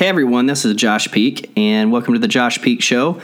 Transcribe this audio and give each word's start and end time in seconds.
Hey 0.00 0.08
everyone, 0.08 0.46
this 0.46 0.64
is 0.64 0.74
Josh 0.76 1.10
Peak, 1.12 1.52
and 1.58 1.92
welcome 1.92 2.14
to 2.14 2.18
the 2.18 2.26
Josh 2.26 2.62
Peak 2.62 2.80
Show. 2.80 3.20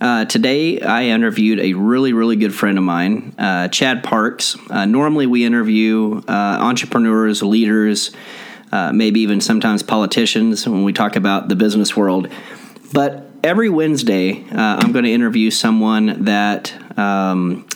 Uh, 0.00 0.24
today, 0.24 0.80
I 0.80 1.04
interviewed 1.04 1.60
a 1.60 1.74
really, 1.74 2.12
really 2.12 2.34
good 2.34 2.52
friend 2.52 2.78
of 2.78 2.82
mine, 2.82 3.32
uh, 3.38 3.68
Chad 3.68 4.02
Parks. 4.02 4.56
Uh, 4.68 4.86
normally, 4.86 5.28
we 5.28 5.44
interview 5.44 6.20
uh, 6.26 6.58
entrepreneurs, 6.60 7.44
leaders, 7.44 8.10
uh, 8.72 8.92
maybe 8.92 9.20
even 9.20 9.40
sometimes 9.40 9.84
politicians 9.84 10.68
when 10.68 10.82
we 10.82 10.92
talk 10.92 11.14
about 11.14 11.48
the 11.48 11.54
business 11.54 11.96
world. 11.96 12.26
But 12.92 13.30
every 13.44 13.68
Wednesday, 13.68 14.42
uh, 14.50 14.80
I'm 14.80 14.90
going 14.90 15.04
to 15.04 15.12
interview 15.12 15.52
someone 15.52 16.24
that. 16.24 16.74
Um, 16.98 17.68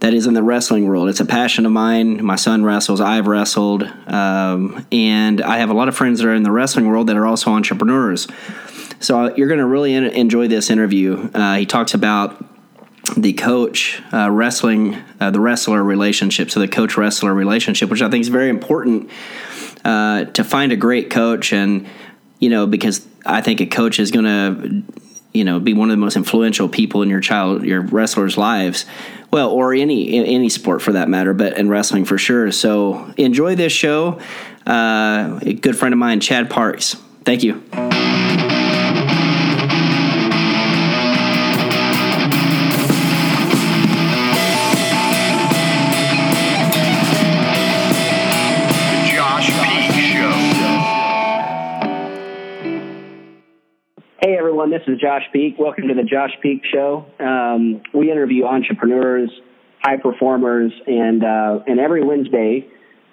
that 0.00 0.12
is 0.12 0.26
in 0.26 0.34
the 0.34 0.42
wrestling 0.42 0.86
world. 0.86 1.08
It's 1.08 1.20
a 1.20 1.24
passion 1.24 1.66
of 1.66 1.72
mine. 1.72 2.24
My 2.24 2.36
son 2.36 2.64
wrestles. 2.64 3.00
I've 3.00 3.26
wrestled, 3.26 3.82
um, 4.06 4.86
and 4.92 5.40
I 5.40 5.58
have 5.58 5.70
a 5.70 5.74
lot 5.74 5.88
of 5.88 5.96
friends 5.96 6.20
that 6.20 6.28
are 6.28 6.34
in 6.34 6.42
the 6.42 6.52
wrestling 6.52 6.86
world 6.88 7.06
that 7.06 7.16
are 7.16 7.26
also 7.26 7.50
entrepreneurs. 7.50 8.28
So 9.00 9.26
uh, 9.26 9.34
you're 9.36 9.48
going 9.48 9.60
to 9.60 9.66
really 9.66 9.94
enjoy 9.94 10.48
this 10.48 10.70
interview. 10.70 11.30
Uh, 11.34 11.56
he 11.56 11.66
talks 11.66 11.94
about 11.94 12.44
the 13.16 13.32
coach 13.34 14.02
uh, 14.12 14.30
wrestling, 14.30 14.96
uh, 15.20 15.30
the 15.30 15.40
wrestler 15.40 15.82
relationship. 15.82 16.50
So 16.50 16.60
the 16.60 16.68
coach 16.68 16.96
wrestler 16.96 17.32
relationship, 17.34 17.90
which 17.90 18.02
I 18.02 18.10
think 18.10 18.22
is 18.22 18.28
very 18.28 18.48
important 18.48 19.10
uh, 19.84 20.24
to 20.24 20.44
find 20.44 20.72
a 20.72 20.76
great 20.76 21.10
coach, 21.10 21.52
and 21.52 21.86
you 22.38 22.50
know 22.50 22.66
because 22.66 23.06
I 23.24 23.40
think 23.40 23.60
a 23.60 23.66
coach 23.66 23.98
is 23.98 24.10
going 24.10 24.24
to 24.24 24.82
you 25.36 25.44
know 25.44 25.60
be 25.60 25.74
one 25.74 25.90
of 25.90 25.92
the 25.92 26.00
most 26.00 26.16
influential 26.16 26.68
people 26.68 27.02
in 27.02 27.08
your 27.08 27.20
child 27.20 27.64
your 27.64 27.80
wrestlers 27.80 28.36
lives. 28.36 28.86
Well 29.30 29.50
or 29.50 29.74
any 29.74 30.14
any 30.24 30.48
sport 30.48 30.82
for 30.82 30.92
that 30.92 31.08
matter 31.08 31.34
but 31.34 31.58
in 31.58 31.68
wrestling 31.68 32.04
for 32.04 32.18
sure. 32.18 32.52
So 32.52 33.12
enjoy 33.16 33.54
this 33.54 33.72
show. 33.72 34.20
Uh, 34.66 35.38
a 35.42 35.52
good 35.52 35.76
friend 35.76 35.92
of 35.92 35.98
mine 35.98 36.20
chad 36.20 36.50
parks. 36.50 36.96
Thank 37.24 37.42
you 37.42 37.62
everyone. 54.66 54.80
This 54.86 54.94
is 54.94 55.00
Josh 55.00 55.22
Peak. 55.32 55.56
Welcome 55.58 55.88
to 55.88 55.94
the 55.94 56.02
Josh 56.02 56.30
Peak 56.42 56.62
Show. 56.72 57.06
Um, 57.20 57.82
we 57.94 58.10
interview 58.10 58.44
entrepreneurs, 58.44 59.30
high 59.82 59.96
performers, 59.96 60.72
and 60.86 61.22
uh, 61.22 61.60
and 61.66 61.78
every 61.78 62.04
Wednesday 62.04 62.66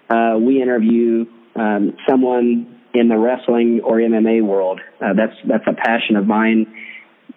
uh, 0.09 0.37
we 0.39 0.61
interview 0.61 1.25
um, 1.55 1.95
someone 2.07 2.79
in 2.93 3.07
the 3.07 3.17
wrestling 3.17 3.81
or 3.83 3.97
MMA 3.97 4.43
world. 4.43 4.79
Uh, 5.01 5.13
that's 5.13 5.35
that's 5.47 5.65
a 5.67 5.73
passion 5.73 6.15
of 6.15 6.25
mine. 6.25 6.73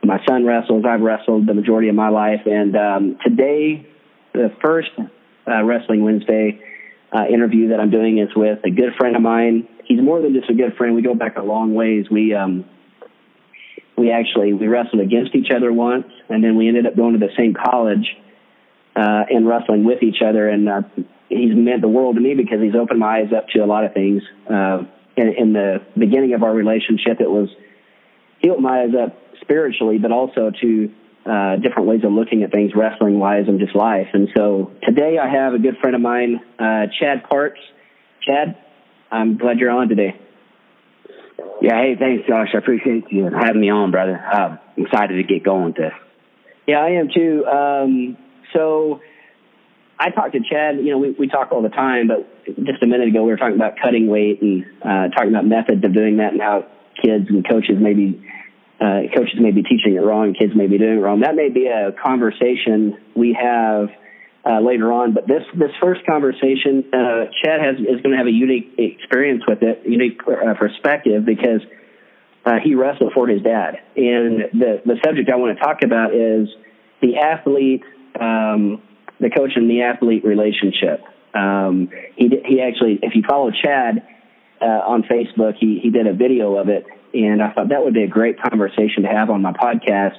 My 0.03 0.19
son 0.29 0.45
wrestles. 0.45 0.85
I've 0.89 1.01
wrestled 1.01 1.47
the 1.47 1.55
majority 1.55 1.89
of 1.89 1.95
my 1.95 2.09
life, 2.09 2.43
and 2.47 2.77
um, 2.77 3.19
today, 3.25 3.87
the 4.33 4.53
first 4.65 4.91
uh, 4.99 5.63
Wrestling 5.65 6.05
Wednesday 6.05 6.61
uh, 7.13 7.25
interview 7.33 7.69
that 7.69 7.81
I'm 7.81 7.91
doing 7.91 8.19
is 8.19 8.29
with 8.35 8.61
a 8.65 8.71
good 8.71 8.95
friend 8.99 9.17
of 9.17 9.23
mine. 9.23 9.69
He's 9.85 10.01
more 10.01 10.21
than 10.21 10.35
just 10.35 10.51
a 10.51 10.55
good 10.55 10.77
friend. 10.77 10.95
We 10.95 11.03
go 11.03 11.15
back 11.15 11.37
a 11.37 11.43
long 11.43 11.75
ways. 11.75 12.07
We 12.11 12.35
um, 12.35 12.65
we 13.97 14.11
actually 14.11 14.53
we 14.53 14.67
wrestled 14.67 15.01
against 15.01 15.35
each 15.35 15.51
other 15.55 15.73
once, 15.73 16.07
and 16.29 16.43
then 16.43 16.57
we 16.57 16.69
ended 16.69 16.87
up 16.87 16.97
going 16.97 17.19
to 17.19 17.19
the 17.19 17.33
same 17.37 17.55
college 17.55 18.07
uh, 18.95 19.25
and 19.31 19.47
wrestling 19.47 19.85
with 19.85 20.03
each 20.03 20.23
other. 20.27 20.49
And 20.49 20.69
uh, 20.69 20.83
he's 21.29 21.55
meant 21.55 21.83
the 21.83 21.89
world 21.89 22.17
to 22.17 22.21
me 22.21 22.35
because 22.35 22.61
he's 22.61 22.75
opened 22.75 23.01
my 23.01 23.21
eyes 23.21 23.33
up 23.37 23.49
to 23.55 23.61
a 23.61 23.67
lot 23.67 23.85
of 23.85 23.95
things. 23.95 24.23
Uh, 24.49 24.85
in, 25.17 25.35
in 25.39 25.53
the 25.53 25.79
beginning 25.99 26.35
of 26.35 26.43
our 26.43 26.53
relationship, 26.53 27.21
it 27.21 27.31
was 27.31 27.49
he 28.41 28.51
opened 28.51 28.65
my 28.65 28.83
eyes 28.83 28.95
up 28.95 29.17
spiritually, 29.41 29.99
but 29.99 30.13
also 30.13 30.51
to 30.61 30.91
uh, 31.25 31.57
different 31.57 31.89
ways 31.89 32.05
of 32.05 32.13
looking 32.13 32.43
at 32.43 32.53
things, 32.53 32.73
wrestling 32.77 33.19
wise, 33.19 33.45
and 33.49 33.59
just 33.59 33.75
life. 33.75 34.09
And 34.13 34.29
so 34.37 34.73
today 34.87 35.19
I 35.19 35.29
have 35.29 35.55
a 35.55 35.59
good 35.59 35.77
friend 35.81 35.97
of 35.97 36.03
mine, 36.03 36.41
uh, 36.59 36.87
Chad 37.01 37.25
Parks. 37.29 37.61
Chad, 38.23 38.57
I'm 39.11 39.39
glad 39.39 39.59
you're 39.59 39.71
on 39.71 39.89
today. 39.89 40.21
Yeah, 41.61 41.81
hey, 41.81 41.97
thanks, 41.99 42.27
Josh. 42.29 42.49
I 42.55 42.59
appreciate 42.59 43.05
you 43.11 43.25
having 43.25 43.61
me 43.61 43.71
on, 43.71 43.91
brother. 43.91 44.19
I'm 44.19 44.59
excited 44.77 45.17
to 45.17 45.23
get 45.23 45.45
going 45.45 45.67
with 45.67 45.77
this. 45.77 45.93
Yeah, 46.67 46.79
I 46.79 46.91
am 46.91 47.09
too. 47.15 47.45
Um, 47.47 48.17
so 48.53 49.01
I 49.99 50.11
talked 50.11 50.33
to 50.33 50.41
Chad. 50.41 50.79
You 50.79 50.93
know, 50.93 50.99
we, 50.99 51.11
we 51.13 51.29
talk 51.29 51.53
all 51.53 51.63
the 51.63 51.69
time, 51.69 52.09
but 52.09 52.47
just 52.47 52.83
a 52.83 52.87
minute 52.87 53.09
ago 53.09 53.23
we 53.23 53.31
were 53.31 53.37
talking 53.37 53.57
about 53.57 53.75
cutting 53.83 54.09
weight 54.09 54.43
and 54.43 54.65
uh, 54.83 55.09
talking 55.15 55.31
about 55.31 55.47
methods 55.47 55.85
of 55.85 55.95
doing 55.95 56.19
that 56.19 56.33
and 56.33 56.41
how 56.41 56.67
kids 57.03 57.29
and 57.29 57.47
coaches 57.49 57.77
maybe 57.79 58.23
uh, 58.81 59.03
coaches 59.15 59.39
may 59.39 59.51
be 59.51 59.63
teaching 59.63 59.95
it 59.95 60.05
wrong, 60.05 60.35
kids 60.35 60.53
may 60.55 60.67
be 60.67 60.79
doing 60.79 60.99
it 60.99 61.01
wrong. 61.01 61.21
That 61.21 61.35
may 61.35 61.49
be 61.49 61.67
a 61.67 61.93
conversation 61.93 62.99
we 63.15 63.37
have– 63.41 63.89
uh, 64.47 64.61
later 64.61 64.93
on. 64.93 65.13
But 65.13 65.27
this 65.27 65.43
this 65.55 65.71
first 65.81 66.07
conversation, 66.07 66.85
uh, 66.93 67.27
Chad 67.43 67.61
has 67.61 67.77
is 67.81 68.01
going 68.03 68.13
to 68.13 68.19
have 68.19 68.27
a 68.27 68.33
unique 68.33 68.75
experience 68.79 69.43
with 69.47 69.63
it, 69.63 69.83
unique 69.85 70.21
uh, 70.27 70.55
perspective 70.55 71.25
because 71.27 71.61
uh, 72.45 72.59
he 72.63 72.75
wrestled 72.75 73.13
for 73.13 73.27
his 73.27 73.43
dad, 73.43 73.77
and 73.97 74.61
the 74.61 74.83
the 74.85 74.97
subject 75.05 75.29
I 75.31 75.37
want 75.37 75.59
to 75.59 75.65
talk 75.65 75.83
about 75.83 76.15
is 76.15 76.49
the 77.03 77.17
athlete, 77.19 77.83
um, 78.21 78.83
the 79.21 79.31
coach 79.31 79.53
and 79.57 79.69
the 79.69 79.83
athlete 79.83 80.25
relationship. 80.25 81.03
Um, 81.35 81.91
he 82.15 82.31
he 82.45 82.61
actually, 82.61 83.01
if 83.03 83.15
you 83.17 83.23
follow 83.29 83.51
Chad 83.51 84.07
uh, 84.63 84.65
on 84.65 85.03
Facebook, 85.03 85.55
he 85.59 85.81
he 85.83 85.91
did 85.91 86.07
a 86.07 86.15
video 86.15 86.57
of 86.57 86.69
it, 86.69 86.87
and 87.13 87.43
I 87.43 87.53
thought 87.53 87.71
that 87.71 87.83
would 87.83 87.95
be 87.95 88.05
a 88.05 88.09
great 88.09 88.41
conversation 88.41 89.03
to 89.03 89.09
have 89.09 89.29
on 89.29 89.43
my 89.43 89.53
podcast. 89.53 90.15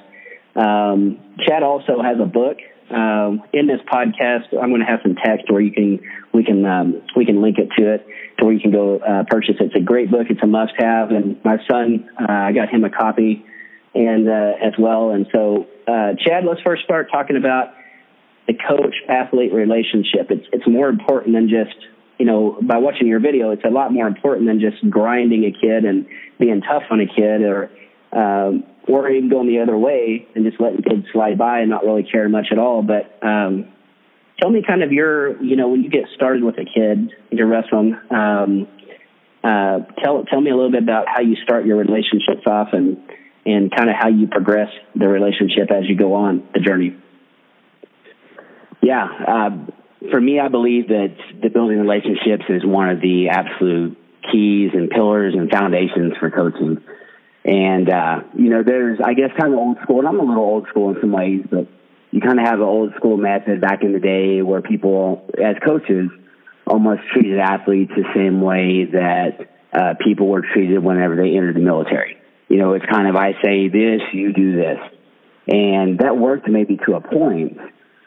Um, 0.54 1.18
Chad 1.46 1.62
also 1.62 2.02
has 2.02 2.18
a 2.20 2.26
book 2.26 2.58
um, 2.90 3.42
in 3.52 3.66
this 3.66 3.80
podcast, 3.92 4.52
I'm 4.52 4.70
going 4.70 4.80
to 4.80 4.86
have 4.86 5.00
some 5.02 5.14
text 5.14 5.50
where 5.50 5.60
you 5.60 5.72
can 5.72 6.00
we 6.32 6.44
can 6.44 6.64
um, 6.64 7.02
we 7.16 7.26
can 7.26 7.42
link 7.42 7.58
it 7.58 7.68
to 7.78 7.94
it 7.94 8.06
to 8.38 8.44
where 8.44 8.54
you 8.54 8.60
can 8.60 8.72
go 8.72 8.98
uh, 8.98 9.24
purchase 9.28 9.56
it. 9.60 9.64
It's 9.64 9.76
a 9.76 9.80
great 9.80 10.10
book. 10.10 10.26
It's 10.30 10.42
a 10.42 10.46
must-have. 10.46 11.10
And 11.10 11.42
my 11.44 11.56
son, 11.70 12.08
uh, 12.18 12.30
I 12.30 12.52
got 12.52 12.70
him 12.70 12.84
a 12.84 12.90
copy, 12.90 13.44
and 13.94 14.28
uh, 14.28 14.52
as 14.62 14.72
well. 14.78 15.10
And 15.10 15.26
so, 15.32 15.66
uh, 15.86 16.14
Chad, 16.24 16.44
let's 16.44 16.62
first 16.62 16.84
start 16.84 17.08
talking 17.10 17.36
about 17.36 17.74
the 18.46 18.54
coach-athlete 18.54 19.52
relationship. 19.52 20.30
It's 20.30 20.46
it's 20.52 20.66
more 20.66 20.88
important 20.88 21.34
than 21.34 21.48
just 21.48 21.76
you 22.18 22.24
know 22.24 22.58
by 22.62 22.78
watching 22.78 23.06
your 23.06 23.20
video. 23.20 23.50
It's 23.50 23.64
a 23.64 23.70
lot 23.70 23.92
more 23.92 24.06
important 24.06 24.46
than 24.46 24.60
just 24.60 24.88
grinding 24.88 25.44
a 25.44 25.52
kid 25.52 25.84
and 25.84 26.06
being 26.38 26.62
tough 26.62 26.84
on 26.90 27.00
a 27.00 27.06
kid 27.06 27.42
or 27.42 27.70
um, 28.12 28.64
or 28.88 29.08
even 29.10 29.28
going 29.28 29.46
the 29.46 29.60
other 29.60 29.76
way 29.76 30.26
and 30.34 30.44
just 30.44 30.60
letting 30.60 30.82
kids 30.82 31.06
slide 31.12 31.38
by 31.38 31.60
and 31.60 31.70
not 31.70 31.84
really 31.84 32.02
care 32.02 32.28
much 32.28 32.46
at 32.50 32.58
all. 32.58 32.82
But 32.82 33.18
um, 33.26 33.68
tell 34.40 34.50
me 34.50 34.62
kind 34.66 34.82
of 34.82 34.92
your, 34.92 35.42
you 35.42 35.56
know, 35.56 35.68
when 35.68 35.82
you 35.82 35.90
get 35.90 36.04
started 36.14 36.42
with 36.42 36.56
a 36.56 36.64
kid, 36.64 37.12
you're 37.30 37.46
wrestling. 37.46 37.98
Um, 38.10 38.68
uh, 39.44 39.80
tell 40.02 40.24
tell 40.24 40.40
me 40.40 40.50
a 40.50 40.56
little 40.56 40.72
bit 40.72 40.82
about 40.82 41.06
how 41.06 41.20
you 41.20 41.36
start 41.44 41.64
your 41.64 41.76
relationships 41.76 42.42
off 42.46 42.68
and 42.72 42.98
and 43.46 43.74
kind 43.74 43.88
of 43.88 43.96
how 43.98 44.08
you 44.08 44.26
progress 44.26 44.68
the 44.94 45.08
relationship 45.08 45.70
as 45.70 45.88
you 45.88 45.96
go 45.96 46.14
on 46.14 46.48
the 46.54 46.60
journey. 46.60 46.96
Yeah, 48.82 49.06
uh, 49.06 49.50
for 50.10 50.20
me, 50.20 50.40
I 50.40 50.48
believe 50.48 50.88
that 50.88 51.14
the 51.42 51.48
building 51.48 51.78
relationships 51.78 52.44
is 52.48 52.64
one 52.64 52.90
of 52.90 53.00
the 53.00 53.28
absolute 53.30 53.96
keys 54.30 54.70
and 54.74 54.90
pillars 54.90 55.34
and 55.36 55.50
foundations 55.50 56.14
for 56.18 56.30
coaching. 56.30 56.82
And, 57.44 57.88
uh, 57.88 58.20
you 58.36 58.50
know, 58.50 58.62
there's, 58.62 58.98
I 59.02 59.14
guess, 59.14 59.30
kind 59.38 59.52
of 59.52 59.58
old 59.58 59.78
school, 59.82 60.00
and 60.00 60.08
I'm 60.08 60.20
a 60.20 60.24
little 60.24 60.44
old 60.44 60.68
school 60.68 60.94
in 60.94 61.00
some 61.00 61.12
ways, 61.12 61.44
but 61.50 61.66
you 62.10 62.20
kind 62.20 62.38
of 62.38 62.46
have 62.46 62.58
an 62.60 62.66
old 62.66 62.94
school 62.96 63.16
method 63.16 63.60
back 63.60 63.82
in 63.82 63.92
the 63.92 64.00
day 64.00 64.42
where 64.42 64.60
people, 64.60 65.28
as 65.42 65.56
coaches, 65.64 66.10
almost 66.66 67.02
treated 67.12 67.38
athletes 67.38 67.92
the 67.96 68.04
same 68.14 68.40
way 68.40 68.84
that 68.92 69.48
uh, 69.72 69.94
people 70.04 70.28
were 70.28 70.42
treated 70.42 70.82
whenever 70.82 71.16
they 71.16 71.36
entered 71.36 71.56
the 71.56 71.60
military. 71.60 72.16
You 72.48 72.56
know, 72.58 72.74
it's 72.74 72.84
kind 72.86 73.08
of, 73.08 73.16
I 73.16 73.32
say 73.42 73.68
this, 73.68 74.00
you 74.12 74.32
do 74.32 74.56
this. 74.56 74.78
And 75.46 75.98
that 76.00 76.16
worked 76.16 76.48
maybe 76.48 76.78
to 76.86 76.94
a 76.94 77.00
point, 77.00 77.58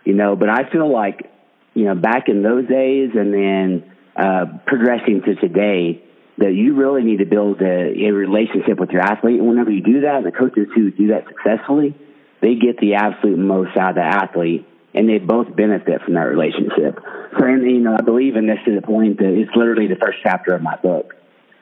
you 0.04 0.14
know, 0.14 0.36
but 0.36 0.50
I 0.50 0.70
feel 0.72 0.92
like, 0.92 1.32
you 1.74 1.86
know, 1.86 1.96
back 1.96 2.28
in 2.28 2.44
those 2.44 2.68
days 2.68 3.12
and 3.16 3.34
then 3.34 3.92
uh, 4.16 4.46
progressing 4.66 5.22
to 5.26 5.36
today, 5.36 6.04
that 6.42 6.54
you 6.54 6.76
really 6.76 7.04
need 7.04 7.20
to 7.20 7.26
build 7.26 7.62
a, 7.62 7.94
a 8.08 8.12
relationship 8.12 8.80
with 8.80 8.90
your 8.90 9.02
athlete. 9.02 9.40
And 9.40 9.48
whenever 9.48 9.70
you 9.70 9.82
do 9.82 10.02
that, 10.02 10.24
the 10.24 10.32
coaches 10.32 10.68
who 10.74 10.90
do 10.90 11.08
that 11.10 11.26
successfully, 11.28 11.96
they 12.42 12.56
get 12.56 12.80
the 12.80 12.96
absolute 12.96 13.38
most 13.38 13.78
out 13.78 13.92
of 13.92 13.96
the 13.96 14.02
athlete, 14.02 14.68
and 14.96 15.08
they 15.08 15.20
both 15.20 15.56
benefit 15.56 16.02
from 16.02 16.16
that 16.16 16.26
relationship. 16.26 16.98
So, 17.38 17.46
and, 17.46 17.62
you 17.62 17.80
know, 17.80 17.96
I 17.98 18.02
believe 18.02 18.36
in 18.36 18.48
this 18.48 18.58
to 18.66 18.74
the 18.74 18.82
point 18.82 19.20
that 19.20 19.30
it's 19.30 19.56
literally 19.56 19.88
the 19.88 20.02
first 20.02 20.18
chapter 20.24 20.56
of 20.56 20.64
my 20.64 20.76
book. 20.78 21.14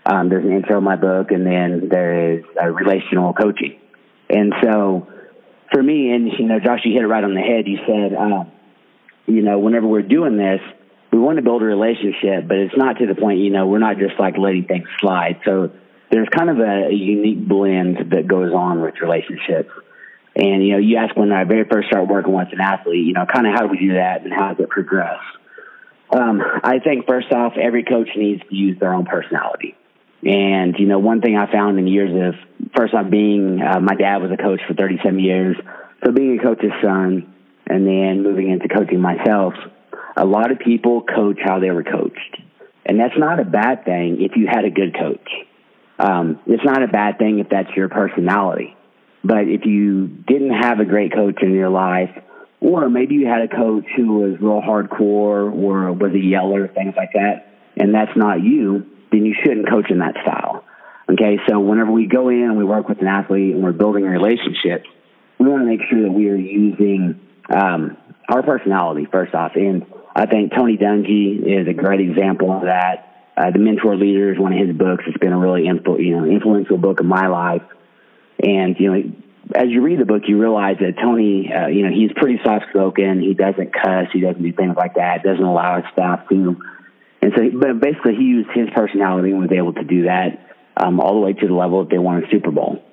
Um, 0.06 0.30
there's 0.30 0.46
an 0.46 0.54
intro 0.54 0.78
of 0.78 0.84
my 0.84 0.96
book, 0.96 1.31
and 1.31 1.46
then 1.46 1.90
there 1.90 2.38
is 2.38 2.46
relational 2.56 3.34
coaching. 3.34 3.78
And 4.30 4.54
so, 4.64 5.08
for 5.74 5.84
me, 5.84 6.12
and 6.12 6.31
you 6.40 6.48
know, 6.48 6.60
Josh, 6.60 6.80
you 6.86 6.94
hit 6.94 7.04
it 7.04 7.08
right 7.08 7.24
on 7.24 7.34
the 7.34 7.42
head. 7.42 7.68
You 7.68 7.80
said, 7.86 8.16
uh, 8.16 8.46
you 9.28 9.42
know, 9.42 9.60
whenever 9.60 9.88
we're 9.88 10.02
doing 10.02 10.38
this, 10.38 10.62
we 11.11 11.17
want 11.17 11.38
to 11.38 11.41
build 11.41 11.61
a 11.61 11.65
relationship, 11.65 12.47
but 12.47 12.57
it's 12.57 12.77
not 12.77 12.97
to 13.00 13.07
the 13.07 13.15
point, 13.15 13.39
you 13.39 13.50
know, 13.50 13.67
we're 13.67 13.79
not 13.79 13.97
just 13.97 14.19
like 14.19 14.38
letting 14.38 14.65
things 14.65 14.88
slide. 15.00 15.41
So 15.45 15.71
there's 16.11 16.29
kind 16.29 16.50
of 16.50 16.59
a, 16.59 16.88
a 16.88 16.94
unique 16.94 17.47
blend 17.47 18.11
that 18.11 18.27
goes 18.27 18.53
on 18.53 18.81
with 18.81 18.95
relationships. 19.01 19.71
And, 20.35 20.65
you 20.65 20.73
know, 20.73 20.77
you 20.77 20.97
ask 20.97 21.15
when 21.15 21.31
I 21.31 21.44
very 21.44 21.65
first 21.69 21.88
started 21.88 22.09
working 22.09 22.33
with 22.33 22.50
an 22.51 22.61
athlete, 22.61 23.06
you 23.06 23.13
know, 23.13 23.25
kind 23.25 23.47
of 23.47 23.53
how 23.53 23.61
do 23.61 23.67
we 23.67 23.79
do 23.79 23.94
that 23.94 24.23
and 24.23 24.31
how 24.31 24.53
does 24.53 24.63
it 24.63 24.69
progress? 24.69 25.19
Um, 26.11 26.41
I 26.63 26.79
think 26.79 27.07
first 27.07 27.31
off, 27.31 27.53
every 27.59 27.83
coach 27.83 28.09
needs 28.15 28.41
to 28.50 28.56
use 28.56 28.79
their 28.79 28.94
own 28.94 29.06
personality. 29.06 29.75
And, 30.23 30.75
you 30.77 30.85
know, 30.85 31.00
one 31.00 31.21
thing 31.21 31.38
I 31.38 31.51
found 31.51 31.79
in 31.79 31.88
years 31.88 32.11
of, 32.11 32.71
first 32.75 32.94
off, 32.94 33.09
being, 33.09 33.61
uh, 33.61 33.79
my 33.79 33.95
dad 33.95 34.17
was 34.17 34.31
a 34.31 34.38
coach 34.38 34.59
for 34.67 34.73
37 34.73 35.19
years. 35.19 35.57
So 36.03 36.11
being 36.11 36.39
a 36.39 36.44
coach's 36.44 36.71
son 36.83 37.33
and 37.67 37.88
then 37.88 38.23
moving 38.23 38.50
into 38.50 38.67
coaching 38.67 39.00
myself, 39.00 39.53
a 40.16 40.25
lot 40.25 40.51
of 40.51 40.60
people 40.60 41.04
coach 41.04 41.40
how 41.44 41.60
they 41.60 41.72
were 41.72 41.84
coached. 41.84 42.42
And 42.86 43.00
that's 43.00 43.18
not 43.18 43.40
a 43.40 43.46
bad 43.46 43.86
thing 43.86 44.18
if 44.22 44.36
you 44.36 44.48
had 44.48 44.66
a 44.66 44.69
good 44.69 44.96
coach. 44.98 45.30
Um, 46.00 46.40
it's 46.48 46.63
not 46.63 46.81
a 46.81 46.88
bad 46.88 47.18
thing 47.18 47.40
if 47.40 47.50
that's 47.50 47.69
your 47.75 47.90
personality. 47.90 48.75
But 49.24 49.48
if 49.48 49.66
you 49.66 50.07
didn't 50.07 50.54
have 50.62 50.80
a 50.80 50.86
great 50.86 51.13
coach 51.13 51.42
in 51.42 51.54
your 51.54 51.69
life, 51.69 52.10
or 52.62 52.90
maybe 52.90 53.16
you 53.16 53.28
had 53.28 53.42
a 53.42 53.48
coach 53.48 53.86
who 53.96 54.19
was 54.19 54.40
real 54.40 54.62
hardcore 54.62 55.54
or 55.54 55.92
was 55.94 56.13
a 56.13 56.19
yeller, 56.19 56.68
things 56.68 56.94
like 56.95 57.13
that, 57.13 57.54
and 57.78 57.94
that's 57.94 58.16
not 58.16 58.42
you, 58.42 58.86
then 59.12 59.25
you 59.25 59.36
shouldn't 59.44 59.69
coach 59.69 59.90
in 59.90 60.00
that 60.00 60.16
style. 60.22 60.63
Okay, 61.10 61.40
so 61.48 61.60
whenever 61.60 61.92
we 61.92 62.06
go 62.06 62.30
in 62.30 62.44
and 62.44 62.57
we 62.57 62.63
work 62.63 62.88
with 62.88 63.02
an 63.02 63.07
athlete 63.07 63.56
and 63.56 63.63
we're 63.63 63.72
building 63.72 64.06
a 64.06 64.10
relationship, 64.10 64.84
we 65.40 65.48
want 65.48 65.63
to 65.63 65.66
make 65.66 65.80
sure 65.90 66.04
that 66.04 66.12
we 66.12 66.30
are 66.30 66.36
using 66.36 67.19
um, 67.50 67.98
our 68.30 68.44
personality 68.44 69.08
first 69.12 69.34
off. 69.34 69.54
And 69.56 69.86
I 70.16 70.26
think 70.26 70.54
Tony 70.54 70.78
Dungy 70.78 71.62
is 71.62 71.68
a 71.68 71.74
great 71.74 72.02
example 72.02 72.52
of 72.52 72.64
that. 72.64 73.06
Uh, 73.38 73.52
the 73.52 73.60
Mentor 73.60 73.96
Leader 73.96 74.34
is 74.34 74.40
one 74.40 74.54
of 74.54 74.60
his 74.60 74.76
books. 74.76 75.04
It's 75.08 75.18
been 75.18 75.31
a 75.31 75.38
really 75.38 75.64
influ- 75.64 76.04
you 76.04 76.18
know 76.18 76.26
influential 76.26 76.78
book 76.78 77.00
of 77.00 77.06
my 77.06 77.28
life. 77.28 77.64
And 78.44 78.76
you 78.80 78.92
know, 78.92 79.12
as 79.56 79.70
you 79.70 79.81
read 79.81 80.00
the 80.00 80.06
book, 80.06 80.24
you 80.28 80.40
realize 80.40 80.78
that 80.80 80.98
Tony, 81.02 81.52
uh, 81.52 81.68
you 81.68 81.84
know, 81.84 81.94
he's 81.94 82.12
pretty 82.16 82.40
soft 82.44 82.66
spoken. 82.70 83.22
He 83.22 83.34
doesn't 83.34 83.74
cuss. 83.74 84.08
He 84.12 84.20
doesn't 84.20 84.44
do 84.44 84.52
things 84.52 84.76
like 84.76 84.96
that. 84.96 85.24
Doesn't 85.24 85.44
allow 85.44 85.81
his 85.81 85.86
staff 85.94 86.28
to. 86.30 86.62
And 87.22 87.34
so, 87.36 87.50
but 87.58 87.80
basically, 87.80 88.16
he 88.16 88.24
used 88.24 88.50
his 88.54 88.70
personality 88.76 89.31
and 89.31 89.40
was 89.40 89.52
able 89.52 89.74
to 89.74 89.84
do 89.84 90.04
that 90.04 90.56
um, 90.78 91.00
all 91.00 91.14
the 91.14 91.20
way 91.20 91.34
to 91.34 91.48
the 91.48 91.54
level 91.54 91.84
that 91.84 91.90
they 91.90 91.98
won 91.98 92.24
a 92.24 92.30
Super 92.30 92.52
Bowl. 92.52 92.84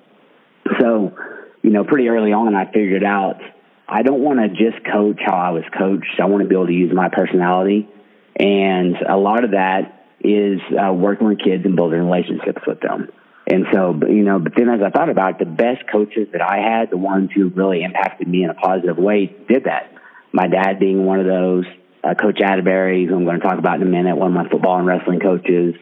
So, 0.81 1.17
you 1.63 1.71
know, 1.71 1.85
pretty 1.85 2.09
early 2.09 2.33
on, 2.33 2.55
I 2.55 2.67
figured 2.67 3.05
out 3.05 3.41
I 3.89 4.03
don't 4.03 4.21
want 4.21 4.41
to 4.41 4.49
just 4.49 4.85
coach 4.85 5.21
how 5.25 5.37
I 5.37 5.51
was 5.51 5.65
coached. 5.77 6.21
I 6.21 6.27
want 6.27 6.43
to 6.43 6.49
be 6.49 6.55
able 6.55 6.67
to 6.67 6.73
use 6.73 6.93
my 6.95 7.09
personality, 7.09 7.89
and 8.35 8.97
a 9.09 9.17
lot 9.17 9.45
of 9.45 9.53
that 9.53 10.09
is 10.21 10.61
uh, 10.73 10.93
working 10.93 11.29
with 11.29 11.39
kids 11.39 11.65
and 11.65 11.77
building 11.77 12.01
relationships 12.01 12.63
with 12.67 12.81
them. 12.81 13.11
And 13.47 13.67
so, 13.73 13.95
you 14.09 14.25
know, 14.25 14.41
but 14.41 14.55
then 14.57 14.69
as 14.69 14.81
I 14.83 14.91
thought 14.91 15.09
about 15.09 15.35
it, 15.35 15.39
the 15.39 15.53
best 15.53 15.85
coaches 15.91 16.29
that 16.33 16.43
I 16.43 16.59
had, 16.59 16.91
the 16.91 16.97
ones 16.97 17.31
who 17.33 17.49
really 17.49 17.85
impacted 17.85 18.27
me 18.27 18.43
in 18.43 18.51
a 18.51 18.55
positive 18.55 18.99
way, 18.99 19.27
did 19.49 19.65
that. 19.65 19.93
My 20.33 20.49
dad 20.49 20.81
being 20.81 21.05
one 21.05 21.21
of 21.21 21.27
those, 21.27 21.65
uh, 22.03 22.15
Coach 22.15 22.41
Atterbury, 22.45 23.07
who 23.07 23.15
I'm 23.15 23.25
going 23.25 23.39
to 23.39 23.47
talk 23.47 23.59
about 23.59 23.81
in 23.81 23.83
a 23.87 23.91
minute, 23.91 24.17
one 24.17 24.29
of 24.29 24.35
my 24.35 24.49
football 24.51 24.79
and 24.79 24.87
wrestling 24.87 25.21
coaches, 25.21 25.75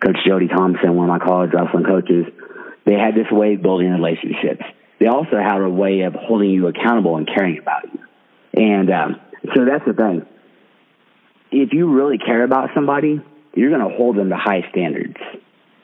Coach 0.00 0.16
Jody 0.26 0.48
Thompson, 0.48 0.96
one 0.96 1.08
of 1.08 1.20
my 1.20 1.24
college 1.24 1.50
wrestling 1.54 1.84
coaches. 1.84 2.26
They 2.84 2.94
had 2.94 3.14
this 3.14 3.30
way 3.30 3.54
of 3.54 3.62
building 3.62 3.90
relationships. 3.92 4.64
They 5.02 5.08
also 5.08 5.36
have 5.36 5.60
a 5.60 5.68
way 5.68 6.02
of 6.02 6.14
holding 6.14 6.50
you 6.50 6.68
accountable 6.68 7.16
and 7.16 7.26
caring 7.26 7.58
about 7.58 7.92
you. 7.92 7.98
And 8.54 8.88
um, 8.88 9.20
so 9.52 9.64
that's 9.64 9.84
the 9.84 9.94
thing. 9.94 10.24
If 11.50 11.72
you 11.72 11.92
really 11.92 12.18
care 12.18 12.44
about 12.44 12.70
somebody, 12.72 13.20
you're 13.52 13.70
going 13.70 13.90
to 13.90 13.96
hold 13.96 14.16
them 14.16 14.28
to 14.28 14.36
high 14.36 14.62
standards 14.70 15.18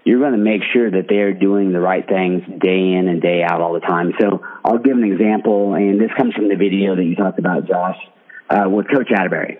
you're 0.08 0.20
going 0.20 0.32
to 0.32 0.38
make 0.38 0.62
sure 0.72 0.90
that 0.90 1.04
they're 1.06 1.34
doing 1.34 1.70
the 1.70 1.80
right 1.80 2.08
things 2.08 2.42
day 2.62 2.92
in 2.96 3.08
and 3.08 3.20
day 3.20 3.42
out 3.42 3.60
all 3.60 3.74
the 3.74 3.80
time. 3.80 4.14
So 4.18 4.40
I'll 4.64 4.78
give 4.78 4.96
an 4.96 5.04
example, 5.04 5.74
and 5.74 6.00
this 6.00 6.10
comes 6.16 6.32
from 6.32 6.48
the 6.48 6.54
video 6.54 6.96
that 6.96 7.04
you 7.04 7.14
talked 7.14 7.38
about, 7.38 7.68
Josh, 7.68 7.98
uh, 8.48 8.70
with 8.70 8.86
Coach 8.88 9.10
Atterbury. 9.14 9.58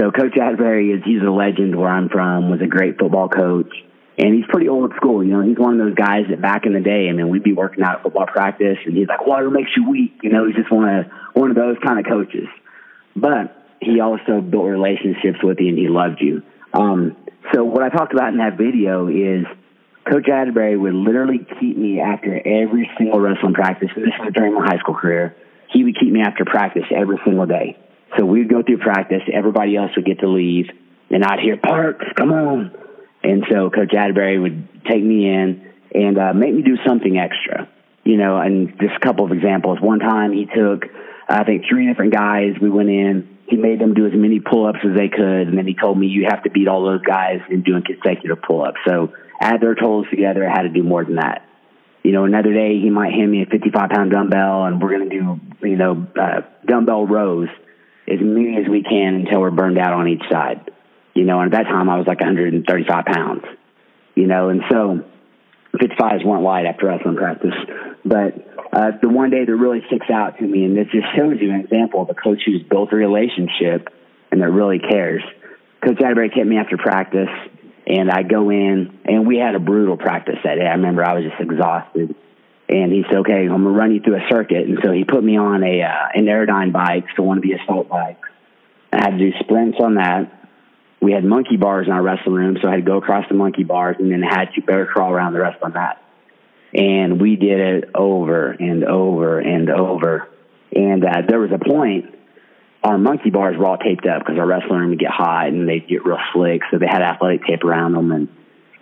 So 0.00 0.10
Coach 0.10 0.38
Atterbury 0.40 0.92
is 0.92 1.02
he's 1.04 1.20
a 1.20 1.30
legend 1.30 1.76
where 1.76 1.90
I'm 1.90 2.08
from, 2.08 2.48
was 2.48 2.62
a 2.62 2.66
great 2.66 2.98
football 2.98 3.28
coach, 3.28 3.68
and 4.18 4.34
he's 4.34 4.44
pretty 4.48 4.68
old 4.68 4.92
school. 4.96 5.24
You 5.24 5.32
know, 5.32 5.40
he's 5.42 5.58
one 5.58 5.80
of 5.80 5.86
those 5.86 5.94
guys 5.94 6.24
that 6.30 6.40
back 6.40 6.66
in 6.66 6.74
the 6.74 6.80
day, 6.80 7.08
I 7.08 7.12
mean, 7.12 7.28
we'd 7.28 7.42
be 7.42 7.52
working 7.52 7.82
out 7.82 7.96
at 7.96 8.02
football 8.02 8.26
practice, 8.26 8.78
and 8.84 8.96
he's 8.96 9.08
like, 9.08 9.26
"Water 9.26 9.50
makes 9.50 9.70
you 9.76 9.88
weak." 9.88 10.20
You 10.22 10.30
know, 10.30 10.46
he's 10.46 10.56
just 10.56 10.70
one 10.70 10.88
of 10.88 11.06
one 11.34 11.50
of 11.50 11.56
those 11.56 11.76
kind 11.84 11.98
of 11.98 12.06
coaches. 12.06 12.48
But 13.16 13.56
he 13.80 14.00
also 14.00 14.40
built 14.40 14.66
relationships 14.66 15.38
with 15.42 15.58
you, 15.60 15.68
and 15.68 15.78
he 15.78 15.88
loved 15.88 16.20
you. 16.20 16.42
Um, 16.72 17.16
so 17.52 17.64
what 17.64 17.82
I 17.82 17.88
talked 17.88 18.12
about 18.12 18.32
in 18.32 18.38
that 18.38 18.56
video 18.56 19.08
is 19.08 19.44
Coach 20.10 20.28
Atterbury 20.28 20.76
would 20.76 20.94
literally 20.94 21.46
keep 21.60 21.76
me 21.76 22.00
after 22.00 22.36
every 22.36 22.90
single 22.98 23.20
wrestling 23.20 23.54
practice. 23.54 23.90
And 23.94 24.04
this 24.04 24.14
was 24.18 24.32
during 24.34 24.54
my 24.54 24.64
high 24.66 24.78
school 24.78 24.94
career. 24.94 25.36
He 25.70 25.84
would 25.84 25.98
keep 25.98 26.12
me 26.12 26.20
after 26.22 26.44
practice 26.44 26.84
every 26.94 27.18
single 27.24 27.46
day. 27.46 27.76
So 28.18 28.24
we'd 28.24 28.48
go 28.48 28.62
through 28.62 28.78
practice. 28.78 29.22
Everybody 29.32 29.76
else 29.76 29.90
would 29.96 30.04
get 30.04 30.20
to 30.20 30.28
leave. 30.28 30.66
And 31.10 31.24
I'd 31.24 31.40
hear, 31.40 31.56
Parks, 31.56 32.04
come 32.16 32.32
on. 32.32 32.72
And 33.22 33.44
so 33.50 33.70
Coach 33.70 33.94
Atterbury 33.94 34.38
would 34.38 34.84
take 34.84 35.02
me 35.02 35.28
in 35.28 35.72
and 35.94 36.18
uh, 36.18 36.32
make 36.32 36.54
me 36.54 36.62
do 36.62 36.76
something 36.86 37.18
extra. 37.18 37.68
You 38.04 38.16
know, 38.16 38.38
and 38.38 38.68
just 38.80 38.96
a 38.96 39.00
couple 39.00 39.24
of 39.24 39.32
examples. 39.32 39.78
One 39.80 40.00
time 40.00 40.32
he 40.32 40.46
took, 40.46 40.86
I 41.28 41.44
think, 41.44 41.64
three 41.68 41.86
different 41.86 42.12
guys. 42.12 42.54
We 42.60 42.68
went 42.68 42.88
in. 42.88 43.38
He 43.46 43.56
made 43.56 43.80
them 43.80 43.94
do 43.94 44.06
as 44.06 44.12
many 44.14 44.40
pull-ups 44.40 44.80
as 44.82 44.96
they 44.96 45.08
could, 45.08 45.46
and 45.46 45.56
then 45.56 45.66
he 45.66 45.74
told 45.74 45.98
me 45.98 46.06
you 46.06 46.26
have 46.28 46.42
to 46.44 46.50
beat 46.50 46.66
all 46.68 46.84
those 46.84 47.02
guys 47.02 47.40
in 47.50 47.62
doing 47.62 47.84
consecutive 47.84 48.42
pull-ups. 48.42 48.78
So 48.88 49.12
add 49.40 49.60
their 49.60 49.74
totals 49.74 50.06
together, 50.10 50.48
I 50.48 50.50
had 50.50 50.62
to 50.62 50.68
do 50.68 50.82
more 50.82 51.04
than 51.04 51.16
that. 51.16 51.46
You 52.02 52.12
know, 52.12 52.24
another 52.24 52.52
day 52.52 52.80
he 52.80 52.90
might 52.90 53.12
hand 53.12 53.30
me 53.30 53.42
a 53.42 53.46
55 53.46 53.90
pound 53.90 54.10
dumbbell 54.10 54.64
and 54.64 54.82
we're 54.82 54.96
going 54.96 55.08
to 55.08 55.16
do, 55.16 55.40
you 55.68 55.76
know, 55.76 56.06
uh, 56.20 56.40
dumbbell 56.66 57.06
rows 57.06 57.48
as 58.08 58.18
many 58.20 58.56
as 58.56 58.68
we 58.68 58.82
can 58.82 59.14
until 59.14 59.40
we're 59.40 59.52
burned 59.52 59.78
out 59.78 59.92
on 59.92 60.08
each 60.08 60.22
side. 60.30 60.68
You 61.14 61.24
know, 61.24 61.40
and 61.40 61.52
at 61.52 61.58
that 61.58 61.70
time 61.70 61.90
I 61.90 61.98
was 61.98 62.06
like 62.06 62.20
135 62.20 63.04
pounds, 63.04 63.42
you 64.14 64.26
know, 64.26 64.48
and 64.48 64.62
so 64.70 65.04
55s 65.74 66.24
weren't 66.24 66.42
light 66.42 66.66
after 66.66 66.86
wrestling 66.86 67.16
practice. 67.16 67.54
But 68.04 68.48
uh, 68.72 68.92
the 69.00 69.08
one 69.08 69.30
day 69.30 69.44
that 69.44 69.54
really 69.54 69.82
sticks 69.86 70.06
out 70.10 70.38
to 70.38 70.44
me, 70.44 70.64
and 70.64 70.76
this 70.76 70.86
just 70.90 71.06
shows 71.14 71.36
you 71.40 71.52
an 71.52 71.60
example 71.60 72.02
of 72.02 72.10
a 72.10 72.14
coach 72.14 72.40
who's 72.46 72.62
built 72.62 72.92
a 72.92 72.96
relationship 72.96 73.88
and 74.30 74.40
that 74.40 74.50
really 74.50 74.78
cares. 74.78 75.22
Coach 75.84 76.00
Atterbury 76.02 76.30
kept 76.30 76.46
me 76.46 76.56
after 76.56 76.78
practice 76.78 77.28
and 77.86 78.10
I 78.10 78.22
go 78.22 78.50
in, 78.50 78.98
and 79.04 79.26
we 79.26 79.38
had 79.38 79.54
a 79.54 79.58
brutal 79.58 79.96
practice 79.96 80.36
that 80.44 80.54
day. 80.54 80.66
I 80.66 80.72
remember 80.72 81.04
I 81.04 81.14
was 81.14 81.24
just 81.24 81.40
exhausted. 81.40 82.14
And 82.68 82.92
he 82.92 83.04
said, 83.08 83.18
okay, 83.18 83.42
I'm 83.42 83.48
going 83.48 83.64
to 83.64 83.70
run 83.70 83.92
you 83.92 84.00
through 84.00 84.16
a 84.16 84.28
circuit. 84.30 84.66
And 84.66 84.78
so 84.82 84.92
he 84.92 85.04
put 85.04 85.22
me 85.22 85.36
on 85.36 85.62
a 85.62 85.82
uh, 85.82 86.08
an 86.14 86.26
Airdyne 86.26 86.72
bike, 86.72 87.04
so 87.16 87.22
one 87.22 87.38
of 87.38 87.42
the 87.42 87.52
assault 87.52 87.88
bikes. 87.88 88.28
I 88.92 88.98
had 88.98 89.10
to 89.10 89.18
do 89.18 89.32
sprints 89.40 89.78
on 89.82 89.96
that. 89.96 90.41
We 91.02 91.12
had 91.12 91.24
monkey 91.24 91.56
bars 91.56 91.86
in 91.86 91.92
our 91.92 92.02
wrestling 92.02 92.36
room, 92.36 92.56
so 92.62 92.68
I 92.68 92.72
had 92.72 92.76
to 92.76 92.82
go 92.82 92.96
across 92.96 93.26
the 93.28 93.34
monkey 93.34 93.64
bars 93.64 93.96
and 93.98 94.10
then 94.10 94.22
had 94.22 94.54
to 94.54 94.62
bear 94.62 94.86
crawl 94.86 95.10
around 95.10 95.32
the 95.32 95.40
rest 95.40 95.56
wrestling 95.56 95.74
mat. 95.74 96.00
And 96.72 97.20
we 97.20 97.36
did 97.36 97.60
it 97.60 97.90
over 97.94 98.52
and 98.52 98.84
over 98.84 99.40
and 99.40 99.68
over. 99.68 100.28
And 100.74 101.04
uh, 101.04 101.22
there 101.28 101.40
was 101.40 101.50
a 101.52 101.58
point 101.58 102.14
our 102.84 102.98
monkey 102.98 103.30
bars 103.30 103.56
were 103.56 103.66
all 103.66 103.76
taped 103.76 104.06
up 104.06 104.20
because 104.20 104.38
our 104.38 104.46
wrestling 104.46 104.78
room 104.78 104.90
would 104.90 104.98
get 104.98 105.10
hot 105.10 105.48
and 105.48 105.68
they'd 105.68 105.86
get 105.86 106.04
real 106.04 106.18
slick. 106.32 106.62
So 106.70 106.78
they 106.78 106.86
had 106.86 107.02
athletic 107.02 107.46
tape 107.46 107.64
around 107.64 107.92
them. 107.92 108.10
And 108.10 108.28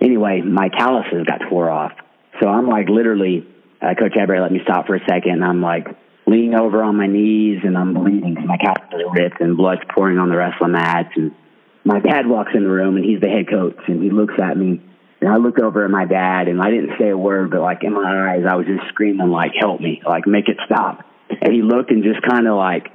anyway, 0.01 0.41
my 0.41 0.69
calluses 0.69 1.27
got 1.27 1.41
tore 1.49 1.69
off. 1.69 1.93
So 2.41 2.49
I'm 2.49 2.67
like 2.67 2.89
literally, 2.89 3.47
uh, 3.83 3.95
Coach 3.99 4.13
Atterbury 4.17 4.41
let 4.41 4.53
me 4.53 4.61
stop 4.63 4.87
for 4.87 4.95
a 4.95 5.01
second. 5.01 5.33
And 5.33 5.45
I'm 5.45 5.61
like 5.61 5.87
leaning 6.27 6.55
over 6.55 6.83
on 6.83 6.97
my 6.97 7.07
knees 7.07 7.61
and 7.63 7.77
I'm 7.77 7.93
bleeding 7.93 8.35
because 8.35 8.49
my 8.49 8.57
calluses 8.57 9.07
are 9.07 9.13
ripped 9.13 9.41
and 9.41 9.57
blood's 9.57 9.83
pouring 9.95 10.19
on 10.19 10.31
the 10.31 10.37
wrestling 10.37 10.73
mats. 10.73 11.11
And 11.17 11.35
my 11.85 12.01
dad 12.01 12.27
walks 12.27 12.53
in 12.55 12.63
the 12.63 12.71
room 12.71 12.97
and 12.97 13.05
he's 13.05 13.21
the 13.21 13.29
head 13.29 13.49
coach 13.49 13.79
and 13.89 14.03
he 14.03 14.11
looks 14.11 14.35
at 14.41 14.57
me. 14.57 14.81
And 15.21 15.31
I 15.31 15.37
look 15.37 15.59
over 15.61 15.85
at 15.85 15.91
my 15.91 16.07
dad 16.07 16.49
and 16.49 16.63
I 16.63 16.71
didn't 16.71 16.99
say 16.99 17.11
a 17.11 17.17
word, 17.17 17.51
but 17.51 17.61
like 17.61 17.83
in 17.83 17.93
my 17.93 18.33
eyes, 18.33 18.45
I 18.49 18.57
was 18.57 18.67
just 18.67 18.89
screaming 18.89 19.31
like, 19.31 19.53
help 19.59 19.81
me, 19.81 20.03
like 20.07 20.27
make 20.27 20.49
it 20.49 20.57
stop. 20.65 21.05
And 21.29 21.53
he 21.53 21.63
looked 21.63 21.91
and 21.91 22.03
just 22.03 22.23
kind 22.23 22.49
of 22.49 22.57
like, 22.57 22.89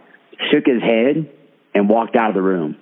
shook 0.51 0.65
his 0.65 0.81
head 0.81 1.29
and 1.73 1.89
walked 1.89 2.15
out 2.15 2.29
of 2.29 2.35
the 2.35 2.41
room. 2.41 2.77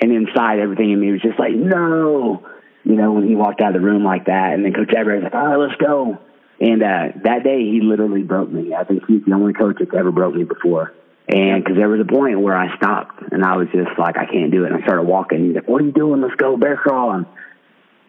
And 0.00 0.12
inside, 0.12 0.58
everything 0.60 0.92
in 0.92 1.00
me 1.00 1.12
was 1.12 1.22
just 1.22 1.38
like, 1.38 1.52
no. 1.52 2.46
You 2.84 2.94
know, 2.94 3.12
when 3.12 3.26
he 3.26 3.34
walked 3.34 3.60
out 3.60 3.74
of 3.74 3.80
the 3.80 3.86
room 3.86 4.04
like 4.04 4.26
that, 4.26 4.52
and 4.54 4.64
then 4.64 4.72
Coach 4.72 4.94
Everett 4.96 5.22
was 5.22 5.32
like, 5.32 5.34
all 5.34 5.48
right, 5.48 5.56
let's 5.56 5.80
go. 5.80 6.18
And 6.60 6.82
uh, 6.82 7.18
that 7.24 7.42
day, 7.42 7.58
he 7.58 7.80
literally 7.82 8.22
broke 8.22 8.50
me. 8.50 8.74
I 8.74 8.84
think 8.84 9.02
he's 9.08 9.24
the 9.26 9.34
only 9.34 9.52
coach 9.52 9.76
that's 9.78 9.90
ever 9.96 10.12
broke 10.12 10.34
me 10.34 10.44
before. 10.44 10.92
And 11.28 11.62
because 11.62 11.76
there 11.76 11.88
was 11.88 12.00
a 12.00 12.04
point 12.04 12.40
where 12.40 12.56
I 12.56 12.76
stopped 12.76 13.20
and 13.32 13.44
I 13.44 13.56
was 13.56 13.66
just 13.72 13.98
like, 13.98 14.16
I 14.16 14.26
can't 14.26 14.52
do 14.52 14.64
it. 14.64 14.72
And 14.72 14.80
I 14.80 14.86
started 14.86 15.02
walking. 15.02 15.46
He's 15.46 15.54
like, 15.56 15.68
What 15.68 15.82
are 15.82 15.84
you 15.84 15.92
doing? 15.92 16.20
Let's 16.20 16.36
go 16.36 16.56
bear 16.56 16.76
crawl. 16.76 17.12
And 17.12 17.26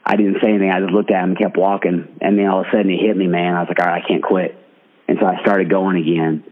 I 0.06 0.16
didn't 0.16 0.38
say 0.42 0.50
anything. 0.50 0.70
I 0.70 0.80
just 0.80 0.94
looked 0.94 1.12
at 1.12 1.24
him 1.24 1.32
and 1.32 1.38
kept 1.38 1.58
walking. 1.58 2.18
And 2.22 2.38
then 2.38 2.48
all 2.48 2.62
of 2.62 2.68
a 2.68 2.72
sudden, 2.72 2.90
he 2.90 2.98
hit 2.98 3.18
me, 3.18 3.28
man. 3.28 3.56
I 3.56 3.62
was 3.62 3.70
like, 3.70 3.80
All 3.80 3.92
right, 3.92 4.04
I 4.04 4.08
can't 4.08 4.24
quit. 4.24 4.56
And 5.08 5.18
so 5.20 5.26
I 5.26 5.42
started 5.42 5.70
going 5.70 5.98
again. 5.98 6.44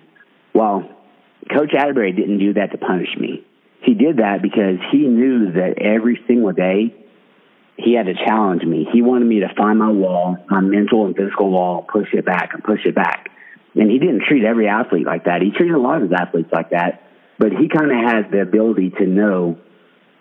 Well, 0.53 0.89
Coach 1.51 1.74
Atterbury 1.77 2.13
didn't 2.13 2.39
do 2.39 2.53
that 2.53 2.72
to 2.72 2.77
punish 2.77 3.10
me. 3.19 3.45
He 3.81 3.93
did 3.93 4.17
that 4.17 4.41
because 4.41 4.79
he 4.91 5.00
knew 5.00 5.51
that 5.51 5.77
every 5.79 6.19
single 6.25 6.53
day 6.53 6.95
he 7.77 7.93
had 7.93 8.07
to 8.07 8.15
challenge 8.15 8.63
me. 8.63 8.88
He 8.91 9.01
wanted 9.01 9.25
me 9.25 9.41
to 9.41 9.53
find 9.55 9.77
my 9.77 9.91
wall, 9.91 10.38
my 10.50 10.62
mental 10.62 11.05
and 11.05 11.15
physical 11.15 11.51
wall, 11.51 11.86
push 11.88 12.07
it 12.13 12.25
back 12.25 12.51
and 12.53 12.63
push 12.63 12.86
it 12.86 12.95
back. 12.95 13.29
And 13.75 13.91
he 13.91 14.00
didn't 14.00 14.24
treat 14.27 14.46
every 14.46 14.67
athlete 14.67 15.05
like 15.05 15.25
that. 15.25 15.41
He 15.41 15.51
treated 15.51 15.75
a 15.75 15.79
lot 15.79 16.01
of 16.01 16.12
athletes 16.13 16.50
like 16.51 16.70
that, 16.70 17.03
but 17.38 17.51
he 17.51 17.67
kind 17.67 17.91
of 17.91 17.98
has 17.98 18.32
the 18.32 18.41
ability 18.41 18.91
to 18.91 19.05
know 19.05 19.58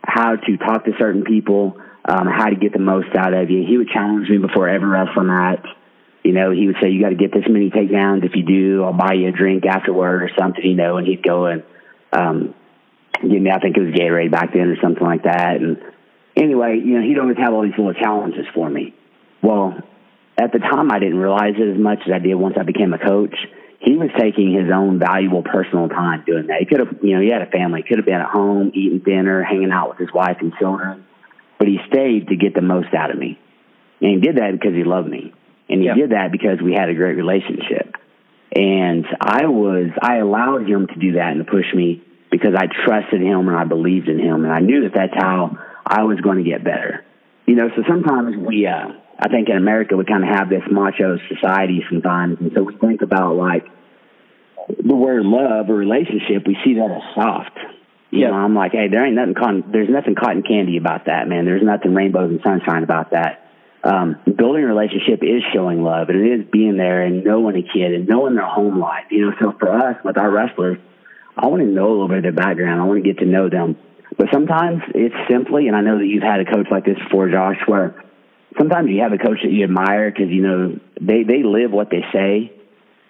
how 0.02 0.36
to 0.36 0.56
talk 0.58 0.84
to 0.84 0.92
certain 0.98 1.24
people, 1.24 1.80
um, 2.04 2.26
how 2.26 2.48
to 2.48 2.56
get 2.56 2.72
the 2.72 2.80
most 2.80 3.14
out 3.16 3.32
of 3.32 3.50
you. 3.50 3.64
He 3.66 3.78
would 3.78 3.88
challenge 3.88 4.28
me 4.28 4.38
before 4.38 4.68
every 4.68 4.88
wrestling 4.88 5.28
match. 5.28 5.66
You 6.24 6.32
know, 6.32 6.50
he 6.50 6.66
would 6.66 6.76
say, 6.82 6.90
"You 6.90 7.02
got 7.02 7.10
to 7.10 7.16
get 7.16 7.32
this 7.32 7.44
many 7.48 7.70
takedowns. 7.70 8.24
If 8.24 8.34
you 8.34 8.44
do, 8.44 8.82
I'll 8.82 8.92
buy 8.92 9.12
you 9.12 9.28
a 9.28 9.32
drink 9.32 9.64
afterward 9.66 10.22
or 10.22 10.30
something." 10.38 10.64
You 10.64 10.74
know, 10.74 10.96
and 10.96 11.06
he'd 11.06 11.22
go 11.22 11.46
and 11.46 11.62
um, 12.12 12.54
give 13.22 13.40
me, 13.42 13.50
I 13.50 13.58
think 13.58 13.76
it 13.76 13.80
was 13.80 13.94
Gatorade 13.94 14.30
back 14.30 14.52
then 14.52 14.68
or 14.68 14.76
something 14.82 15.04
like 15.04 15.24
that. 15.24 15.56
And 15.56 15.78
anyway, 16.36 16.80
you 16.82 16.98
know, 16.98 17.06
he'd 17.06 17.18
always 17.18 17.36
have 17.38 17.52
all 17.52 17.62
these 17.62 17.76
little 17.76 17.94
challenges 17.94 18.46
for 18.54 18.68
me. 18.68 18.94
Well, 19.42 19.76
at 20.36 20.52
the 20.52 20.58
time, 20.58 20.90
I 20.90 20.98
didn't 20.98 21.18
realize 21.18 21.54
it 21.56 21.74
as 21.74 21.78
much 21.78 22.00
as 22.06 22.12
I 22.12 22.18
did 22.18 22.34
once 22.34 22.56
I 22.58 22.64
became 22.64 22.92
a 22.92 22.98
coach. 22.98 23.36
He 23.78 23.96
was 23.96 24.10
taking 24.18 24.52
his 24.52 24.72
own 24.72 24.98
valuable 24.98 25.42
personal 25.42 25.88
time 25.88 26.24
doing 26.26 26.46
that. 26.48 26.58
He 26.58 26.66
could 26.66 26.80
have, 26.80 27.02
you 27.02 27.14
know, 27.14 27.20
he 27.20 27.28
had 27.28 27.42
a 27.42 27.50
family. 27.50 27.82
He 27.82 27.88
could 27.88 27.98
have 27.98 28.06
been 28.06 28.20
at 28.20 28.26
home 28.26 28.72
eating 28.74 29.00
dinner, 29.00 29.42
hanging 29.42 29.70
out 29.70 29.90
with 29.90 29.98
his 29.98 30.12
wife 30.12 30.38
and 30.40 30.52
children, 30.58 31.04
but 31.58 31.68
he 31.68 31.78
stayed 31.88 32.28
to 32.28 32.36
get 32.36 32.54
the 32.54 32.62
most 32.62 32.94
out 32.94 33.10
of 33.10 33.18
me. 33.18 33.38
And 34.00 34.10
he 34.10 34.20
did 34.20 34.36
that 34.36 34.52
because 34.52 34.74
he 34.74 34.84
loved 34.84 35.08
me. 35.08 35.32
And 35.68 35.80
he 35.80 35.86
yeah. 35.86 35.94
did 35.94 36.10
that 36.10 36.32
because 36.32 36.60
we 36.62 36.72
had 36.72 36.88
a 36.88 36.94
great 36.94 37.16
relationship. 37.16 37.96
And 38.54 39.06
I 39.20 39.46
was, 39.46 39.90
I 40.00 40.16
allowed 40.16 40.68
him 40.68 40.86
to 40.86 40.94
do 40.94 41.12
that 41.12 41.32
and 41.32 41.44
to 41.44 41.50
push 41.50 41.66
me 41.74 42.02
because 42.30 42.54
I 42.56 42.66
trusted 42.86 43.20
him 43.20 43.48
and 43.48 43.56
I 43.56 43.64
believed 43.64 44.08
in 44.08 44.18
him. 44.18 44.44
And 44.44 44.52
I 44.52 44.60
knew 44.60 44.82
that 44.82 44.94
that's 44.94 45.14
how 45.14 45.58
I 45.86 46.04
was 46.04 46.20
going 46.20 46.42
to 46.42 46.48
get 46.48 46.64
better. 46.64 47.04
You 47.46 47.56
know, 47.56 47.68
so 47.76 47.82
sometimes 47.86 48.36
we, 48.36 48.66
uh, 48.66 48.92
I 49.24 49.28
think 49.28 49.48
in 49.48 49.56
America 49.56 49.96
we 49.96 50.04
kind 50.04 50.22
of 50.22 50.28
have 50.28 50.50
this 50.50 50.62
macho 50.70 51.16
society 51.32 51.82
sometimes, 51.88 52.36
and 52.40 52.52
so 52.54 52.62
we 52.62 52.76
think 52.76 53.00
about 53.00 53.36
like 53.36 53.64
the 54.68 54.94
word 54.94 55.24
love 55.24 55.70
or 55.70 55.74
relationship. 55.74 56.46
We 56.46 56.58
see 56.62 56.74
that 56.74 56.90
as 56.90 57.14
soft. 57.14 57.56
You 58.10 58.20
yeah. 58.20 58.26
know, 58.28 58.36
I'm 58.36 58.54
like, 58.54 58.72
hey, 58.72 58.88
there 58.90 59.04
ain't 59.04 59.16
nothing 59.16 59.34
cotton. 59.34 59.64
There's 59.72 59.88
nothing 59.88 60.14
cotton 60.14 60.42
candy 60.42 60.76
about 60.76 61.06
that, 61.06 61.26
man. 61.26 61.46
There's 61.46 61.62
nothing 61.64 61.94
rainbows 61.94 62.30
and 62.30 62.40
sunshine 62.44 62.84
about 62.84 63.12
that. 63.12 63.48
Um, 63.82 64.16
building 64.24 64.64
a 64.64 64.66
relationship 64.66 65.22
is 65.22 65.42
showing 65.54 65.82
love, 65.82 66.10
and 66.10 66.20
it 66.20 66.40
is 66.40 66.46
being 66.52 66.76
there 66.76 67.02
and 67.02 67.24
knowing 67.24 67.56
a 67.56 67.62
kid 67.62 67.94
and 67.94 68.06
knowing 68.06 68.34
their 68.34 68.46
home 68.46 68.78
life. 68.78 69.06
You 69.10 69.30
know, 69.30 69.32
so 69.40 69.54
for 69.58 69.72
us 69.72 69.96
with 70.04 70.18
our 70.18 70.30
wrestlers, 70.30 70.78
I 71.34 71.46
want 71.46 71.62
to 71.62 71.68
know 71.68 71.88
a 71.88 71.92
little 71.92 72.08
bit 72.08 72.18
of 72.18 72.22
their 72.24 72.32
background. 72.32 72.80
I 72.80 72.84
want 72.84 73.02
to 73.02 73.08
get 73.08 73.20
to 73.20 73.26
know 73.26 73.48
them 73.48 73.76
but 74.16 74.28
sometimes 74.32 74.82
it's 74.94 75.14
simply, 75.28 75.66
and 75.66 75.76
I 75.76 75.80
know 75.80 75.98
that 75.98 76.06
you've 76.06 76.22
had 76.22 76.40
a 76.40 76.44
coach 76.44 76.66
like 76.70 76.84
this 76.84 76.98
before, 76.98 77.28
Josh, 77.30 77.58
where 77.66 78.04
sometimes 78.58 78.90
you 78.90 79.02
have 79.02 79.12
a 79.12 79.18
coach 79.18 79.38
that 79.42 79.50
you 79.50 79.64
admire 79.64 80.10
because 80.10 80.30
you 80.30 80.42
know 80.42 80.80
they 81.00 81.22
they 81.22 81.42
live 81.42 81.70
what 81.70 81.90
they 81.90 82.04
say, 82.12 82.52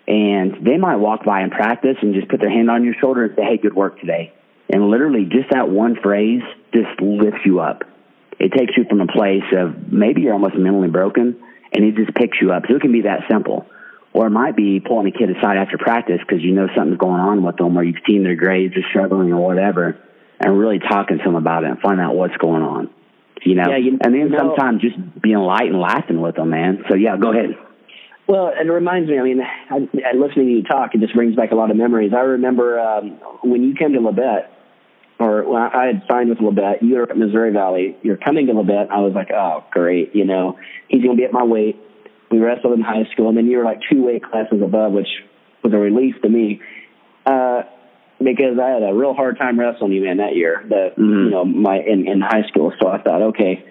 and 0.07 0.65
they 0.67 0.77
might 0.77 0.97
walk 0.97 1.25
by 1.25 1.43
in 1.43 1.51
practice 1.51 1.97
and 2.03 2.15
just 2.15 2.29
put 2.29 2.41
their 2.41 2.51
hand 2.51 2.71
on 2.71 2.85
your 2.85 2.95
shoulder 3.01 3.25
and 3.25 3.37
say, 3.37 3.43
"Hey, 3.43 3.57
good 3.59 3.75
work 3.75 4.01
today," 4.01 4.33
and 4.73 4.89
literally 4.89 5.25
just 5.25 5.51
that 5.51 5.69
one 5.69 5.97
phrase 6.03 6.43
just 6.73 7.01
lifts 7.01 7.45
you 7.45 7.61
up. 7.61 7.85
It 8.39 8.53
takes 8.53 8.77
you 8.77 8.85
from 8.89 9.01
a 9.01 9.07
place 9.07 9.45
of 9.57 9.93
maybe 9.93 10.23
you're 10.23 10.33
almost 10.33 10.57
mentally 10.57 10.89
broken, 10.89 11.37
and 11.73 11.85
it 11.85 11.95
just 11.95 12.15
picks 12.15 12.39
you 12.41 12.53
up. 12.53 12.65
So 12.69 12.77
it 12.77 12.83
can 12.83 12.93
be 12.93 13.03
that 13.03 13.25
simple. 13.31 13.67
Or 14.13 14.29
it 14.29 14.31
might 14.31 14.55
be 14.55 14.79
pulling 14.79 15.09
a 15.09 15.11
kid 15.11 15.31
aside 15.31 15.57
after 15.57 15.77
practice 15.77 16.21
because 16.21 16.43
you 16.43 16.53
know 16.53 16.69
something's 16.77 16.99
going 16.99 17.21
on 17.21 17.43
with 17.43 17.57
them, 17.57 17.77
or 17.77 17.83
you've 17.83 18.03
seen 18.07 18.23
their 18.23 18.37
grades 18.37 18.77
are 18.77 18.89
struggling 18.91 19.33
or 19.33 19.45
whatever 19.45 19.97
and 20.41 20.59
really 20.59 20.79
talking 20.79 21.19
to 21.19 21.25
them 21.25 21.37
about 21.37 21.65
it 21.65 21.71
and 21.71 21.81
find 21.81 22.01
out 22.01 22.15
what's 22.15 22.37
going 22.37 22.63
on. 22.63 22.91
You 23.43 23.57
know, 23.57 23.69
yeah, 23.69 23.77
you, 23.77 23.99
and 24.01 24.15
then 24.15 24.31
know, 24.31 24.39
sometimes 24.39 24.81
just 24.81 24.97
being 25.21 25.39
light 25.39 25.69
and 25.69 25.81
laughing 25.81 26.21
with 26.21 26.37
them, 26.37 26.51
man. 26.51 26.85
So 26.89 26.95
yeah, 26.95 27.17
go 27.17 27.33
ahead. 27.33 27.57
Well, 28.27 28.49
it 28.49 28.71
reminds 28.71 29.11
me. 29.11 29.19
I 29.19 29.23
mean, 29.23 29.41
I, 29.43 29.75
I, 29.75 30.17
listening 30.17 30.47
to 30.47 30.53
you 30.53 30.63
talk, 30.63 30.95
it 30.95 31.01
just 31.01 31.15
brings 31.15 31.37
back 31.37 31.51
a 31.51 31.55
lot 31.55 31.71
of 31.71 31.77
memories. 31.77 32.13
I 32.17 32.21
remember 32.21 32.81
um, 32.81 33.19
when 33.43 33.63
you 33.63 33.75
came 33.75 33.93
to 33.93 33.99
Labette, 33.99 34.49
or 35.19 35.45
when 35.45 35.63
I 35.63 35.87
had 35.87 36.03
signed 36.09 36.31
with 36.31 36.39
Labette, 36.39 36.83
you 36.83 36.97
were 36.97 37.11
at 37.11 37.17
Missouri 37.17 37.53
Valley. 37.53 37.97
You're 38.03 38.17
coming 38.17 38.47
to 38.47 38.53
Labette. 38.53 38.91
I 38.91 39.01
was 39.01 39.13
like, 39.15 39.31
oh, 39.31 39.65
great. 39.71 40.15
You 40.15 40.25
know, 40.25 40.59
he's 40.89 41.03
going 41.03 41.17
to 41.17 41.21
be 41.21 41.25
at 41.25 41.33
my 41.33 41.45
weight. 41.45 41.77
We 42.31 42.39
wrestled 42.39 42.73
in 42.73 42.81
high 42.81 43.05
school, 43.13 43.29
and 43.29 43.37
then 43.37 43.47
you 43.47 43.59
were 43.59 43.65
like 43.65 43.81
two 43.91 44.03
weight 44.03 44.25
classes 44.25 44.61
above, 44.63 44.93
which 44.93 45.09
was 45.63 45.73
a 45.73 45.79
relief 45.79 46.15
to 46.23 46.29
me. 46.29 46.63
Uh, 47.27 47.63
because 48.19 48.59
I 48.61 48.71
had 48.71 48.83
a 48.83 48.95
real 48.95 49.15
hard 49.15 49.39
time 49.39 49.59
wrestling 49.59 49.93
you 49.93 50.03
man 50.03 50.19
that 50.19 50.37
year. 50.37 50.65
That 50.69 50.97
mm-hmm. 50.97 51.03
you 51.03 51.31
know 51.31 51.45
my 51.45 51.79
in 51.79 52.07
in 52.07 52.21
high 52.21 52.47
school. 52.49 52.73
So 52.81 52.89
I 52.89 53.03
thought, 53.03 53.23
okay. 53.35 53.65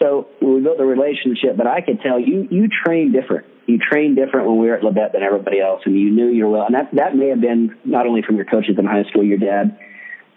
So 0.00 0.28
we 0.40 0.60
built 0.60 0.80
a 0.80 0.84
relationship, 0.84 1.56
but 1.56 1.66
I 1.66 1.80
could 1.80 2.00
tell 2.00 2.18
you 2.18 2.48
you 2.50 2.68
train 2.68 3.12
different. 3.12 3.46
You 3.66 3.78
train 3.78 4.16
different 4.16 4.48
when 4.48 4.58
we 4.58 4.66
were 4.66 4.74
at 4.74 4.82
Labette 4.82 5.12
than 5.12 5.22
everybody 5.22 5.60
else, 5.60 5.82
and 5.84 5.98
you 5.98 6.10
knew 6.10 6.28
you 6.28 6.46
were 6.46 6.50
well. 6.50 6.66
And 6.66 6.74
that 6.74 6.90
that 6.94 7.14
may 7.14 7.28
have 7.28 7.40
been 7.40 7.76
not 7.84 8.06
only 8.06 8.22
from 8.22 8.36
your 8.36 8.44
coaches 8.44 8.76
in 8.78 8.84
high 8.84 9.04
school, 9.10 9.22
your 9.22 9.38
dad, 9.38 9.78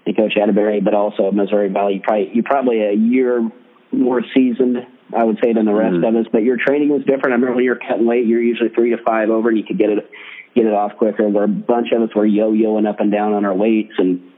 and 0.06 0.16
Coach 0.16 0.34
Atterbury, 0.42 0.82
but 0.82 0.94
also 0.94 1.32
Missouri 1.32 1.70
Valley. 1.70 1.96
You 1.96 2.02
probably 2.02 2.30
you 2.34 2.44
probably 2.44 2.82
a 2.82 2.94
year 2.94 3.50
more 3.92 4.22
seasoned, 4.36 4.78
I 5.16 5.24
would 5.24 5.40
say, 5.44 5.54
than 5.54 5.66
the 5.66 5.74
rest 5.74 5.96
mm-hmm. 5.96 6.16
of 6.16 6.26
us. 6.26 6.32
But 6.32 6.44
your 6.44 6.58
training 6.58 6.90
was 6.90 7.02
different. 7.02 7.28
I 7.28 7.36
remember 7.36 7.56
when 7.56 7.64
you 7.64 7.72
were 7.72 7.80
cutting 7.80 8.06
weight, 8.06 8.28
you're 8.28 8.42
usually 8.42 8.70
three 8.70 8.92
to 8.92 8.98
five 9.04 9.30
over, 9.30 9.50
and 9.50 9.58
you 9.58 9.64
could 9.64 9.80
get 9.80 9.90
it 9.90 10.10
get 10.56 10.66
it 10.66 10.74
off 10.74 10.98
quicker. 10.98 11.28
Where 11.28 11.44
a 11.44 11.48
bunch 11.48 11.88
of 11.92 12.02
us 12.02 12.16
were 12.16 12.26
yo-yoing 12.26 12.88
up 12.88 13.00
and 13.00 13.12
down 13.12 13.34
on 13.34 13.46
our 13.46 13.54
weights 13.54 13.94
and 13.98 14.32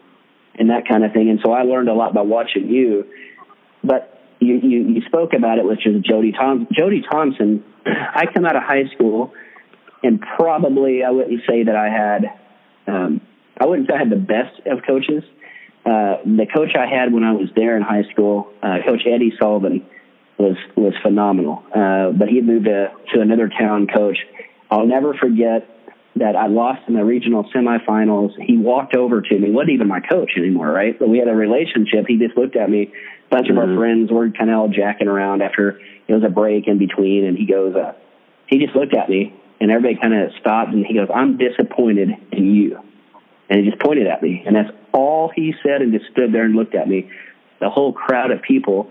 and 0.59 0.71
that 0.71 0.87
kind 0.87 1.05
of 1.05 1.13
thing. 1.13 1.29
And 1.29 1.39
so 1.45 1.51
I 1.51 1.63
learned 1.63 1.87
a 1.87 1.93
lot 1.93 2.13
by 2.13 2.21
watching 2.21 2.67
you. 2.67 3.05
But 3.83 4.19
you 4.39 4.55
you, 4.55 4.79
you 4.89 5.01
spoke 5.05 5.33
about 5.33 5.59
it, 5.59 5.65
which 5.65 5.85
is 5.85 6.01
Jody 6.01 6.31
Tom 6.31 6.67
Jody 6.71 7.03
Thompson. 7.09 7.63
I 7.85 8.25
come 8.33 8.45
out 8.45 8.55
of 8.55 8.63
high 8.63 8.85
school, 8.93 9.33
and 10.03 10.19
probably 10.37 11.03
I 11.03 11.11
wouldn't 11.11 11.41
say 11.47 11.63
that 11.63 11.75
I 11.75 11.89
had. 11.89 12.25
Um, 12.87 13.21
I 13.59 13.65
wouldn't 13.65 13.87
say 13.87 13.95
I 13.95 13.99
had 13.99 14.09
the 14.09 14.15
best 14.15 14.59
of 14.65 14.79
coaches. 14.85 15.23
Uh, 15.85 16.17
the 16.25 16.45
coach 16.53 16.75
I 16.75 16.85
had 16.85 17.13
when 17.13 17.23
I 17.23 17.31
was 17.31 17.49
there 17.55 17.77
in 17.77 17.81
high 17.81 18.03
school, 18.11 18.51
uh, 18.61 18.77
Coach 18.85 19.03
Eddie 19.05 19.33
Sullivan, 19.39 19.85
was 20.37 20.57
was 20.75 20.93
phenomenal. 21.01 21.63
Uh, 21.73 22.11
but 22.11 22.27
he 22.27 22.41
moved 22.41 22.65
to 22.65 22.91
to 23.13 23.21
another 23.21 23.49
town 23.49 23.87
coach. 23.87 24.17
I'll 24.69 24.85
never 24.85 25.13
forget 25.13 25.76
that 26.19 26.35
I 26.35 26.47
lost 26.47 26.81
in 26.87 26.93
the 26.93 27.03
regional 27.03 27.43
semifinals. 27.55 28.31
He 28.39 28.57
walked 28.57 28.95
over 28.95 29.21
to 29.21 29.39
me, 29.39 29.51
wasn't 29.51 29.71
even 29.71 29.87
my 29.87 29.99
coach 29.99 30.31
anymore, 30.37 30.71
right? 30.71 30.97
But 30.97 31.09
we 31.09 31.17
had 31.17 31.27
a 31.27 31.35
relationship. 31.35 32.05
He 32.07 32.17
just 32.17 32.37
looked 32.37 32.55
at 32.55 32.69
me. 32.69 32.91
A 33.27 33.29
bunch 33.29 33.47
mm-hmm. 33.47 33.57
of 33.57 33.57
our 33.57 33.65
mm-hmm. 33.65 33.77
friends 33.77 34.11
were 34.11 34.29
kind 34.29 34.49
of 34.49 34.57
all 34.57 34.67
jacking 34.69 35.07
around 35.07 35.41
after 35.41 35.79
it 36.07 36.13
was 36.13 36.23
a 36.25 36.29
break 36.29 36.67
in 36.67 36.77
between, 36.77 37.25
and 37.25 37.37
he 37.37 37.45
goes, 37.45 37.75
uh, 37.75 37.93
he 38.47 38.59
just 38.59 38.75
looked 38.75 38.95
at 38.95 39.09
me, 39.09 39.33
and 39.59 39.71
everybody 39.71 39.99
kind 39.99 40.13
of 40.13 40.31
stopped, 40.39 40.71
and 40.71 40.85
he 40.85 40.93
goes, 40.93 41.09
"I'm 41.13 41.37
disappointed 41.37 42.09
in 42.31 42.55
you," 42.55 42.79
and 43.49 43.59
he 43.59 43.69
just 43.69 43.81
pointed 43.81 44.07
at 44.07 44.21
me, 44.23 44.43
and 44.45 44.55
that's 44.55 44.69
all 44.93 45.31
he 45.35 45.53
said, 45.63 45.81
and 45.81 45.91
just 45.91 46.09
stood 46.11 46.31
there 46.31 46.43
and 46.43 46.55
looked 46.55 46.75
at 46.75 46.87
me. 46.87 47.09
The 47.59 47.69
whole 47.69 47.91
crowd 47.91 48.31
of 48.31 48.41
people 48.41 48.89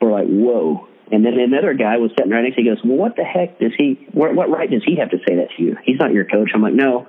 were 0.00 0.10
like, 0.10 0.26
"Whoa." 0.26 0.88
And 1.10 1.24
then 1.24 1.38
another 1.38 1.74
guy 1.74 1.98
was 1.98 2.10
sitting 2.18 2.32
right 2.32 2.42
next 2.42 2.56
to 2.56 2.62
me. 2.62 2.68
He 2.68 2.74
goes, 2.74 2.84
"Well, 2.84 2.98
what 2.98 3.16
the 3.16 3.22
heck 3.22 3.60
does 3.60 3.72
he? 3.78 4.08
What, 4.12 4.34
what 4.34 4.50
right 4.50 4.68
does 4.68 4.82
he 4.84 4.96
have 4.96 5.10
to 5.10 5.18
say 5.18 5.36
that 5.36 5.48
to 5.56 5.62
you? 5.62 5.76
He's 5.84 5.98
not 5.98 6.12
your 6.12 6.24
coach." 6.24 6.50
I'm 6.54 6.62
like, 6.62 6.74
"No, 6.74 7.06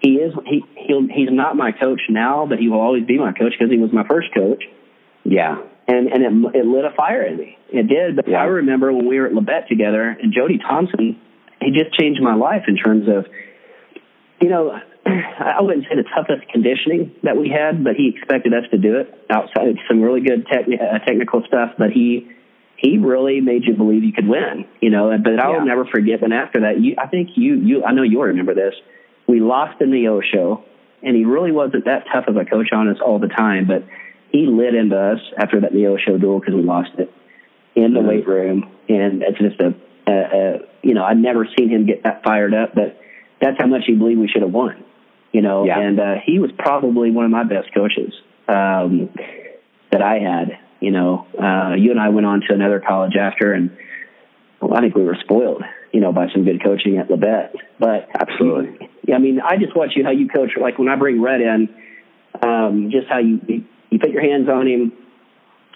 he 0.00 0.16
is. 0.16 0.34
He 0.46 0.62
he'll, 0.86 1.06
he's 1.08 1.30
not 1.30 1.56
my 1.56 1.72
coach 1.72 2.02
now, 2.10 2.46
but 2.46 2.58
he 2.58 2.68
will 2.68 2.80
always 2.80 3.06
be 3.06 3.18
my 3.18 3.32
coach 3.32 3.52
because 3.58 3.72
he 3.72 3.78
was 3.78 3.92
my 3.92 4.06
first 4.06 4.34
coach." 4.34 4.64
Yeah. 5.24 5.62
And 5.88 6.08
and 6.08 6.22
it 6.22 6.56
it 6.56 6.66
lit 6.66 6.84
a 6.84 6.90
fire 6.94 7.22
in 7.22 7.38
me. 7.38 7.58
It 7.70 7.88
did. 7.88 8.16
But 8.16 8.28
yeah. 8.28 8.38
I 8.38 8.44
remember 8.44 8.92
when 8.92 9.08
we 9.08 9.18
were 9.18 9.26
at 9.26 9.32
Labette 9.32 9.68
together, 9.68 10.08
and 10.10 10.32
Jody 10.32 10.58
Thompson, 10.58 11.18
he 11.60 11.70
just 11.70 11.98
changed 11.98 12.20
my 12.20 12.34
life 12.34 12.64
in 12.68 12.76
terms 12.76 13.08
of, 13.08 13.26
you 14.40 14.48
know, 14.48 14.78
I 15.06 15.60
wouldn't 15.60 15.84
say 15.84 15.96
the 15.96 16.04
toughest 16.14 16.48
conditioning 16.52 17.12
that 17.22 17.36
we 17.36 17.48
had, 17.48 17.82
but 17.82 17.94
he 17.96 18.14
expected 18.14 18.52
us 18.52 18.64
to 18.70 18.78
do 18.78 18.98
it 18.98 19.26
outside 19.30 19.68
of 19.68 19.78
some 19.88 20.02
really 20.02 20.20
good 20.20 20.46
techni- 20.46 20.80
uh, 20.80 20.98
technical 21.04 21.42
stuff. 21.46 21.72
But 21.78 21.90
he 21.90 22.30
he 22.82 22.98
really 22.98 23.40
made 23.40 23.64
you 23.64 23.74
believe 23.74 24.02
you 24.02 24.12
could 24.12 24.26
win, 24.26 24.66
you 24.80 24.90
know. 24.90 25.16
But 25.22 25.38
I'll 25.38 25.54
yeah. 25.54 25.64
never 25.64 25.86
forget. 25.86 26.22
And 26.22 26.34
after 26.34 26.60
that, 26.62 26.80
you, 26.80 26.96
I 26.98 27.06
think 27.06 27.30
you, 27.36 27.54
you, 27.54 27.84
I 27.84 27.92
know 27.92 28.02
you'll 28.02 28.22
remember 28.22 28.54
this. 28.54 28.74
We 29.28 29.40
lost 29.40 29.80
in 29.80 29.92
the 29.92 29.98
Neosho, 29.98 30.62
and 31.02 31.16
he 31.16 31.24
really 31.24 31.52
wasn't 31.52 31.84
that 31.84 32.06
tough 32.12 32.26
of 32.26 32.36
a 32.36 32.44
coach 32.44 32.72
on 32.72 32.88
us 32.88 32.96
all 33.04 33.20
the 33.20 33.28
time, 33.28 33.66
but 33.66 33.84
he 34.32 34.46
lit 34.46 34.74
into 34.74 34.98
us 34.98 35.20
after 35.38 35.60
that 35.60 35.72
Neosho 35.72 36.20
duel 36.20 36.40
because 36.40 36.54
we 36.54 36.62
lost 36.62 36.90
it 36.98 37.12
in 37.76 37.94
the 37.94 38.00
mm-hmm. 38.00 38.08
weight 38.08 38.26
room, 38.26 38.68
and 38.88 39.22
it's 39.22 39.38
just 39.38 39.60
a, 39.60 39.74
a, 40.10 40.12
a, 40.12 40.58
you 40.82 40.94
know, 40.94 41.04
I've 41.04 41.16
never 41.16 41.46
seen 41.56 41.70
him 41.70 41.86
get 41.86 42.02
that 42.02 42.24
fired 42.24 42.52
up, 42.52 42.74
but 42.74 43.00
that's 43.40 43.56
how 43.58 43.68
much 43.68 43.82
he 43.86 43.94
believed 43.94 44.20
we 44.20 44.28
should 44.28 44.42
have 44.42 44.52
won, 44.52 44.84
you 45.30 45.40
know. 45.40 45.64
Yeah. 45.64 45.78
And 45.78 46.00
uh, 46.00 46.14
he 46.26 46.40
was 46.40 46.50
probably 46.58 47.12
one 47.12 47.24
of 47.26 47.30
my 47.30 47.44
best 47.44 47.72
coaches 47.72 48.12
um, 48.48 49.10
that 49.92 50.02
I 50.02 50.18
had 50.18 50.58
you 50.82 50.90
know, 50.90 51.26
uh, 51.40 51.74
you 51.78 51.92
and 51.92 52.00
I 52.00 52.08
went 52.08 52.26
on 52.26 52.40
to 52.48 52.54
another 52.54 52.80
college 52.80 53.14
after, 53.16 53.52
and 53.52 53.70
well, 54.60 54.74
I 54.74 54.80
think 54.80 54.96
we 54.96 55.04
were 55.04 55.16
spoiled, 55.22 55.62
you 55.92 56.00
know, 56.00 56.12
by 56.12 56.26
some 56.32 56.44
good 56.44 56.62
coaching 56.62 56.98
at 56.98 57.08
Labette. 57.08 57.52
But 57.78 58.08
absolutely, 58.12 58.90
yeah, 59.06 59.14
I 59.14 59.18
mean, 59.18 59.40
I 59.40 59.58
just 59.58 59.76
watch 59.76 59.90
you 59.94 60.04
how 60.04 60.10
you 60.10 60.28
coach. 60.28 60.50
Like 60.60 60.78
when 60.78 60.88
I 60.88 60.96
bring 60.96 61.22
Rhett 61.22 61.40
in, 61.40 61.68
um, 62.42 62.90
just 62.90 63.06
how 63.08 63.18
you 63.18 63.64
you 63.90 63.98
put 64.00 64.10
your 64.10 64.22
hands 64.22 64.48
on 64.48 64.66
him, 64.66 64.92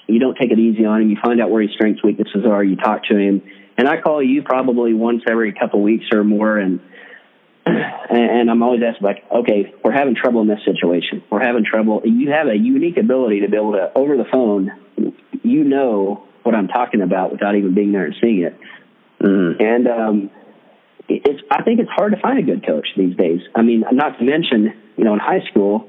you 0.08 0.18
don't 0.18 0.36
take 0.36 0.50
it 0.50 0.58
easy 0.58 0.84
on 0.84 1.02
him. 1.02 1.10
You 1.10 1.18
find 1.22 1.40
out 1.40 1.50
where 1.50 1.62
his 1.62 1.70
strengths, 1.72 2.02
weaknesses 2.02 2.44
are. 2.44 2.64
You 2.64 2.74
talk 2.74 3.04
to 3.04 3.16
him, 3.16 3.42
and 3.78 3.88
I 3.88 4.00
call 4.00 4.20
you 4.20 4.42
probably 4.42 4.92
once 4.92 5.22
every 5.30 5.52
couple 5.52 5.82
weeks 5.82 6.06
or 6.12 6.24
more, 6.24 6.58
and 6.58 6.80
and 7.66 8.50
I'm 8.50 8.62
always 8.62 8.80
asking 8.82 9.06
like, 9.06 9.24
okay, 9.30 9.72
we're 9.84 9.92
having 9.92 10.16
trouble 10.16 10.40
in 10.40 10.48
this 10.48 10.64
situation. 10.64 11.22
We're 11.30 11.44
having 11.44 11.64
trouble. 11.64 12.02
You 12.04 12.30
have 12.32 12.48
a 12.48 12.56
unique 12.56 12.96
ability 12.96 13.40
to 13.40 13.48
be 13.48 13.56
able 13.56 13.72
to 13.72 13.92
over 13.94 14.16
the 14.16 14.26
phone, 14.32 14.70
you 15.42 15.64
know 15.64 16.24
what 16.42 16.54
I'm 16.54 16.68
talking 16.68 17.02
about 17.02 17.32
without 17.32 17.56
even 17.56 17.74
being 17.74 17.92
there 17.92 18.04
and 18.04 18.14
seeing 18.20 18.42
it. 18.42 18.58
Mm. 19.20 19.62
And 19.62 19.88
um, 19.88 20.30
it's 21.08 21.42
I 21.50 21.62
think 21.62 21.80
it's 21.80 21.90
hard 21.90 22.12
to 22.14 22.20
find 22.20 22.38
a 22.38 22.42
good 22.42 22.66
coach 22.66 22.88
these 22.96 23.16
days. 23.16 23.40
I 23.54 23.62
mean, 23.62 23.84
not 23.92 24.18
to 24.18 24.24
mention, 24.24 24.74
you 24.96 25.04
know, 25.04 25.14
in 25.14 25.20
high 25.20 25.44
school, 25.50 25.88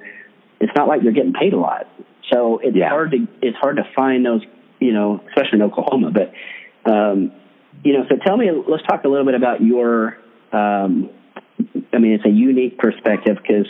it's 0.60 0.72
not 0.76 0.88
like 0.88 1.04
you're 1.04 1.14
getting 1.14 1.34
paid 1.34 1.54
a 1.54 1.60
lot, 1.60 1.88
so 2.32 2.60
it's 2.62 2.76
yeah. 2.76 2.90
hard 2.90 3.12
to 3.12 3.28
it's 3.42 3.58
hard 3.58 3.78
to 3.78 3.84
find 3.96 4.26
those, 4.26 4.42
you 4.80 4.94
know, 4.94 5.22
especially 5.30 5.60
in 5.60 5.62
Oklahoma. 5.64 6.12
But 6.12 6.92
um, 6.92 7.32
you 7.84 7.94
know, 7.94 8.06
so 8.10 8.16
tell 8.26 8.38
me, 8.38 8.50
let's 8.68 8.84
talk 8.84 9.04
a 9.04 9.08
little 9.08 9.26
bit 9.26 9.36
about 9.36 9.62
your. 9.62 10.18
Um, 10.52 11.10
I 11.92 11.98
mean, 11.98 12.14
it's 12.14 12.26
a 12.26 12.30
unique 12.30 12.78
perspective 12.78 13.38
because 13.42 13.66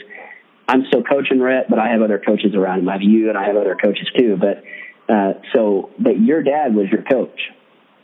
I'm 0.67 0.86
still 0.88 1.03
coaching 1.03 1.39
Rhett, 1.39 1.70
but 1.70 1.79
I 1.79 1.89
have 1.89 2.01
other 2.01 2.20
coaches 2.20 2.53
around 2.53 2.79
him. 2.79 2.89
I 2.89 2.94
have 2.94 3.01
you, 3.01 3.29
and 3.29 3.38
I 3.38 3.48
have 3.48 3.56
other 3.56 3.75
coaches 3.75 4.10
too. 4.17 4.38
But 4.39 4.63
uh, 5.10 5.34
so, 5.54 5.90
but 6.00 6.20
your 6.20 6.44
dad 6.44 6.76
was 6.76 6.88
your 6.92 7.04
coach, 7.04 7.40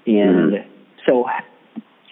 and 0.06 0.54
mm-hmm. 0.54 0.72
so, 1.08 1.26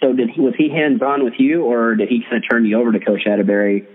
so 0.02 0.14
did 0.14 0.30
he? 0.30 0.42
Was 0.42 0.54
he 0.58 0.70
hands 0.70 1.02
on 1.02 1.24
with 1.24 1.36
you, 1.38 1.64
or 1.64 1.96
did 1.96 2.10
he 2.10 2.22
kind 2.24 2.44
of 2.44 2.50
turn 2.50 2.66
you 2.66 2.80
over 2.80 2.92
to 2.92 3.00
Coach 3.00 3.22
Atterbury? 3.26 3.88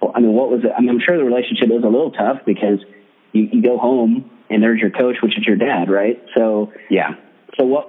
Well, 0.00 0.12
I 0.14 0.20
mean, 0.20 0.32
what 0.32 0.50
was 0.50 0.64
it? 0.64 0.70
I 0.76 0.80
mean, 0.80 0.90
I'm 0.90 1.00
sure 1.00 1.16
the 1.16 1.24
relationship 1.24 1.68
was 1.68 1.84
a 1.84 1.88
little 1.88 2.12
tough 2.12 2.38
because 2.46 2.80
you, 3.32 3.48
you 3.52 3.62
go 3.62 3.78
home 3.78 4.30
and 4.48 4.62
there's 4.62 4.80
your 4.80 4.90
coach, 4.90 5.16
which 5.22 5.36
is 5.36 5.46
your 5.46 5.56
dad, 5.56 5.90
right? 5.90 6.22
So 6.36 6.72
yeah. 6.90 7.10
So 7.58 7.66
what? 7.66 7.86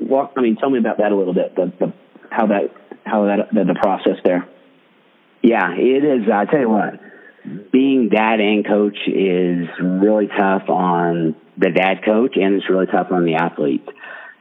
Walk. 0.00 0.32
I 0.36 0.42
mean, 0.42 0.56
tell 0.56 0.70
me 0.70 0.78
about 0.78 0.98
that 0.98 1.12
a 1.12 1.16
little 1.16 1.34
bit. 1.34 1.54
The, 1.56 1.72
the 1.78 1.92
how 2.30 2.46
that 2.46 2.74
how 3.04 3.26
that 3.26 3.48
the, 3.52 3.64
the 3.64 3.78
process 3.80 4.16
there. 4.24 4.48
Yeah, 5.42 5.74
it 5.74 6.04
is. 6.04 6.28
I 6.32 6.44
tell 6.44 6.60
you 6.60 6.68
what, 6.68 7.00
being 7.72 8.08
dad 8.08 8.40
and 8.40 8.66
coach 8.66 8.98
is 9.06 9.68
really 9.80 10.28
tough 10.28 10.68
on 10.68 11.36
the 11.56 11.70
dad 11.70 12.04
coach, 12.04 12.36
and 12.36 12.54
it's 12.54 12.68
really 12.68 12.86
tough 12.86 13.08
on 13.10 13.24
the 13.24 13.34
athlete. 13.34 13.86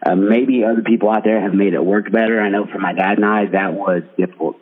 Uh, 0.05 0.15
maybe 0.15 0.63
other 0.63 0.81
people 0.81 1.09
out 1.09 1.23
there 1.23 1.41
have 1.41 1.53
made 1.53 1.73
it 1.73 1.83
work 1.83 2.11
better. 2.11 2.39
I 2.39 2.49
know 2.49 2.65
for 2.65 2.79
my 2.79 2.93
dad 2.93 3.17
and 3.17 3.25
I, 3.25 3.45
that 3.47 3.73
was 3.73 4.03
difficult. 4.17 4.57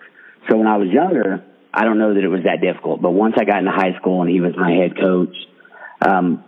So 0.50 0.58
when 0.58 0.68
I 0.68 0.78
was 0.78 0.90
younger, 0.90 1.44
I 1.74 1.84
don't 1.84 2.00
know 2.00 2.14
that 2.16 2.24
it 2.24 2.28
was 2.28 2.44
that 2.46 2.62
difficult. 2.62 3.02
But 3.02 3.12
once 3.12 3.36
I 3.38 3.44
got 3.44 3.60
into 3.60 3.72
high 3.72 3.96
school 4.00 4.22
and 4.22 4.32
he 4.32 4.42
was 4.42 4.54
my 4.58 4.72
head 4.72 4.98
coach, 4.98 5.36
um, 6.02 6.44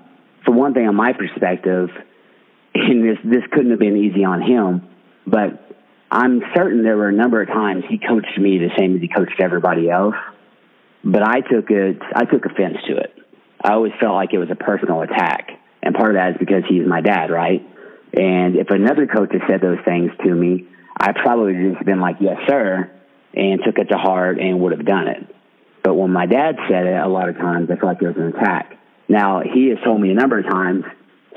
for 0.46 0.54
one 0.54 0.74
thing, 0.74 0.88
on 0.88 0.96
my 0.96 1.14
perspective, 1.14 1.90
and 2.74 3.04
this 3.04 3.18
this 3.24 3.44
couldn't 3.52 3.72
have 3.72 3.80
been 3.80 3.98
easy 3.98 4.24
on 4.24 4.42
him, 4.42 4.88
but 5.28 5.70
I'm 6.10 6.42
certain 6.56 6.84
there 6.84 6.98
were 6.98 7.10
a 7.10 7.14
number 7.14 7.42
of 7.42 7.48
times 7.48 7.84
he 7.88 8.00
coached 8.00 8.38
me 8.40 8.58
the 8.58 8.70
same 8.78 8.96
as 8.96 9.02
he 9.02 9.08
coached 9.08 9.40
everybody 9.40 9.90
else. 9.90 10.16
But 11.04 11.24
I 11.24 11.42
took 11.42 11.70
it 11.72 12.02
I 12.16 12.26
took 12.26 12.46
offense 12.46 12.78
to 12.88 12.98
it. 12.98 13.16
I 13.64 13.74
always 13.74 13.94
felt 14.00 14.16
like 14.16 14.34
it 14.34 14.38
was 14.38 14.50
a 14.52 14.56
personal 14.56 15.02
attack. 15.02 15.50
And 15.82 15.96
part 15.96 16.12
of 16.12 16.16
that 16.16 16.32
is 16.32 16.38
because 16.40 16.64
he's 16.68 16.86
my 16.86 17.02
dad, 17.02 17.32
right? 17.32 17.66
And 18.14 18.56
if 18.56 18.70
another 18.70 19.08
coach 19.08 19.32
had 19.32 19.42
said 19.48 19.62
those 19.62 19.80
things 19.86 20.12
to 20.24 20.34
me, 20.34 20.68
I 21.00 21.14
probably 21.14 21.56
would 21.56 21.76
just 21.76 21.86
been 21.86 22.02
like, 22.02 22.18
yes, 22.20 22.38
sir, 22.48 22.92
and 23.34 23.62
took 23.64 23.78
it 23.78 23.86
to 23.86 23.98
heart 23.98 24.40
and 24.40 24.60
would 24.62 24.72
have 24.72 24.86
done 24.86 25.08
it. 25.08 25.36
But 25.84 25.96
when 25.96 26.12
my 26.12 26.26
dad 26.26 26.58
said 26.70 26.86
it, 26.88 27.00
a 27.00 27.08
lot 27.08 27.30
of 27.30 27.38
times 27.38 27.70
I 27.72 27.76
felt 27.76 27.86
like 27.86 28.02
it 28.02 28.08
was 28.08 28.18
an 28.18 28.36
attack. 28.36 28.78
Now, 29.08 29.42
he 29.42 29.70
has 29.70 29.78
told 29.84 30.02
me 30.02 30.12
a 30.12 30.14
number 30.14 30.40
of 30.40 30.46
times 30.46 30.84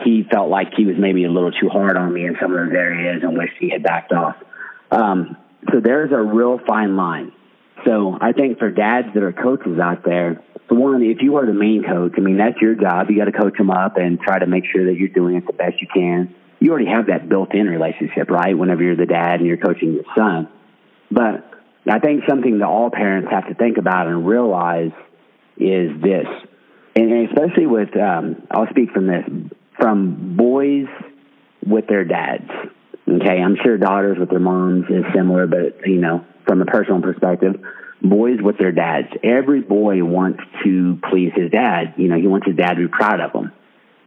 he 0.04 0.24
felt 0.30 0.50
like 0.50 0.68
he 0.76 0.84
was 0.84 0.96
maybe 0.98 1.24
a 1.24 1.30
little 1.30 1.52
too 1.52 1.68
hard 1.68 1.96
on 1.96 2.12
me 2.12 2.26
in 2.26 2.36
some 2.40 2.52
of 2.52 2.58
those 2.58 2.74
areas 2.74 3.22
and 3.22 3.36
wished 3.36 3.54
he 3.60 3.70
had 3.70 3.82
backed 3.82 4.12
off. 4.12 4.36
Um, 4.90 5.36
so 5.70 5.80
there's 5.80 6.10
a 6.12 6.20
real 6.20 6.58
fine 6.66 6.96
line. 6.96 7.32
So 7.84 8.16
I 8.20 8.32
think 8.32 8.58
for 8.58 8.70
dads 8.70 9.08
that 9.14 9.22
are 9.22 9.32
coaches 9.32 9.78
out 9.82 10.04
there, 10.04 10.42
the 10.68 10.74
one, 10.74 11.02
if 11.02 11.18
you 11.20 11.36
are 11.36 11.46
the 11.46 11.52
main 11.52 11.82
coach, 11.84 12.12
I 12.16 12.20
mean, 12.20 12.38
that's 12.38 12.60
your 12.60 12.74
job. 12.74 13.10
You 13.10 13.18
got 13.18 13.24
to 13.24 13.32
coach 13.32 13.56
them 13.58 13.70
up 13.70 13.96
and 13.96 14.20
try 14.20 14.38
to 14.38 14.46
make 14.46 14.64
sure 14.72 14.86
that 14.86 14.98
you're 14.98 15.08
doing 15.08 15.36
it 15.36 15.46
the 15.46 15.52
best 15.52 15.80
you 15.80 15.88
can. 15.92 16.34
You 16.60 16.70
already 16.70 16.86
have 16.86 17.06
that 17.08 17.28
built 17.28 17.54
in 17.54 17.66
relationship, 17.66 18.30
right? 18.30 18.56
Whenever 18.56 18.82
you're 18.82 18.96
the 18.96 19.06
dad 19.06 19.40
and 19.40 19.46
you're 19.46 19.56
coaching 19.56 19.94
your 19.94 20.04
son. 20.16 20.48
But 21.10 21.50
I 21.90 21.98
think 21.98 22.22
something 22.28 22.58
that 22.60 22.66
all 22.66 22.90
parents 22.90 23.28
have 23.32 23.48
to 23.48 23.54
think 23.54 23.78
about 23.78 24.06
and 24.06 24.26
realize 24.26 24.92
is 25.56 25.90
this, 26.00 26.26
and 26.94 27.28
especially 27.28 27.66
with, 27.66 27.96
um, 27.96 28.46
I'll 28.50 28.68
speak 28.70 28.92
from 28.92 29.06
this, 29.08 29.24
from 29.78 30.36
boys 30.36 30.86
with 31.66 31.86
their 31.88 32.04
dads. 32.04 32.50
Okay, 33.08 33.42
I'm 33.42 33.56
sure 33.62 33.76
daughters 33.78 34.18
with 34.18 34.30
their 34.30 34.38
moms 34.38 34.84
is 34.88 35.04
similar, 35.14 35.46
but 35.46 35.86
you 35.86 36.00
know, 36.00 36.24
from 36.46 36.62
a 36.62 36.64
personal 36.64 37.02
perspective, 37.02 37.60
boys 38.02 38.38
with 38.40 38.58
their 38.58 38.72
dads. 38.72 39.08
Every 39.22 39.60
boy 39.60 40.04
wants 40.04 40.40
to 40.64 40.98
please 41.10 41.32
his 41.34 41.50
dad. 41.50 41.94
You 41.96 42.08
know, 42.08 42.16
he 42.16 42.26
wants 42.26 42.46
his 42.46 42.56
dad 42.56 42.74
to 42.74 42.86
be 42.86 42.88
proud 42.88 43.20
of 43.20 43.32
him. 43.32 43.52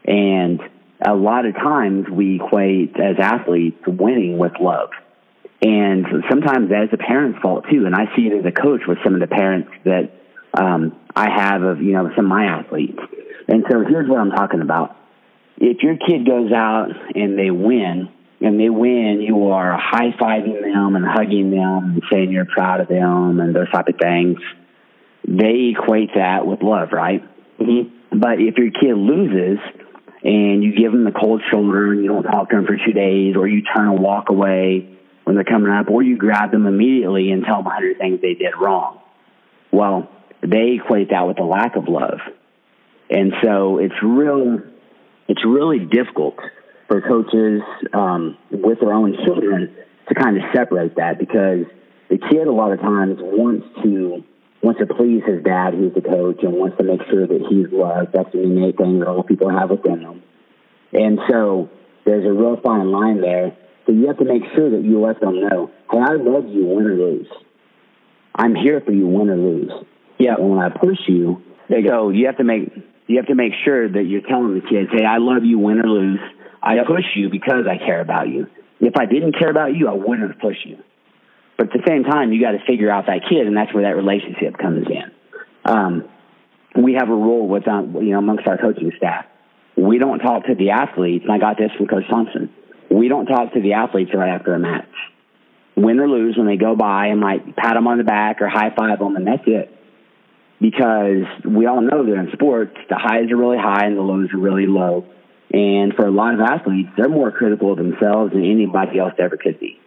And 0.05 0.59
a 1.05 1.13
lot 1.13 1.45
of 1.45 1.55
times 1.55 2.07
we 2.09 2.35
equate 2.35 2.95
as 2.99 3.15
athletes 3.19 3.81
winning 3.87 4.37
with 4.37 4.53
love. 4.59 4.89
And 5.61 6.05
sometimes 6.29 6.69
that 6.69 6.83
is 6.83 6.89
a 6.93 6.97
parent's 6.97 7.39
fault 7.39 7.65
too. 7.71 7.85
And 7.85 7.95
I 7.95 8.15
see 8.15 8.27
it 8.27 8.39
as 8.39 8.45
a 8.45 8.51
coach 8.51 8.81
with 8.87 8.97
some 9.03 9.15
of 9.15 9.21
the 9.21 9.27
parents 9.27 9.69
that 9.83 10.11
um, 10.53 10.95
I 11.15 11.29
have 11.29 11.63
of, 11.63 11.81
you 11.81 11.93
know, 11.93 12.09
some 12.15 12.25
of 12.25 12.29
my 12.29 12.45
athletes. 12.45 12.99
And 13.47 13.63
so 13.69 13.83
here's 13.87 14.09
what 14.09 14.19
I'm 14.19 14.31
talking 14.31 14.61
about. 14.61 14.95
If 15.57 15.81
your 15.81 15.95
kid 15.97 16.27
goes 16.27 16.51
out 16.51 16.89
and 17.15 17.39
they 17.39 17.51
win, 17.51 18.09
and 18.45 18.59
they 18.59 18.69
win, 18.69 19.21
you 19.21 19.49
are 19.49 19.77
high 19.77 20.11
fiving 20.11 20.61
them 20.61 20.95
and 20.95 21.05
hugging 21.05 21.49
them 21.49 21.93
and 21.93 22.03
saying 22.11 22.31
you're 22.31 22.45
proud 22.45 22.79
of 22.79 22.87
them 22.87 23.39
and 23.39 23.55
those 23.55 23.69
type 23.71 23.87
of 23.87 23.95
things. 23.99 24.37
They 25.27 25.73
equate 25.75 26.11
that 26.15 26.45
with 26.45 26.61
love, 26.61 26.89
right? 26.91 27.23
Mm-hmm. 27.59 28.19
But 28.19 28.39
if 28.39 28.55
your 28.57 28.69
kid 28.71 28.95
loses 28.95 29.59
and 30.23 30.63
you 30.63 30.75
give 30.75 30.91
them 30.91 31.03
the 31.03 31.11
cold 31.11 31.41
shoulder 31.51 31.91
and 31.91 32.03
you 32.03 32.07
don't 32.07 32.23
talk 32.23 32.49
to 32.51 32.55
them 32.55 32.65
for 32.65 32.77
two 32.77 32.93
days, 32.93 33.35
or 33.35 33.47
you 33.47 33.63
turn 33.63 33.89
and 33.89 33.99
walk 33.99 34.29
away 34.29 34.95
when 35.23 35.35
they're 35.35 35.43
coming 35.43 35.71
up, 35.71 35.89
or 35.89 36.03
you 36.03 36.17
grab 36.17 36.51
them 36.51 36.67
immediately 36.67 37.31
and 37.31 37.43
tell 37.43 37.57
them 37.57 37.67
a 37.67 37.71
hundred 37.71 37.97
things 37.97 38.21
they 38.21 38.35
did 38.35 38.53
wrong, 38.59 39.01
well, 39.71 40.09
they 40.41 40.79
equate 40.79 41.09
that 41.09 41.27
with 41.27 41.39
a 41.39 41.43
lack 41.43 41.75
of 41.75 41.87
love. 41.87 42.19
And 43.09 43.33
so 43.43 43.79
it's 43.79 43.95
real, 44.03 44.59
it's 45.27 45.43
really 45.43 45.79
difficult 45.79 46.37
for 46.87 47.01
coaches 47.01 47.61
um, 47.93 48.37
with 48.51 48.79
their 48.79 48.93
own 48.93 49.15
children 49.25 49.75
to 50.07 50.15
kind 50.15 50.37
of 50.37 50.43
separate 50.53 50.95
that 50.95 51.17
because 51.19 51.65
the 52.09 52.17
kid 52.17 52.47
a 52.47 52.51
lot 52.51 52.71
of 52.71 52.79
times 52.79 53.17
wants 53.19 53.65
to 53.83 54.23
wants 54.61 54.79
to 54.79 54.87
please 54.87 55.21
his 55.25 55.43
dad, 55.43 55.73
who's 55.73 55.93
the 55.93 56.01
coach, 56.01 56.41
and 56.41 56.53
wants 56.53 56.77
to 56.77 56.83
make 56.83 57.01
sure 57.09 57.27
that 57.27 57.45
he's 57.49 57.67
loved. 57.71 58.13
That's 58.13 58.33
an 58.33 58.41
innate 58.41 58.77
thing 58.77 58.99
that 58.99 59.07
all 59.07 59.21
people 59.21 59.49
have 59.49 59.69
within 59.69 60.01
them. 60.01 60.23
And 60.91 61.19
so 61.29 61.69
there's 62.03 62.25
a 62.25 62.33
real 62.33 62.59
fine 62.63 62.89
line 62.91 63.21
there. 63.21 63.55
So 63.85 63.91
you 63.91 64.07
have 64.07 64.17
to 64.17 64.25
make 64.25 64.41
sure 64.55 64.71
that 64.71 64.83
you 64.83 64.99
let 64.99 65.19
them 65.19 65.39
know, 65.39 65.69
hey, 65.91 65.99
I 65.99 66.13
love 66.13 66.47
you, 66.47 66.65
win 66.65 66.87
or 66.87 66.95
lose. 66.95 67.27
I'm 68.33 68.55
here 68.55 68.81
for 68.81 68.91
you, 68.91 69.05
win 69.05 69.29
or 69.29 69.37
lose. 69.37 69.71
Yeah. 70.17 70.35
And 70.35 70.49
when 70.49 70.59
I 70.59 70.69
push 70.69 70.97
you, 71.07 71.43
so 71.69 72.09
you 72.09 72.25
have 72.25 72.37
to 72.37 72.43
make 72.43 72.71
you 73.07 73.17
have 73.17 73.27
to 73.27 73.35
make 73.35 73.53
sure 73.63 73.87
that 73.87 74.03
you're 74.03 74.21
telling 74.21 74.55
the 74.55 74.61
kids, 74.61 74.89
hey, 74.91 75.05
I 75.05 75.17
love 75.17 75.43
you, 75.43 75.59
win 75.59 75.79
or 75.79 75.87
lose. 75.87 76.19
I 76.65 76.75
yep. 76.75 76.87
push 76.87 77.05
you 77.15 77.29
because 77.29 77.65
I 77.69 77.77
care 77.77 78.01
about 78.01 78.27
you. 78.27 78.47
If 78.81 78.97
I 78.97 79.05
didn't 79.05 79.37
care 79.37 79.49
about 79.49 79.75
you, 79.75 79.87
I 79.87 79.93
wouldn't 79.93 80.31
have 80.31 80.39
pushed 80.39 80.65
you. 80.65 80.79
But 81.57 81.67
at 81.67 81.73
the 81.73 81.83
same 81.87 82.03
time, 82.03 82.33
you 82.33 82.41
got 82.41 82.51
to 82.51 82.65
figure 82.67 82.91
out 82.91 83.05
that 83.05 83.21
kid, 83.29 83.47
and 83.47 83.55
that's 83.55 83.73
where 83.73 83.83
that 83.83 83.95
relationship 83.95 84.57
comes 84.57 84.87
in. 84.87 85.11
Um, 85.63 86.09
we 86.75 86.95
have 86.95 87.07
a 87.07 87.15
rule 87.15 87.47
with 87.47 87.67
um, 87.67 87.95
you 87.95 88.11
know 88.11 88.19
amongst 88.19 88.47
our 88.47 88.57
coaching 88.57 88.91
staff. 88.97 89.25
We 89.77 89.99
don't 89.99 90.19
talk 90.19 90.45
to 90.47 90.55
the 90.55 90.71
athletes, 90.71 91.23
and 91.23 91.31
I 91.31 91.37
got 91.37 91.57
this 91.57 91.71
from 91.77 91.87
Coach 91.87 92.03
Thompson. 92.09 92.49
We 92.89 93.07
don't 93.07 93.25
talk 93.25 93.53
to 93.53 93.61
the 93.61 93.73
athletes 93.73 94.11
right 94.13 94.29
after 94.29 94.53
a 94.53 94.59
match. 94.59 94.89
Win 95.75 95.99
or 95.99 96.07
lose, 96.07 96.37
when 96.37 96.47
they 96.47 96.57
go 96.57 96.75
by, 96.75 97.07
I 97.07 97.15
might 97.15 97.55
pat 97.55 97.73
them 97.73 97.87
on 97.87 97.97
the 97.97 98.03
back 98.03 98.41
or 98.41 98.47
high 98.47 98.73
five 98.75 98.99
them, 98.99 99.15
and 99.15 99.27
that's 99.27 99.43
it. 99.45 99.71
Because 100.61 101.25
we 101.43 101.65
all 101.65 101.81
know 101.81 102.05
that 102.05 102.13
in 102.13 102.29
sports, 102.33 102.75
the 102.89 102.95
highs 102.95 103.29
are 103.29 103.35
really 103.35 103.57
high 103.57 103.85
and 103.85 103.97
the 103.97 104.01
lows 104.01 104.29
are 104.33 104.39
really 104.39 104.67
low. 104.67 105.05
And 105.53 105.93
for 105.93 106.05
a 106.05 106.11
lot 106.11 106.33
of 106.33 106.41
athletes, 106.41 106.89
they're 106.97 107.09
more 107.09 107.31
critical 107.31 107.71
of 107.71 107.77
themselves 107.77 108.33
than 108.33 108.43
anybody 108.43 108.99
else 108.99 109.13
ever 109.19 109.37
could 109.37 109.59
be. 109.59 109.79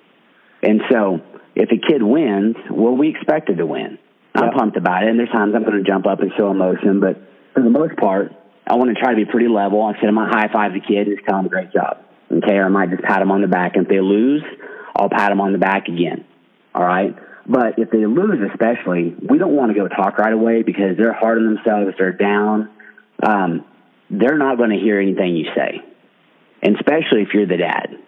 And 0.62 0.80
so 0.90 1.20
if 1.54 1.70
a 1.70 1.78
kid 1.78 2.02
wins, 2.02 2.56
well, 2.70 2.96
we 2.96 3.10
expected 3.10 3.58
to 3.58 3.66
win. 3.66 3.98
I'm 4.34 4.52
pumped 4.52 4.76
about 4.76 5.02
it, 5.02 5.10
and 5.10 5.18
there's 5.18 5.30
times 5.30 5.54
I'm 5.54 5.64
going 5.64 5.82
to 5.82 5.88
jump 5.88 6.06
up 6.06 6.20
and 6.20 6.30
show 6.36 6.50
emotion, 6.50 7.00
but 7.00 7.20
for 7.54 7.62
the 7.62 7.70
most 7.70 7.96
part, 7.96 8.32
I 8.66 8.76
want 8.76 8.94
to 8.94 9.00
try 9.00 9.10
to 9.10 9.16
be 9.16 9.24
pretty 9.24 9.48
level. 9.48 9.88
Instead, 9.88 10.08
I 10.08 10.12
might 10.12 10.32
high 10.32 10.52
five 10.52 10.72
the 10.74 10.80
kid 10.80 11.08
and 11.08 11.16
just 11.16 11.26
tell 11.26 11.40
him 11.40 11.48
great 11.48 11.72
job. 11.72 12.04
Okay, 12.30 12.54
or 12.54 12.66
I 12.66 12.68
might 12.68 12.90
just 12.90 13.02
pat 13.02 13.22
him 13.22 13.30
on 13.30 13.40
the 13.40 13.48
back. 13.48 13.74
And 13.74 13.84
if 13.84 13.88
they 13.88 14.00
lose, 14.00 14.42
I'll 14.94 15.08
pat 15.08 15.32
him 15.32 15.40
on 15.40 15.52
the 15.52 15.58
back 15.58 15.88
again. 15.88 16.24
All 16.74 16.84
right. 16.84 17.16
But 17.46 17.78
if 17.78 17.90
they 17.90 18.04
lose, 18.04 18.38
especially, 18.52 19.16
we 19.28 19.38
don't 19.38 19.56
want 19.56 19.72
to 19.72 19.74
go 19.74 19.88
talk 19.88 20.18
right 20.18 20.32
away 20.32 20.62
because 20.62 20.98
they're 20.98 21.14
hard 21.14 21.38
on 21.38 21.54
themselves. 21.54 21.96
They're 21.96 22.12
down. 22.12 22.70
Um, 23.22 23.64
they're 24.10 24.38
not 24.38 24.56
going 24.56 24.70
to 24.70 24.78
hear 24.78 25.00
anything 25.00 25.36
you 25.36 25.46
say. 25.54 25.80
and 26.62 26.76
especially 26.76 27.22
if 27.22 27.28
you're 27.34 27.46
the 27.46 27.56
dad. 27.56 27.98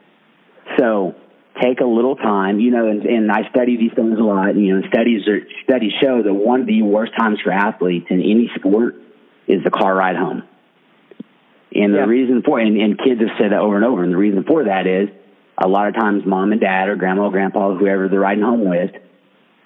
So 0.78 1.14
take 1.62 1.80
a 1.80 1.84
little 1.84 2.16
time, 2.16 2.58
you 2.60 2.70
know, 2.70 2.86
and, 2.88 3.04
and 3.04 3.30
I 3.30 3.48
study 3.50 3.76
these 3.76 3.92
things 3.94 4.18
a 4.18 4.22
lot. 4.22 4.50
And, 4.50 4.64
you 4.64 4.78
know, 4.78 4.88
studies 4.88 5.26
are, 5.28 5.40
studies 5.64 5.92
show 6.02 6.22
that 6.22 6.32
one 6.32 6.60
of 6.62 6.66
the 6.66 6.82
worst 6.82 7.12
times 7.18 7.38
for 7.42 7.52
athletes 7.52 8.06
in 8.10 8.20
any 8.20 8.50
sport 8.56 8.96
is 9.46 9.62
the 9.64 9.70
car 9.70 9.94
ride 9.94 10.16
home. 10.16 10.42
And 11.74 11.92
the 11.94 11.98
Yeah. 11.98 12.04
reason 12.06 12.42
for 12.42 12.58
and, 12.58 12.76
and 12.80 12.98
kids 12.98 13.20
have 13.20 13.36
said 13.38 13.52
that 13.52 13.60
over 13.60 13.76
and 13.76 13.84
over. 13.84 14.02
And 14.02 14.12
the 14.12 14.16
reason 14.16 14.42
for 14.44 14.64
that 14.64 14.86
is 14.86 15.08
a 15.62 15.68
lot 15.68 15.88
of 15.88 15.94
times 15.94 16.24
mom 16.24 16.52
and 16.52 16.60
dad 16.60 16.88
or 16.88 16.96
grandma 16.96 17.26
or 17.26 17.30
grandpa, 17.30 17.74
whoever 17.74 18.08
they're 18.08 18.18
riding 18.20 18.42
home 18.42 18.68
with, 18.68 18.90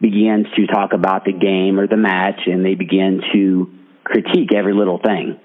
begins 0.01 0.47
to 0.57 0.66
talk 0.66 0.92
about 0.92 1.25
the 1.25 1.33
game 1.33 1.79
or 1.81 1.87
the 1.87 1.97
match, 1.97 2.40
and 2.47 2.64
they 2.64 2.75
begin 2.75 3.23
to 3.33 3.73
critique 4.03 4.53
every 4.55 4.75
little 4.75 4.99
thing. 4.99 5.38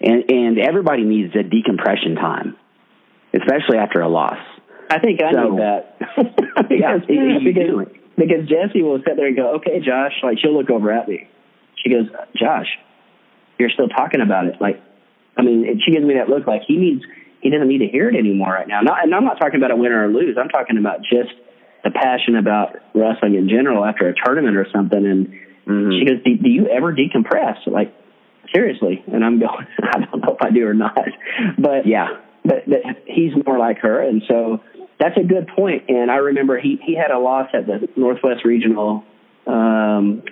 And 0.00 0.30
and 0.30 0.58
everybody 0.58 1.02
needs 1.04 1.34
a 1.34 1.42
decompression 1.42 2.14
time, 2.14 2.56
especially 3.34 3.78
after 3.78 4.00
a 4.00 4.08
loss. 4.08 4.38
I 4.90 4.98
think 5.00 5.20
I 5.22 5.32
So- 5.32 5.50
need 5.50 5.60
that. 5.60 5.96
Yeah, 6.70 6.98
because, 6.98 7.08
you 7.08 7.40
because, 7.44 7.96
because 8.16 8.48
Jesse 8.48 8.82
will 8.82 8.98
sit 9.06 9.16
there 9.16 9.26
and 9.26 9.36
go, 9.36 9.54
okay, 9.56 9.80
Josh, 9.80 10.12
like 10.22 10.38
she'll 10.40 10.56
look 10.56 10.70
over 10.70 10.92
at 10.92 11.08
me. 11.08 11.28
She 11.82 11.90
goes, 11.90 12.06
Josh, 12.36 12.66
you're 13.58 13.70
still 13.70 13.88
talking 13.88 14.20
about 14.20 14.46
it. 14.46 14.56
Like, 14.60 14.80
I 15.36 15.42
mean, 15.42 15.80
she 15.84 15.92
gives 15.92 16.04
me 16.04 16.14
that 16.14 16.28
look 16.28 16.46
like 16.46 16.62
he 16.66 16.76
needs, 16.76 17.02
he 17.40 17.50
doesn't 17.50 17.68
need 17.68 17.78
to 17.78 17.86
hear 17.86 18.08
it 18.08 18.16
anymore 18.16 18.52
right 18.52 18.66
now. 18.68 18.80
Not, 18.82 19.02
and 19.04 19.14
I'm 19.14 19.24
not 19.24 19.38
talking 19.40 19.56
about 19.56 19.70
a 19.70 19.76
win 19.76 19.92
or 19.92 20.04
a 20.04 20.08
lose. 20.08 20.36
I'm 20.38 20.48
talking 20.48 20.78
about 20.78 20.98
just 21.00 21.30
the 21.84 21.90
passion 21.90 22.36
about 22.36 22.76
wrestling 22.94 23.34
in 23.36 23.48
general 23.48 23.84
after 23.84 24.08
a 24.08 24.14
tournament 24.14 24.56
or 24.56 24.66
something. 24.74 25.04
And 25.06 25.28
Mhm. 25.66 25.98
she 25.98 26.04
goes, 26.04 26.22
do, 26.24 26.36
do 26.36 26.48
you 26.50 26.66
ever 26.68 26.92
decompress? 26.92 27.66
Like, 27.66 27.94
seriously? 28.54 29.02
And 29.12 29.24
I'm 29.24 29.38
going, 29.38 29.66
I 29.82 30.00
don't 30.00 30.20
know 30.20 30.34
if 30.34 30.42
I 30.42 30.50
do 30.50 30.66
or 30.66 30.74
not. 30.74 30.96
But 31.58 31.86
Yeah, 31.86 32.08
but, 32.44 32.68
but 32.68 32.80
he's 33.06 33.32
more 33.46 33.58
like 33.58 33.78
her, 33.78 34.00
and 34.00 34.22
so 34.28 34.62
that's 34.98 35.16
a 35.16 35.24
good 35.24 35.48
point. 35.48 35.84
And 35.88 36.10
I 36.10 36.16
remember 36.16 36.58
he 36.58 36.78
he 36.82 36.96
had 36.96 37.10
a 37.10 37.18
loss 37.18 37.48
at 37.52 37.66
the 37.66 37.88
Northwest 37.96 38.44
Regional 38.44 39.04
um, 39.46 40.22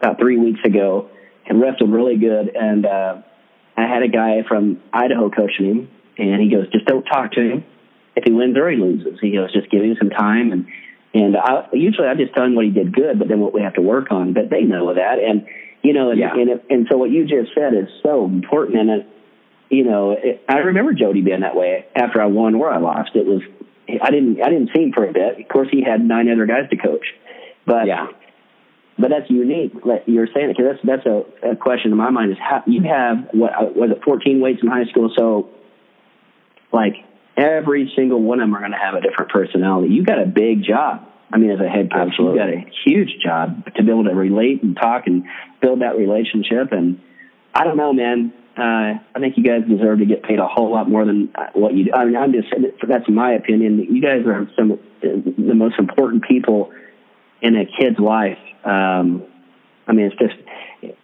about 0.00 0.18
three 0.18 0.38
weeks 0.38 0.60
ago, 0.64 1.10
and 1.46 1.60
wrestled 1.60 1.92
really 1.92 2.16
good. 2.16 2.54
And 2.54 2.86
uh, 2.86 3.22
I 3.76 3.82
had 3.82 4.02
a 4.02 4.08
guy 4.08 4.42
from 4.48 4.82
Idaho 4.92 5.30
coaching 5.30 5.66
him, 5.66 5.90
and 6.18 6.40
he 6.40 6.50
goes, 6.50 6.70
"Just 6.70 6.86
don't 6.86 7.04
talk 7.04 7.32
to 7.32 7.40
him. 7.40 7.64
If 8.16 8.24
he 8.24 8.32
wins 8.32 8.56
or 8.56 8.70
he 8.70 8.76
loses, 8.76 9.18
he 9.20 9.32
goes, 9.32 9.52
just 9.52 9.70
give 9.70 9.82
him 9.82 9.96
some 9.98 10.10
time." 10.10 10.52
And 10.52 10.66
and 11.14 11.36
I, 11.36 11.68
usually 11.72 12.08
I 12.08 12.14
just 12.14 12.34
tell 12.34 12.44
him 12.44 12.54
what 12.54 12.64
he 12.64 12.70
did 12.70 12.94
good, 12.94 13.18
but 13.18 13.28
then 13.28 13.40
what 13.40 13.54
we 13.54 13.62
have 13.62 13.74
to 13.74 13.82
work 13.82 14.10
on. 14.10 14.32
But 14.32 14.50
they 14.50 14.62
know 14.62 14.94
that, 14.94 15.18
and 15.18 15.46
you 15.84 15.92
know, 15.92 16.10
and 16.10 16.18
Yeah. 16.18 16.32
and, 16.34 16.48
it, 16.50 16.64
and 16.70 16.86
so 16.90 16.96
what 16.96 17.10
you 17.10 17.24
just 17.26 17.54
said 17.54 17.74
is 17.74 17.88
so 18.02 18.24
important, 18.24 18.78
and 18.78 18.90
it, 18.90 19.06
you 19.68 19.84
know, 19.84 20.12
it, 20.12 20.42
I 20.48 20.58
remember 20.58 20.94
Jody 20.94 21.20
being 21.20 21.40
that 21.40 21.54
way 21.54 21.86
after 21.94 22.20
I 22.20 22.26
won 22.26 22.54
or 22.54 22.70
I 22.70 22.78
lost. 22.78 23.10
It 23.14 23.26
was 23.26 23.42
I 23.88 24.10
didn't 24.10 24.42
I 24.42 24.48
didn't 24.48 24.70
see 24.74 24.82
him 24.82 24.92
for 24.92 25.06
a 25.06 25.12
bit. 25.12 25.38
Of 25.38 25.48
course, 25.48 25.68
he 25.70 25.82
had 25.82 26.02
nine 26.02 26.28
other 26.30 26.46
guys 26.46 26.70
to 26.70 26.76
coach, 26.76 27.04
but 27.66 27.86
yeah, 27.86 28.06
but 28.98 29.10
that's 29.10 29.30
unique. 29.30 29.72
Like 29.84 30.04
you're 30.06 30.26
saying 30.34 30.50
it 30.50 30.56
because 30.56 30.78
that's 30.82 31.04
that's 31.04 31.06
a, 31.06 31.50
a 31.50 31.56
question 31.56 31.92
in 31.92 31.98
my 31.98 32.10
mind 32.10 32.32
is 32.32 32.38
how 32.40 32.62
you 32.66 32.82
have 32.84 33.28
what 33.32 33.52
uh, 33.52 33.66
was 33.76 33.90
it 33.90 34.02
14 34.02 34.40
weights 34.40 34.60
in 34.62 34.68
high 34.68 34.86
school, 34.86 35.12
so 35.14 35.50
like 36.72 36.94
every 37.36 37.92
single 37.94 38.22
one 38.22 38.40
of 38.40 38.44
them 38.44 38.54
are 38.56 38.60
going 38.60 38.72
to 38.72 38.78
have 38.78 38.94
a 38.94 39.02
different 39.02 39.30
personality. 39.30 39.92
You 39.92 40.02
got 40.02 40.18
a 40.18 40.26
big 40.26 40.64
job. 40.64 41.08
I 41.32 41.38
mean, 41.38 41.50
as 41.50 41.60
a 41.60 41.68
head 41.68 41.90
coach, 41.92 42.10
Absolutely. 42.10 42.40
you 42.40 42.46
got 42.46 42.48
a 42.48 42.70
huge 42.84 43.18
job 43.24 43.64
to 43.74 43.82
be 43.82 43.90
able 43.90 44.04
to 44.04 44.14
relate 44.14 44.62
and 44.62 44.76
talk 44.76 45.06
and 45.06 45.24
build 45.60 45.80
that 45.80 45.96
relationship. 45.96 46.72
And 46.72 47.00
I 47.54 47.64
don't 47.64 47.76
know, 47.76 47.92
man. 47.92 48.32
Uh, 48.56 49.02
I 49.14 49.18
think 49.18 49.36
you 49.36 49.42
guys 49.42 49.62
deserve 49.68 49.98
to 49.98 50.06
get 50.06 50.22
paid 50.22 50.38
a 50.38 50.46
whole 50.46 50.70
lot 50.70 50.88
more 50.88 51.04
than 51.04 51.30
uh, 51.34 51.46
what 51.54 51.74
you 51.74 51.86
do. 51.86 51.92
I 51.92 52.04
mean, 52.04 52.16
I'm 52.16 52.32
just 52.32 52.48
that's 52.86 53.08
my 53.08 53.32
opinion. 53.32 53.84
You 53.90 54.00
guys 54.00 54.24
are 54.26 54.48
some 54.56 54.70
of 54.70 54.78
the 55.02 55.54
most 55.54 55.74
important 55.78 56.22
people 56.22 56.72
in 57.42 57.56
a 57.56 57.64
kid's 57.64 57.98
life. 57.98 58.38
Um, 58.64 59.24
I 59.88 59.92
mean, 59.92 60.06
it's 60.06 60.16
just 60.16 60.36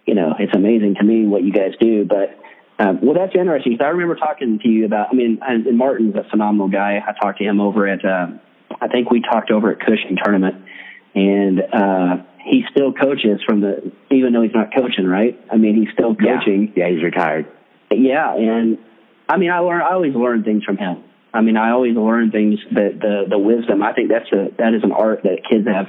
you 0.05 0.15
know, 0.15 0.33
it's 0.39 0.55
amazing 0.55 0.95
to 0.95 1.03
me 1.03 1.27
what 1.27 1.43
you 1.43 1.51
guys 1.51 1.73
do. 1.77 2.05
But 2.05 2.39
um, 2.79 2.99
well, 3.01 3.15
that's 3.15 3.35
interesting 3.35 3.73
because 3.73 3.85
I 3.85 3.89
remember 3.89 4.15
talking 4.15 4.59
to 4.59 4.69
you 4.69 4.85
about. 4.85 5.09
I 5.11 5.13
mean, 5.13 5.39
and, 5.45 5.67
and 5.67 5.77
Martin's 5.77 6.15
a 6.15 6.23
phenomenal 6.29 6.69
guy. 6.69 7.03
I 7.05 7.11
talked 7.19 7.39
to 7.39 7.43
him 7.43 7.59
over 7.59 7.85
at. 7.85 8.05
Uh, 8.05 8.27
I 8.79 8.87
think 8.87 9.11
we 9.11 9.21
talked 9.21 9.51
over 9.51 9.71
at 9.71 9.79
Cushing 9.79 10.17
tournament, 10.23 10.55
and 11.15 11.61
uh, 11.61 12.17
he 12.43 12.63
still 12.71 12.93
coaches 12.93 13.41
from 13.45 13.61
the. 13.61 13.91
Even 14.11 14.33
though 14.33 14.41
he's 14.41 14.53
not 14.53 14.73
coaching, 14.75 15.05
right? 15.05 15.39
I 15.51 15.57
mean, 15.57 15.75
he's 15.75 15.93
still 15.93 16.15
coaching. 16.15 16.73
yeah. 16.75 16.89
He's 16.89 17.03
retired. 17.03 17.47
Yeah, 17.91 18.35
and 18.35 18.77
I 19.27 19.37
mean, 19.37 19.51
I 19.51 19.59
learn. 19.59 19.81
I 19.81 19.93
always 19.93 20.15
learn 20.15 20.43
things 20.43 20.63
from 20.63 20.77
him. 20.77 21.03
I 21.33 21.41
mean, 21.41 21.57
I 21.57 21.71
always 21.71 21.95
learn 21.95 22.31
things 22.31 22.59
that 22.71 22.99
the 22.99 23.25
the 23.29 23.37
wisdom. 23.39 23.81
I 23.83 23.93
think 23.93 24.09
that's 24.09 24.31
a 24.31 24.49
that 24.57 24.73
is 24.73 24.83
an 24.83 24.91
art 24.91 25.23
that 25.23 25.39
kids 25.49 25.67
have. 25.67 25.87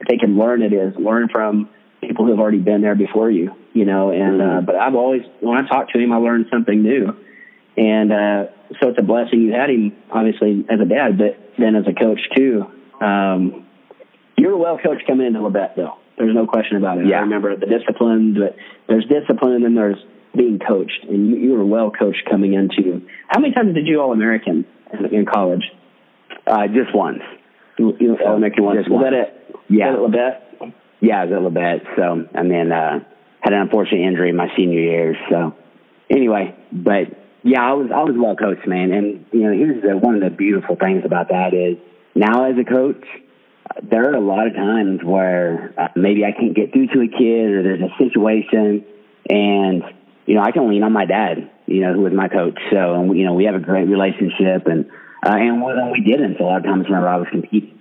If 0.00 0.08
they 0.08 0.16
can 0.16 0.38
learn 0.38 0.62
it, 0.62 0.72
is 0.72 0.94
learn 0.96 1.28
from 1.30 1.68
people 2.00 2.24
who 2.24 2.30
have 2.30 2.40
already 2.40 2.58
been 2.58 2.80
there 2.80 2.94
before 2.94 3.30
you. 3.30 3.54
You 3.72 3.84
know, 3.84 4.10
and 4.10 4.40
uh, 4.40 4.44
Mhm. 4.44 4.66
but 4.66 4.74
I've 4.76 4.94
always 4.94 5.22
when 5.40 5.56
I 5.58 5.68
talk 5.68 5.90
to 5.92 5.98
him, 5.98 6.12
I 6.12 6.16
learn 6.16 6.46
something 6.50 6.82
new, 6.82 7.14
and 7.76 8.12
uh, 8.12 8.44
so 8.80 8.88
it's 8.88 8.98
a 8.98 9.02
blessing 9.02 9.42
you 9.42 9.52
had 9.52 9.70
him, 9.70 9.92
obviously 10.10 10.64
as 10.70 10.80
a 10.80 10.84
dad, 10.84 11.18
but 11.18 11.38
then 11.58 11.74
as 11.76 11.84
a 11.86 11.92
coach 11.92 12.20
too. 12.36 12.64
Um, 13.00 13.66
you 14.36 14.48
were 14.48 14.56
well 14.56 14.78
coached 14.78 15.06
coming 15.06 15.26
into 15.26 15.40
Labette, 15.40 15.76
though. 15.76 15.98
There's 16.16 16.34
no 16.34 16.46
question 16.46 16.76
about 16.76 16.98
it. 16.98 17.06
Yeah. 17.06 17.16
I 17.16 17.20
remember 17.20 17.56
the 17.56 17.66
discipline, 17.66 18.36
but 18.38 18.56
there's 18.88 19.04
discipline 19.06 19.54
and 19.54 19.64
then 19.64 19.74
there's 19.74 19.98
being 20.36 20.58
coached, 20.58 21.04
and 21.08 21.28
you, 21.28 21.36
you 21.36 21.52
were 21.52 21.64
well 21.64 21.90
coached 21.90 22.28
coming 22.30 22.54
into. 22.54 23.06
How 23.28 23.40
many 23.40 23.54
times 23.54 23.74
did 23.74 23.86
you 23.86 24.00
All 24.00 24.12
American 24.12 24.66
in, 24.92 25.14
in 25.14 25.26
college? 25.26 25.64
Uh, 26.46 26.66
just 26.68 26.94
once. 26.94 27.22
You, 27.78 27.96
you 27.98 28.16
All 28.24 28.36
American 28.36 28.64
once. 28.64 28.78
Just 28.80 28.90
Was 28.90 29.02
that 29.04 29.12
it? 29.12 29.56
Yeah. 29.68 29.96
Was 29.96 30.12
that 30.12 30.18
at 30.18 30.60
Labette? 30.60 30.74
Yeah, 31.00 31.22
I 31.22 31.24
was 31.24 31.32
at 31.32 31.40
Labette. 31.40 31.96
So, 31.96 32.38
I 32.38 32.42
mean, 32.42 32.70
uh, 32.70 33.00
had 33.40 33.52
an 33.52 33.60
unfortunate 33.60 34.06
injury 34.06 34.30
in 34.30 34.36
my 34.36 34.48
senior 34.56 34.80
year. 34.80 35.16
So, 35.30 35.54
anyway, 36.10 36.54
but 36.70 37.08
yeah, 37.42 37.62
I 37.62 37.72
was 37.72 37.90
I 37.94 38.02
was 38.02 38.14
well 38.16 38.36
coached, 38.36 38.66
man. 38.66 38.92
And 38.92 39.26
you 39.32 39.40
know, 39.40 39.52
here's 39.52 39.82
the 39.82 39.96
one 39.96 40.14
of 40.16 40.22
the 40.22 40.30
beautiful 40.30 40.76
things 40.76 41.04
about 41.04 41.28
that 41.28 41.54
is 41.54 41.78
now 42.14 42.50
as 42.50 42.56
a 42.58 42.64
coach, 42.64 43.04
there 43.82 44.10
are 44.10 44.14
a 44.14 44.20
lot 44.20 44.46
of 44.46 44.54
times 44.54 45.00
where 45.02 45.72
uh, 45.78 45.88
maybe 45.96 46.24
I 46.24 46.32
can't 46.32 46.54
get 46.54 46.72
through 46.72 46.88
to 46.88 47.00
a 47.00 47.08
kid 47.08 47.50
or 47.50 47.62
there's 47.62 47.82
a 47.82 47.94
situation, 47.98 48.84
and 49.28 49.82
you 50.26 50.34
know, 50.34 50.42
I 50.42 50.52
can 50.52 50.68
lean 50.68 50.82
on 50.82 50.92
my 50.92 51.06
dad, 51.06 51.50
you 51.66 51.80
know, 51.80 51.94
who 51.94 52.02
was 52.02 52.12
my 52.12 52.28
coach. 52.28 52.58
So, 52.70 52.94
and 52.94 53.08
we, 53.08 53.20
you 53.20 53.24
know, 53.24 53.34
we 53.34 53.44
have 53.44 53.54
a 53.54 53.60
great 53.60 53.88
relationship, 53.88 54.66
and 54.66 54.86
uh, 55.24 55.36
and 55.36 55.62
we, 55.62 55.72
and 55.72 55.92
we 55.92 56.00
didn't 56.02 56.40
a 56.40 56.44
lot 56.44 56.58
of 56.58 56.64
times 56.64 56.86
whenever 56.88 57.08
I 57.08 57.16
was 57.16 57.28
competing. 57.30 57.80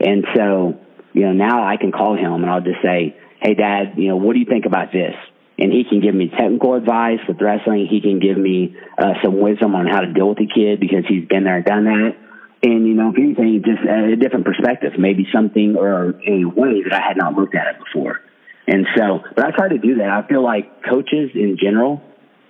And 0.00 0.24
so, 0.34 0.78
you 1.12 1.22
know, 1.22 1.32
now 1.32 1.66
I 1.66 1.76
can 1.76 1.92
call 1.92 2.16
him 2.16 2.32
and 2.32 2.46
I'll 2.46 2.60
just 2.60 2.82
say, 2.82 3.16
Hey 3.40 3.54
dad, 3.54 3.94
you 3.96 4.08
know, 4.08 4.16
what 4.16 4.34
do 4.34 4.38
you 4.38 4.46
think 4.46 4.64
about 4.64 4.92
this? 4.92 5.14
And 5.58 5.72
he 5.72 5.84
can 5.84 6.00
give 6.00 6.14
me 6.14 6.28
technical 6.30 6.74
advice 6.74 7.18
with 7.26 7.40
wrestling. 7.40 7.88
He 7.90 8.00
can 8.00 8.20
give 8.20 8.38
me 8.38 8.76
uh, 8.96 9.14
some 9.24 9.40
wisdom 9.40 9.74
on 9.74 9.86
how 9.86 10.00
to 10.00 10.12
deal 10.12 10.28
with 10.28 10.38
the 10.38 10.46
kid 10.46 10.78
because 10.78 11.04
he's 11.08 11.26
been 11.26 11.44
there 11.44 11.56
and 11.56 11.64
done 11.64 11.84
that. 11.84 12.16
And, 12.62 12.86
you 12.86 12.94
know, 12.94 13.10
if 13.10 13.18
anything, 13.18 13.62
just 13.64 13.82
a 13.82 14.16
different 14.16 14.44
perspective, 14.44 14.92
maybe 14.98 15.26
something 15.32 15.76
or 15.76 16.10
a 16.26 16.44
way 16.44 16.82
that 16.82 16.92
I 16.92 17.06
had 17.06 17.16
not 17.16 17.34
looked 17.34 17.54
at 17.54 17.74
it 17.74 17.76
before. 17.84 18.20
And 18.66 18.86
so, 18.96 19.20
but 19.34 19.46
I 19.46 19.50
try 19.50 19.68
to 19.68 19.78
do 19.78 19.96
that. 19.96 20.10
I 20.10 20.26
feel 20.28 20.42
like 20.44 20.84
coaches 20.84 21.30
in 21.34 21.56
general, 21.60 22.02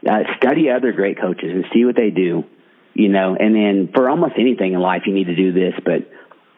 uh, 0.09 0.25
study 0.37 0.71
other 0.71 0.93
great 0.93 1.21
coaches 1.21 1.51
and 1.51 1.65
see 1.73 1.85
what 1.85 1.97
they 1.97 2.11
do, 2.11 2.45
you 2.95 3.09
know, 3.09 3.37
and 3.39 3.55
then 3.55 3.91
for 3.95 4.09
almost 4.11 4.35
anything 4.39 4.73
in 4.73 4.81
life, 4.81 5.03
you 5.07 5.15
need 5.15 5.29
to 5.29 5.37
do 5.37 5.53
this, 5.53 5.75
but 5.85 6.11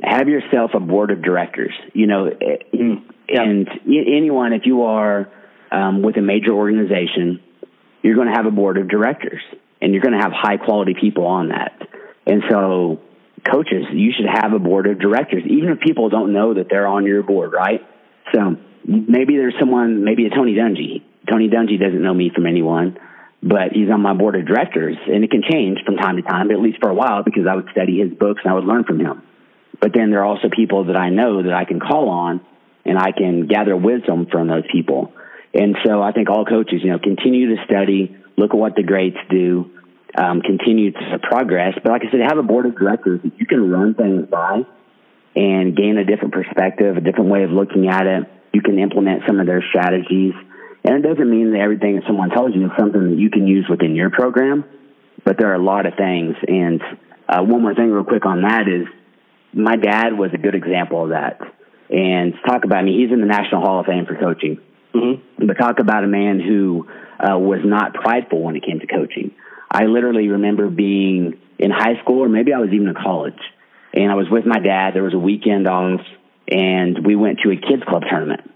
have 0.03 0.29
yourself 0.29 0.71
a 0.75 0.81
board 0.81 1.11
of 1.11 1.23
directors, 1.23 1.75
you 1.93 2.07
know, 2.07 2.27
eh, 2.27 2.57
and 3.29 3.69
y- 3.87 4.05
anyone, 4.17 4.53
if 4.53 4.63
you 4.65 4.85
are 4.85 5.29
um, 5.71 6.03
with 6.03 6.17
a 6.17 6.23
major 6.23 6.53
organization, 6.53 7.41
you're 8.03 8.17
going 8.17 8.29
to 8.29 8.35
have 8.35 8.47
a 8.47 8.51
board 8.51 8.79
of 8.79 8.89
directors 8.89 9.43
and 9.81 9.93
you're 9.93 10.03
going 10.03 10.15
to 10.15 10.21
have 10.21 10.33
high 10.33 10.57
quality 10.57 10.95
people 10.99 11.27
on 11.27 11.49
that. 11.49 11.81
And 12.27 12.43
so 12.49 13.01
coaches, 13.51 13.87
you 13.93 14.13
should 14.17 14.27
have 14.33 14.53
a 14.53 14.59
board 14.59 14.87
of 14.87 14.99
directors, 14.99 15.43
even 15.47 15.71
if 15.71 15.81
people 15.81 16.09
don't 16.09 16.33
know 16.33 16.55
that 16.55 16.67
they're 16.69 16.87
on 16.87 17.07
your 17.07 17.23
board, 17.23 17.53
right? 17.53 17.81
So 18.35 18.57
maybe 18.85 19.37
there's 19.37 19.55
someone, 19.59 20.05
maybe 20.05 20.27
a 20.27 20.31
Tony 20.31 20.55
Dungy. 20.55 21.03
Tony 21.29 21.49
Dungy 21.49 21.79
doesn't 21.79 22.03
know 22.03 22.15
me 22.15 22.31
from 22.35 22.47
anyone, 22.47 22.99
but 23.43 23.73
he's 23.73 23.91
on 23.91 24.01
my 24.01 24.15
board 24.15 24.37
of 24.37 24.47
directors 24.47 24.97
and 25.07 25.25
it 25.25 25.31
can 25.31 25.43
change 25.49 25.79
from 25.85 25.97
time 25.97 26.17
to 26.17 26.23
time, 26.23 26.51
at 26.51 26.61
least 26.61 26.79
for 26.81 26.91
a 26.91 26.95
while 26.95 27.23
because 27.23 27.47
I 27.51 27.55
would 27.55 27.69
study 27.73 27.99
his 28.01 28.13
books 28.13 28.41
and 28.45 28.53
I 28.53 28.55
would 28.55 28.65
learn 28.65 28.85
from 28.85 29.01
him. 29.01 29.23
But 29.81 29.93
then 29.95 30.11
there 30.11 30.21
are 30.21 30.27
also 30.27 30.49
people 30.55 30.87
that 30.87 30.97
I 30.97 31.09
know 31.09 31.43
that 31.43 31.55
I 31.55 31.65
can 31.65 31.81
call 31.81 32.11
on 32.11 32.41
and 32.85 32.99
I 32.99 33.13
can 33.13 33.47
gather 33.47 33.77
wisdom 33.77 34.27
from 34.31 34.49
those 34.49 34.65
people. 34.71 35.13
And 35.53 35.77
so 35.85 36.01
I 36.03 36.13
think 36.13 36.31
all 36.31 36.45
coaches, 36.45 36.81
you 36.83 36.91
know, 36.91 36.99
continue 36.99 37.57
to 37.57 37.65
study, 37.65 38.17
look 38.37 38.51
at 38.53 38.57
what 38.57 38.77
the 38.77 38.83
greats 38.83 39.19
do, 39.29 39.71
um, 40.17 40.43
continue 40.43 40.93
to 40.93 41.19
progress. 41.23 41.75
But 41.83 41.93
like 41.93 42.03
I 42.07 42.11
said, 42.11 42.21
have 42.21 42.39
a 42.39 42.43
board 42.43 42.67
of 42.67 42.77
directors 42.77 43.21
that 43.23 43.33
you 43.39 43.47
can 43.47 43.71
run 43.71 43.95
things 43.95 44.29
by 44.29 44.63
and 45.35 45.77
gain 45.77 45.99
a 45.99 46.05
different 46.05 46.35
perspective, 46.35 46.97
a 46.97 47.01
different 47.01 47.31
way 47.31 47.45
of 47.45 47.51
looking 47.51 47.89
at 47.89 48.07
it. 48.07 48.25
You 48.53 48.63
can 48.63 48.79
implement 48.79 49.23
some 49.27 49.41
of 49.41 49.47
their 49.47 49.63
strategies. 49.69 50.35
And 50.85 51.05
it 51.05 51.09
doesn't 51.09 51.31
mean 51.31 51.53
that 51.53 51.61
everything 51.61 51.97
that 51.97 52.05
someone 52.07 52.31
tells 52.31 52.55
you 52.55 52.65
is 52.67 52.73
something 52.79 53.11
that 53.11 53.19
you 53.19 53.31
can 53.31 53.47
use 53.47 53.67
within 53.69 53.95
your 53.95 54.11
program, 54.11 54.65
but 55.25 55.37
there 55.39 55.51
are 55.51 55.55
a 55.55 55.63
lot 55.63 55.87
of 55.87 55.95
things. 55.95 56.37
And 56.47 56.81
uh, 57.29 57.43
one 57.43 57.63
more 57.63 57.75
thing, 57.75 57.91
real 57.91 58.05
quick, 58.05 58.25
on 58.25 58.43
that 58.43 58.67
is 58.67 58.87
my 59.53 59.77
dad 59.77 60.17
was 60.17 60.31
a 60.33 60.39
good 60.39 60.55
example 60.55 61.05
of 61.05 61.11
that. 61.11 61.41
And 61.91 62.35
talk 62.47 62.65
about 62.65 62.79
I 62.79 62.83
me, 62.83 62.93
mean, 62.93 63.01
he's 63.01 63.13
in 63.13 63.21
the 63.21 63.27
National 63.27 63.61
Hall 63.61 63.81
of 63.81 63.87
Fame 63.87 64.07
for 64.07 64.17
coaching. 64.17 64.59
Mm-hmm. 64.95 65.47
But 65.47 65.55
talk 65.55 65.79
about 65.79 66.05
a 66.05 66.09
man 66.09 66.41
who 66.41 66.89
uh, 67.19 67.39
was 67.39 67.61
not 67.65 67.95
prideful 67.95 68.43
when 68.43 68.57
it 68.57 68.65
came 68.65 68.81
to 68.81 68.87
coaching. 68.87 69.35
I 69.71 69.85
literally 69.85 70.29
remember 70.29 70.69
being 70.69 71.39
in 71.59 71.71
high 71.71 72.01
school, 72.03 72.25
or 72.25 72.29
maybe 72.29 72.53
I 72.53 72.59
was 72.59 72.71
even 72.73 72.89
in 72.89 72.95
college, 72.95 73.39
and 73.95 74.11
I 74.11 74.15
was 74.15 74.27
with 74.31 74.45
my 74.47 74.59
dad. 74.59 74.95
There 74.95 75.05
was 75.05 75.15
a 75.15 75.19
weekend 75.19 75.69
off, 75.69 76.01
and 76.49 77.07
we 77.07 77.15
went 77.15 77.41
to 77.45 77.51
a 77.51 77.57
kids 77.57 77.83
club 77.87 78.03
tournament. 78.09 78.51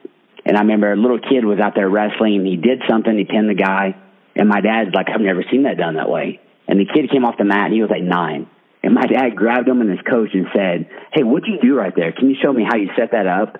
And 0.44 0.56
I 0.56 0.60
remember 0.60 0.92
a 0.92 0.96
little 0.96 1.20
kid 1.20 1.44
was 1.44 1.58
out 1.58 1.74
there 1.74 1.88
wrestling, 1.88 2.44
he 2.44 2.56
did 2.56 2.82
something. 2.88 3.16
He 3.16 3.24
pinned 3.24 3.48
the 3.48 3.54
guy, 3.54 3.96
and 4.34 4.48
my 4.48 4.60
dad's 4.60 4.94
like, 4.94 5.08
"I've 5.08 5.20
never 5.20 5.44
seen 5.50 5.62
that 5.62 5.78
done 5.78 5.94
that 5.94 6.10
way." 6.10 6.40
And 6.66 6.80
the 6.80 6.86
kid 6.86 7.10
came 7.10 7.24
off 7.24 7.38
the 7.38 7.44
mat, 7.44 7.66
and 7.66 7.74
he 7.74 7.80
was 7.80 7.90
like 7.90 8.02
nine. 8.02 8.46
And 8.82 8.94
my 8.94 9.06
dad 9.06 9.36
grabbed 9.36 9.68
him 9.68 9.80
and 9.80 9.90
his 9.90 10.00
coach 10.02 10.34
and 10.34 10.46
said, 10.54 10.88
"Hey, 11.12 11.22
what'd 11.22 11.48
you 11.48 11.58
do 11.60 11.74
right 11.74 11.94
there? 11.94 12.12
Can 12.12 12.28
you 12.28 12.36
show 12.42 12.52
me 12.52 12.64
how 12.64 12.76
you 12.76 12.90
set 12.96 13.12
that 13.12 13.26
up?" 13.26 13.58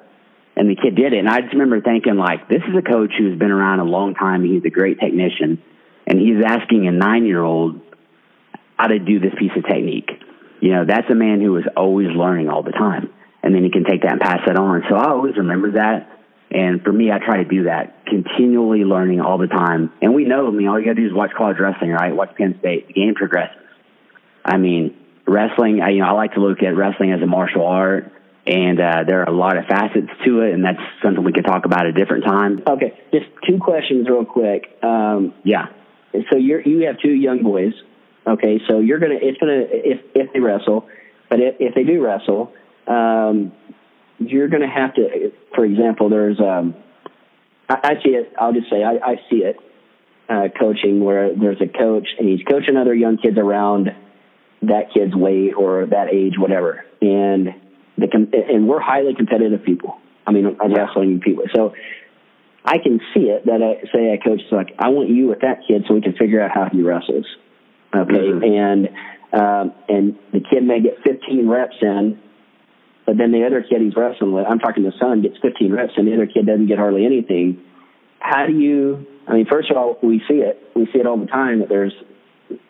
And 0.57 0.71
the 0.71 0.77
kid 0.77 0.95
did 0.95 1.13
it. 1.13 1.19
And 1.19 1.29
I 1.29 1.41
just 1.41 1.53
remember 1.53 1.81
thinking, 1.81 2.17
like, 2.17 2.49
this 2.49 2.63
is 2.69 2.77
a 2.79 2.83
coach 2.83 3.13
who's 3.19 3.39
been 3.39 3.51
around 3.51 3.81
a 3.81 3.85
long 3.85 4.15
time. 4.15 4.45
He's 4.45 4.65
a 4.65 4.71
great 4.71 5.01
technician, 5.01 5.63
and 6.07 6.19
he's 6.19 6.45
asking 6.45 6.87
a 6.87 6.93
nine-year-old 6.93 7.81
how 8.77 8.87
to 8.87 8.99
do 8.99 9.19
this 9.19 9.33
piece 9.39 9.51
of 9.57 9.65
technique. 9.67 10.11
You 10.61 10.73
know, 10.73 10.85
that's 10.87 11.11
a 11.11 11.15
man 11.15 11.41
who 11.41 11.57
is 11.57 11.65
always 11.77 12.09
learning 12.09 12.49
all 12.49 12.63
the 12.63 12.73
time, 12.73 13.11
and 13.43 13.55
then 13.55 13.65
he 13.65 13.71
can 13.71 13.85
take 13.85 14.03
that 14.03 14.13
and 14.13 14.21
pass 14.21 14.41
that 14.47 14.57
on. 14.57 14.85
So 14.89 14.95
I 14.95 15.11
always 15.11 15.37
remember 15.37 15.73
that. 15.73 16.11
And 16.51 16.83
for 16.83 16.93
me, 16.93 17.11
I 17.11 17.19
try 17.19 17.39
to 17.39 17.45
do 17.45 17.65
that, 17.65 18.07
continually 18.07 18.85
learning 18.85 19.21
all 19.21 19.39
the 19.39 19.49
time. 19.49 19.93
And 20.01 20.15
we 20.15 20.25
know, 20.25 20.47
I 20.47 20.51
mean, 20.53 20.69
all 20.69 20.79
you 20.79 20.87
got 20.87 20.95
to 20.95 21.01
do 21.01 21.07
is 21.07 21.13
watch 21.13 21.33
college 21.37 21.57
wrestling, 21.59 21.91
right? 21.91 22.15
Watch 22.15 22.37
Penn 22.37 22.55
State. 22.61 22.87
The 22.87 22.93
game 22.93 23.15
progresses. 23.17 23.57
I 24.45 24.57
mean, 24.57 24.95
wrestling, 25.27 25.81
I, 25.83 25.91
you 25.91 25.99
know, 25.99 26.07
I 26.07 26.13
like 26.13 26.35
to 26.35 26.41
look 26.41 26.63
at 26.63 26.77
wrestling 26.77 27.13
as 27.13 27.21
a 27.23 27.27
martial 27.27 27.67
art, 27.67 28.13
and 28.47 28.79
uh, 28.79 29.05
there 29.07 29.23
are 29.23 29.29
a 29.29 29.37
lot 29.37 29.57
of 29.57 29.65
facets 29.65 30.09
to 30.25 30.41
it, 30.41 30.53
and 30.53 30.65
that's 30.65 30.81
something 31.03 31.25
we 31.25 31.33
could 31.33 31.47
talk 31.47 31.65
about 31.65 31.87
at 31.87 31.87
a 31.87 31.93
different 31.93 32.25
time. 32.25 32.63
Okay, 32.67 32.93
just 33.13 33.27
two 33.49 33.59
questions 33.59 34.07
real 34.09 34.25
quick. 34.25 34.65
Um, 34.83 35.35
yeah. 35.45 35.67
So 36.31 36.37
you're 36.37 36.61
you 36.61 36.87
have 36.87 37.01
two 37.01 37.11
young 37.11 37.43
boys. 37.43 37.73
Okay, 38.27 38.61
so 38.69 38.81
you're 38.81 38.99
gonna 38.99 39.19
it's 39.21 39.39
gonna 39.39 39.63
if 39.69 40.01
if 40.15 40.33
they 40.33 40.41
wrestle, 40.41 40.89
but 41.31 41.41
if, 41.41 41.57
if 41.59 41.75
they 41.75 41.85
do 41.85 42.03
wrestle, 42.05 42.53
um, 42.87 43.53
you're 44.19 44.49
gonna 44.49 44.71
have 44.71 44.95
to. 44.95 45.33
For 45.55 45.65
example, 45.65 46.11
there's 46.11 46.39
um, 46.39 46.75
I, 47.69 47.75
I 47.83 48.03
see 48.03 48.11
it. 48.11 48.33
I'll 48.39 48.53
just 48.53 48.71
say 48.71 48.85
I, 48.85 49.13
I 49.13 49.17
see 49.31 49.37
it. 49.37 49.57
Uh, 50.27 50.49
coaching 50.59 51.05
where 51.05 51.35
there's 51.37 51.61
a 51.61 51.67
coach 51.67 52.09
and 52.19 52.27
he's 52.27 52.41
coaching 52.49 52.79
other 52.79 52.95
young 52.95 53.19
kids 53.19 53.37
around 53.37 53.91
that 54.63 54.85
kid's 54.95 55.15
weight 55.15 55.53
or 55.53 55.85
that 55.85 56.09
age, 56.15 56.39
whatever, 56.39 56.83
and 57.03 57.49
the 57.97 58.09
and 58.51 58.69
we're 58.69 58.81
highly 58.81 59.15
competitive 59.15 59.65
people. 59.65 59.99
I 60.27 60.33
mean, 60.33 60.57
I'm 60.61 60.71
yeah. 60.71 60.79
wrestling 60.79 61.21
people. 61.21 61.45
So 61.55 61.75
I 62.65 62.79
can 62.79 63.01
see 63.13 63.29
it 63.29 63.45
that 63.47 63.61
I 63.63 63.85
say 63.93 64.15
a 64.15 64.19
coach 64.19 64.41
is 64.41 64.53
like, 64.53 64.75
I 64.79 64.89
want 64.89 65.11
you 65.11 65.29
with 65.29 65.41
that 65.41 65.61
kid 65.69 65.85
so 65.87 65.95
we 65.95 66.01
can 66.01 66.15
figure 66.15 66.43
out 66.43 66.51
how 66.53 66.69
he 66.73 66.83
wrestles. 66.83 67.27
Okay. 67.95 68.13
Mm-hmm. 68.13 68.43
And, 68.43 68.89
um, 69.33 69.75
and 69.89 70.19
the 70.33 70.41
kid 70.41 70.63
may 70.63 70.81
get 70.81 70.97
15 71.05 71.49
reps 71.49 71.77
in, 71.83 72.19
but 73.05 73.19
then 73.19 73.33
the 73.33 73.45
other 73.45 73.63
kid 73.63 73.83
he's 73.83 73.95
wrestling 73.95 74.33
with, 74.33 74.47
I'm 74.49 74.59
talking 74.59 74.83
the 74.83 74.97
son, 74.99 75.21
gets 75.21 75.37
15 75.43 75.73
reps 75.73 75.93
and 75.97 76.09
the 76.09 76.15
other 76.15 76.27
kid 76.27 76.47
doesn't 76.47 76.67
get 76.67 76.79
hardly 76.79 77.05
anything. 77.05 77.61
How 78.19 78.47
do 78.47 78.55
you, 78.55 79.07
I 79.29 79.35
mean, 79.35 79.47
first 79.47 79.71
of 79.71 79.77
all, 79.77 79.99
we 80.03 80.23
see 80.27 80.41
it. 80.41 80.59
We 80.75 80.87
see 80.87 80.99
it 80.99 81.07
all 81.07 81.19
the 81.19 81.27
time 81.27 81.61
that 81.61 81.69
there's 81.69 81.93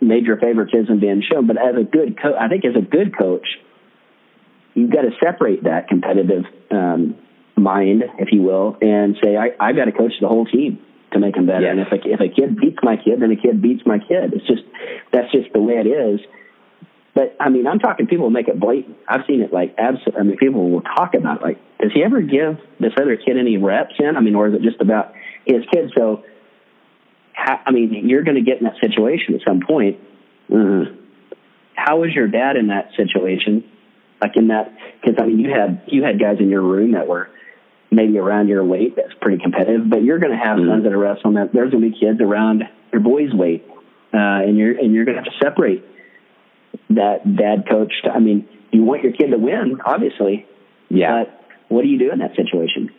major 0.00 0.36
favoritism 0.36 0.98
being 0.98 1.22
shown, 1.22 1.46
but 1.46 1.56
as 1.56 1.76
a 1.78 1.84
good 1.84 2.20
coach, 2.20 2.34
I 2.38 2.48
think 2.48 2.64
as 2.64 2.74
a 2.74 2.84
good 2.84 3.16
coach, 3.16 3.46
you've 4.74 4.90
got 4.90 5.02
to 5.02 5.10
separate 5.22 5.64
that 5.64 5.88
competitive, 5.88 6.44
um, 6.70 7.16
mind, 7.56 8.04
if 8.18 8.28
you 8.32 8.42
will, 8.42 8.76
and 8.80 9.16
say, 9.22 9.36
I, 9.36 9.50
I've 9.60 9.76
got 9.76 9.86
to 9.86 9.92
coach 9.92 10.12
the 10.20 10.28
whole 10.28 10.44
team 10.44 10.80
to 11.12 11.20
make 11.20 11.34
them 11.34 11.46
better. 11.46 11.62
Yes. 11.62 11.70
And 11.70 11.80
if 11.80 11.92
a, 11.92 12.08
if 12.12 12.20
a 12.20 12.28
kid 12.28 12.56
beats 12.60 12.78
my 12.82 12.96
kid, 12.96 13.20
then 13.20 13.30
a 13.30 13.36
kid 13.36 13.62
beats 13.62 13.82
my 13.86 13.98
kid. 13.98 14.34
It's 14.34 14.46
just 14.46 14.62
that's 15.12 15.30
just 15.32 15.52
the 15.52 15.60
way 15.60 15.74
it 15.74 15.86
is. 15.86 16.20
But 17.14 17.36
I 17.38 17.48
mean, 17.48 17.66
I'm 17.66 17.78
talking 17.78 18.08
people 18.08 18.28
make 18.28 18.48
it 18.48 18.58
blatant. 18.58 18.96
I've 19.08 19.24
seen 19.26 19.40
it 19.40 19.52
like 19.52 19.76
absolutely. 19.78 20.20
I 20.20 20.22
mean, 20.24 20.36
people 20.36 20.70
will 20.70 20.82
talk 20.82 21.14
about 21.14 21.42
like, 21.42 21.58
does 21.78 21.92
he 21.94 22.02
ever 22.02 22.20
give 22.20 22.58
this 22.80 22.92
other 23.00 23.16
kid 23.16 23.38
any 23.38 23.56
reps 23.56 23.94
in? 23.98 24.16
I 24.16 24.20
mean, 24.20 24.34
or 24.34 24.48
is 24.48 24.54
it 24.54 24.62
just 24.62 24.80
about 24.80 25.14
his 25.46 25.62
kid? 25.72 25.92
So, 25.96 26.24
how, 27.32 27.60
I 27.64 27.70
mean, 27.70 28.08
you're 28.08 28.24
going 28.24 28.36
to 28.36 28.42
get 28.42 28.58
in 28.58 28.64
that 28.64 28.80
situation 28.80 29.34
at 29.36 29.42
some 29.46 29.60
point. 29.60 30.00
Mm-hmm. 30.50 30.96
How 31.76 32.00
was 32.00 32.10
your 32.12 32.26
dad 32.26 32.56
in 32.56 32.68
that 32.68 32.90
situation? 32.96 33.64
Like 34.24 34.38
in 34.38 34.48
that, 34.48 34.72
because 35.02 35.20
I 35.20 35.26
mean, 35.26 35.38
you 35.38 35.50
had 35.50 35.82
you 35.86 36.02
had 36.02 36.18
guys 36.18 36.36
in 36.40 36.48
your 36.48 36.62
room 36.62 36.92
that 36.92 37.06
were 37.06 37.28
maybe 37.90 38.16
around 38.16 38.48
your 38.48 38.64
weight 38.64 38.96
that's 38.96 39.12
pretty 39.20 39.36
competitive, 39.42 39.82
but 39.90 40.02
you're 40.02 40.18
going 40.18 40.32
to 40.32 40.38
have 40.38 40.56
mm-hmm. 40.56 40.70
sons 40.70 40.84
that 40.84 40.94
are 40.94 40.98
wrestling 40.98 41.34
that 41.34 41.52
there's 41.52 41.70
going 41.70 41.84
to 41.84 41.90
be 41.90 42.00
kids 42.00 42.22
around 42.22 42.62
your 42.90 43.02
boy's 43.02 43.34
weight, 43.34 43.68
uh, 44.14 44.40
and 44.48 44.56
you're 44.56 44.78
and 44.78 44.94
you're 44.94 45.04
going 45.04 45.18
to 45.18 45.22
have 45.22 45.30
to 45.30 45.44
separate 45.44 45.84
that 46.88 47.20
dad 47.36 47.68
coach. 47.68 47.92
To, 48.04 48.12
I 48.12 48.18
mean, 48.18 48.48
you 48.72 48.82
want 48.82 49.02
your 49.02 49.12
kid 49.12 49.28
to 49.28 49.36
win, 49.36 49.76
obviously. 49.84 50.46
Yeah. 50.88 51.24
But 51.24 51.44
what 51.68 51.82
do 51.82 51.88
you 51.88 51.98
do 51.98 52.10
in 52.10 52.20
that 52.20 52.34
situation? 52.34 52.94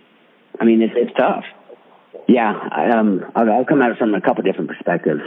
I 0.61 0.65
mean, 0.65 0.83
it's 0.83 0.93
it's 0.95 1.17
tough. 1.17 1.45
Yeah, 2.27 2.53
um, 2.53 3.25
I'll, 3.35 3.51
I'll 3.51 3.65
come 3.65 3.81
at 3.81 3.89
it 3.89 3.97
from 3.97 4.13
a 4.13 4.21
couple 4.21 4.43
different 4.43 4.69
perspectives. 4.69 5.21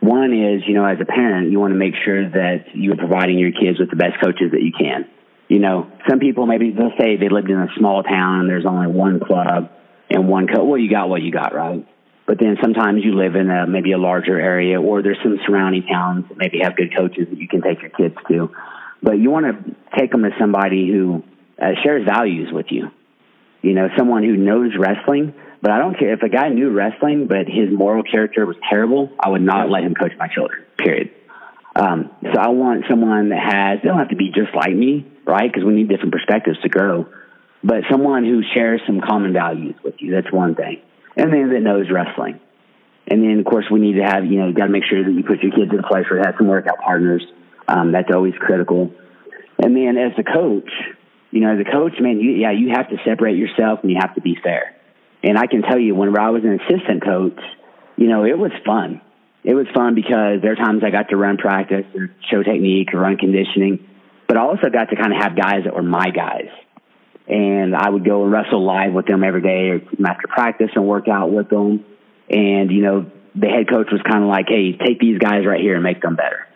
One 0.00 0.32
is, 0.32 0.62
you 0.66 0.72
know, 0.72 0.86
as 0.86 0.96
a 0.98 1.04
parent, 1.04 1.52
you 1.52 1.60
want 1.60 1.72
to 1.72 1.78
make 1.78 1.92
sure 2.06 2.26
that 2.26 2.72
you're 2.72 2.96
providing 2.96 3.38
your 3.38 3.52
kids 3.52 3.78
with 3.78 3.90
the 3.90 3.96
best 3.96 4.16
coaches 4.18 4.52
that 4.52 4.62
you 4.62 4.72
can 4.72 5.04
you 5.52 5.58
know, 5.58 5.86
some 6.08 6.18
people 6.18 6.46
maybe 6.46 6.70
they'll 6.70 6.96
say 6.98 7.18
they 7.18 7.28
lived 7.28 7.50
in 7.50 7.58
a 7.58 7.68
small 7.76 8.02
town 8.02 8.40
and 8.40 8.48
there's 8.48 8.64
only 8.64 8.86
one 8.86 9.20
club 9.20 9.70
and 10.08 10.26
one 10.26 10.46
coach. 10.46 10.64
Well, 10.64 10.78
you 10.78 10.88
got 10.88 11.10
what 11.10 11.20
you 11.20 11.30
got, 11.30 11.54
right? 11.54 11.86
But 12.26 12.38
then 12.40 12.56
sometimes 12.62 13.04
you 13.04 13.14
live 13.14 13.34
in 13.34 13.50
a, 13.50 13.66
maybe 13.66 13.92
a 13.92 13.98
larger 13.98 14.40
area 14.40 14.80
or 14.80 15.02
there's 15.02 15.18
some 15.22 15.38
surrounding 15.46 15.82
towns 15.82 16.24
that 16.30 16.38
maybe 16.38 16.60
have 16.62 16.74
good 16.74 16.96
coaches 16.96 17.26
that 17.28 17.38
you 17.38 17.48
can 17.48 17.60
take 17.60 17.82
your 17.82 17.90
kids 17.90 18.14
to. 18.28 18.50
But 19.02 19.18
you 19.18 19.30
want 19.30 19.44
to 19.44 19.76
take 19.98 20.10
them 20.10 20.22
to 20.22 20.30
somebody 20.40 20.88
who 20.90 21.22
uh, 21.60 21.72
shares 21.84 22.06
values 22.06 22.48
with 22.50 22.66
you. 22.70 22.90
You 23.60 23.74
know, 23.74 23.88
someone 23.98 24.22
who 24.22 24.38
knows 24.38 24.72
wrestling, 24.78 25.34
but 25.60 25.70
I 25.70 25.78
don't 25.78 25.98
care 25.98 26.14
if 26.14 26.22
a 26.22 26.30
guy 26.30 26.48
knew 26.48 26.70
wrestling, 26.70 27.26
but 27.26 27.46
his 27.46 27.68
moral 27.70 28.02
character 28.04 28.46
was 28.46 28.56
terrible. 28.70 29.10
I 29.20 29.28
would 29.28 29.42
not 29.42 29.68
let 29.68 29.82
him 29.82 29.94
coach 29.94 30.12
my 30.18 30.28
children. 30.28 30.64
Period. 30.78 31.10
Um, 31.74 32.10
so 32.22 32.38
I 32.38 32.48
want 32.48 32.84
someone 32.88 33.30
that 33.30 33.40
has. 33.40 33.80
They 33.82 33.88
don't 33.88 33.98
have 33.98 34.10
to 34.10 34.16
be 34.16 34.28
just 34.28 34.54
like 34.54 34.74
me, 34.74 35.06
right? 35.24 35.50
Because 35.50 35.64
we 35.64 35.74
need 35.74 35.88
different 35.88 36.12
perspectives 36.12 36.60
to 36.62 36.68
grow. 36.68 37.06
But 37.64 37.84
someone 37.90 38.24
who 38.24 38.42
shares 38.54 38.80
some 38.86 39.00
common 39.00 39.32
values 39.32 39.76
with 39.82 39.94
you, 39.98 40.12
that's 40.12 40.32
one 40.32 40.54
thing. 40.54 40.82
And 41.16 41.32
then 41.32 41.50
that 41.52 41.60
knows 41.60 41.86
wrestling. 41.90 42.40
And 43.08 43.22
then, 43.22 43.38
of 43.38 43.44
course, 43.44 43.66
we 43.70 43.80
need 43.80 43.94
to 43.94 44.04
have, 44.04 44.24
you 44.24 44.38
know, 44.38 44.48
you 44.48 44.54
got 44.54 44.66
to 44.66 44.72
make 44.72 44.84
sure 44.88 45.02
that 45.02 45.10
you 45.10 45.22
put 45.22 45.42
your 45.42 45.52
kids 45.52 45.72
in 45.72 45.78
a 45.78 45.86
place 45.86 46.04
where 46.10 46.20
they 46.20 46.26
have 46.26 46.36
some 46.38 46.48
workout 46.48 46.78
partners. 46.78 47.24
Um, 47.68 47.92
that's 47.92 48.08
always 48.14 48.34
critical. 48.38 48.92
And 49.58 49.76
then 49.76 49.96
as 49.96 50.12
a 50.18 50.22
coach, 50.22 50.70
you 51.30 51.40
know, 51.40 51.52
as 51.52 51.60
a 51.60 51.70
coach, 51.70 51.94
man, 52.00 52.20
you, 52.20 52.32
yeah, 52.32 52.52
you 52.52 52.70
have 52.74 52.88
to 52.90 52.96
separate 53.04 53.36
yourself 53.36 53.80
and 53.82 53.90
you 53.90 53.98
have 54.00 54.14
to 54.14 54.20
be 54.20 54.36
fair. 54.42 54.76
And 55.22 55.38
I 55.38 55.46
can 55.46 55.62
tell 55.62 55.78
you, 55.78 55.94
whenever 55.94 56.20
I 56.20 56.30
was 56.30 56.42
an 56.44 56.58
assistant 56.60 57.04
coach, 57.04 57.38
you 57.96 58.08
know, 58.08 58.24
it 58.24 58.38
was 58.38 58.50
fun. 58.66 59.00
It 59.44 59.54
was 59.54 59.66
fun 59.74 59.94
because 59.94 60.40
there 60.42 60.52
are 60.52 60.56
times 60.56 60.82
I 60.84 60.90
got 60.90 61.08
to 61.10 61.16
run 61.16 61.36
practice 61.36 61.84
or 61.94 62.10
show 62.30 62.42
technique 62.42 62.94
or 62.94 63.00
run 63.00 63.16
conditioning 63.16 63.88
but 64.32 64.38
I 64.38 64.44
also 64.44 64.70
got 64.70 64.88
to 64.88 64.96
kind 64.96 65.12
of 65.12 65.20
have 65.20 65.36
guys 65.36 65.64
that 65.64 65.74
were 65.74 65.82
my 65.82 66.08
guys. 66.08 66.48
And 67.28 67.76
I 67.76 67.90
would 67.90 68.02
go 68.02 68.22
and 68.22 68.32
wrestle 68.32 68.64
live 68.64 68.94
with 68.94 69.04
them 69.04 69.22
every 69.22 69.42
day 69.42 69.68
or 69.68 69.82
after 70.08 70.26
practice 70.26 70.70
and 70.74 70.88
work 70.88 71.06
out 71.06 71.30
with 71.30 71.50
them. 71.50 71.84
And, 72.30 72.70
you 72.70 72.80
know, 72.80 73.10
the 73.34 73.48
head 73.48 73.68
coach 73.68 73.88
was 73.92 74.00
kind 74.08 74.22
of 74.22 74.30
like, 74.30 74.46
hey, 74.48 74.72
take 74.72 74.98
these 74.98 75.18
guys 75.18 75.44
right 75.46 75.60
here 75.60 75.74
and 75.74 75.82
make 75.82 76.00
them 76.00 76.16
better. 76.16 76.48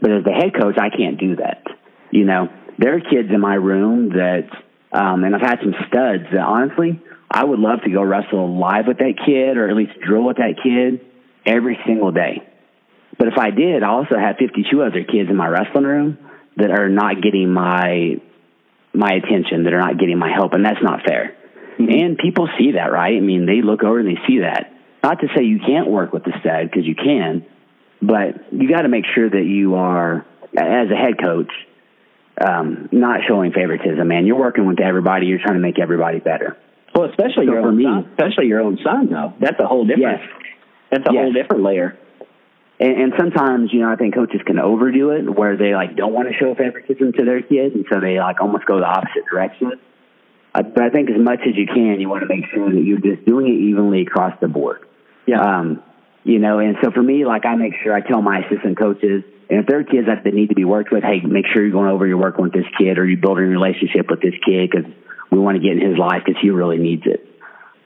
But 0.00 0.10
as 0.10 0.24
the 0.24 0.32
head 0.32 0.54
coach, 0.58 0.76
I 0.80 0.88
can't 0.88 1.20
do 1.20 1.36
that. 1.36 1.64
You 2.10 2.24
know, 2.24 2.48
there 2.78 2.96
are 2.96 3.00
kids 3.00 3.28
in 3.28 3.40
my 3.42 3.56
room 3.56 4.08
that, 4.10 4.48
um, 4.90 5.24
and 5.24 5.36
I've 5.36 5.42
had 5.42 5.58
some 5.60 5.74
studs 5.88 6.24
that 6.32 6.40
honestly, 6.40 6.98
I 7.30 7.44
would 7.44 7.58
love 7.58 7.82
to 7.84 7.90
go 7.90 8.02
wrestle 8.02 8.58
live 8.58 8.86
with 8.86 9.00
that 9.00 9.20
kid 9.26 9.58
or 9.58 9.68
at 9.68 9.76
least 9.76 10.00
drill 10.00 10.24
with 10.24 10.38
that 10.38 10.54
kid 10.62 11.04
every 11.46 11.78
single 11.86 12.12
day. 12.12 12.42
But 13.18 13.28
if 13.28 13.38
I 13.38 13.50
did, 13.50 13.82
I 13.82 13.88
also 13.88 14.16
have 14.18 14.36
52 14.38 14.82
other 14.82 15.04
kids 15.04 15.28
in 15.28 15.36
my 15.36 15.46
wrestling 15.48 15.84
room 15.84 16.18
that 16.56 16.70
are 16.70 16.88
not 16.88 17.22
getting 17.22 17.52
my 17.52 18.20
my 18.94 19.10
attention, 19.12 19.64
that 19.64 19.72
are 19.72 19.80
not 19.80 19.98
getting 19.98 20.18
my 20.18 20.30
help, 20.32 20.52
and 20.52 20.64
that's 20.64 20.82
not 20.82 21.00
fair. 21.02 21.34
Mm-hmm. 21.78 21.88
And 21.88 22.18
people 22.18 22.48
see 22.58 22.72
that, 22.72 22.92
right? 22.92 23.16
I 23.16 23.20
mean, 23.20 23.46
they 23.46 23.62
look 23.62 23.82
over 23.82 23.98
and 23.98 24.08
they 24.08 24.20
see 24.26 24.40
that. 24.40 24.72
Not 25.02 25.20
to 25.20 25.28
say 25.34 25.44
you 25.44 25.58
can't 25.58 25.88
work 25.88 26.12
with 26.12 26.24
the 26.24 26.32
stud 26.40 26.70
because 26.70 26.86
you 26.86 26.94
can, 26.94 27.46
but 28.02 28.52
you 28.52 28.68
got 28.68 28.82
to 28.82 28.88
make 28.88 29.04
sure 29.14 29.28
that 29.28 29.44
you 29.44 29.76
are, 29.76 30.26
as 30.56 30.90
a 30.90 30.94
head 30.94 31.14
coach, 31.22 31.50
um, 32.38 32.88
not 32.92 33.20
showing 33.26 33.52
favoritism. 33.52 34.06
Man, 34.06 34.26
you're 34.26 34.38
working 34.38 34.66
with 34.66 34.80
everybody. 34.80 35.26
You're 35.26 35.40
trying 35.42 35.54
to 35.54 35.60
make 35.60 35.78
everybody 35.78 36.18
better. 36.18 36.56
Well, 36.94 37.08
especially 37.08 37.46
so 37.46 37.52
your 37.52 37.60
own 37.60 37.76
me, 37.76 37.84
son, 37.84 38.10
especially 38.10 38.46
your 38.46 38.60
own 38.60 38.78
son, 38.84 39.08
though. 39.10 39.32
That's 39.40 39.58
a 39.58 39.66
whole 39.66 39.86
different. 39.86 40.20
Yes. 40.20 40.42
That's 40.92 41.08
a 41.08 41.12
yes. 41.12 41.22
whole 41.22 41.32
different 41.32 41.62
layer. 41.62 41.98
and, 42.78 43.00
and 43.00 43.12
sometimes, 43.18 43.72
you 43.72 43.80
know, 43.80 43.90
I 43.90 43.96
think 43.96 44.14
coaches 44.14 44.42
can 44.44 44.58
overdo 44.58 45.10
it 45.10 45.22
where 45.22 45.56
they 45.56 45.74
like 45.74 45.96
don't 45.96 46.12
want 46.12 46.28
to 46.28 46.34
show 46.34 46.54
favoritism 46.54 47.12
to 47.14 47.24
their 47.24 47.40
kids, 47.40 47.74
and 47.74 47.86
so 47.90 47.98
they 47.98 48.18
like 48.18 48.40
almost 48.42 48.66
go 48.66 48.78
the 48.78 48.86
opposite 48.86 49.24
direction. 49.30 49.72
Uh, 50.54 50.62
but 50.62 50.82
I 50.82 50.90
think 50.90 51.08
as 51.08 51.18
much 51.18 51.40
as 51.48 51.56
you 51.56 51.66
can, 51.66 51.98
you 51.98 52.10
want 52.10 52.20
to 52.20 52.28
make 52.28 52.44
sure 52.52 52.68
that 52.68 52.82
you're 52.82 53.00
just 53.00 53.24
doing 53.24 53.48
it 53.48 53.56
evenly 53.56 54.02
across 54.02 54.38
the 54.40 54.48
board. 54.48 54.84
Yeah. 55.26 55.40
Um, 55.40 55.82
you 56.24 56.38
know, 56.38 56.58
and 56.58 56.76
so 56.84 56.90
for 56.90 57.02
me, 57.02 57.24
like 57.24 57.46
I 57.46 57.56
make 57.56 57.72
sure 57.82 57.94
I 57.94 58.00
tell 58.00 58.20
my 58.20 58.40
assistant 58.44 58.78
coaches, 58.78 59.24
and 59.48 59.60
if 59.60 59.66
there 59.66 59.80
are 59.80 59.84
kids 59.84 60.08
that 60.08 60.24
they 60.24 60.30
need 60.30 60.50
to 60.50 60.54
be 60.54 60.66
worked 60.66 60.92
with, 60.92 61.02
hey, 61.02 61.20
make 61.20 61.46
sure 61.46 61.62
you're 61.62 61.72
going 61.72 61.90
over 61.90 62.06
your 62.06 62.18
work 62.18 62.36
with 62.36 62.52
this 62.52 62.66
kid, 62.78 62.98
or 62.98 63.06
you're 63.06 63.20
building 63.20 63.44
a 63.44 63.48
relationship 63.48 64.10
with 64.10 64.20
this 64.20 64.34
kid 64.44 64.70
because 64.70 64.92
we 65.30 65.38
want 65.38 65.56
to 65.56 65.62
get 65.62 65.72
in 65.72 65.88
his 65.88 65.96
life 65.96 66.22
because 66.26 66.40
he 66.42 66.50
really 66.50 66.76
needs 66.76 67.04
it. 67.06 67.26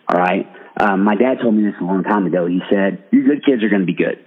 All 0.08 0.20
right. 0.20 0.46
Um, 0.78 1.04
my 1.04 1.16
dad 1.16 1.38
told 1.42 1.54
me 1.54 1.64
this 1.64 1.74
a 1.80 1.84
long 1.84 2.04
time 2.04 2.26
ago. 2.26 2.46
He 2.46 2.60
said, 2.70 3.04
"Your 3.10 3.24
good 3.24 3.44
kids 3.44 3.64
are 3.64 3.68
going 3.68 3.80
to 3.82 3.86
be 3.86 3.94
good." 3.94 4.26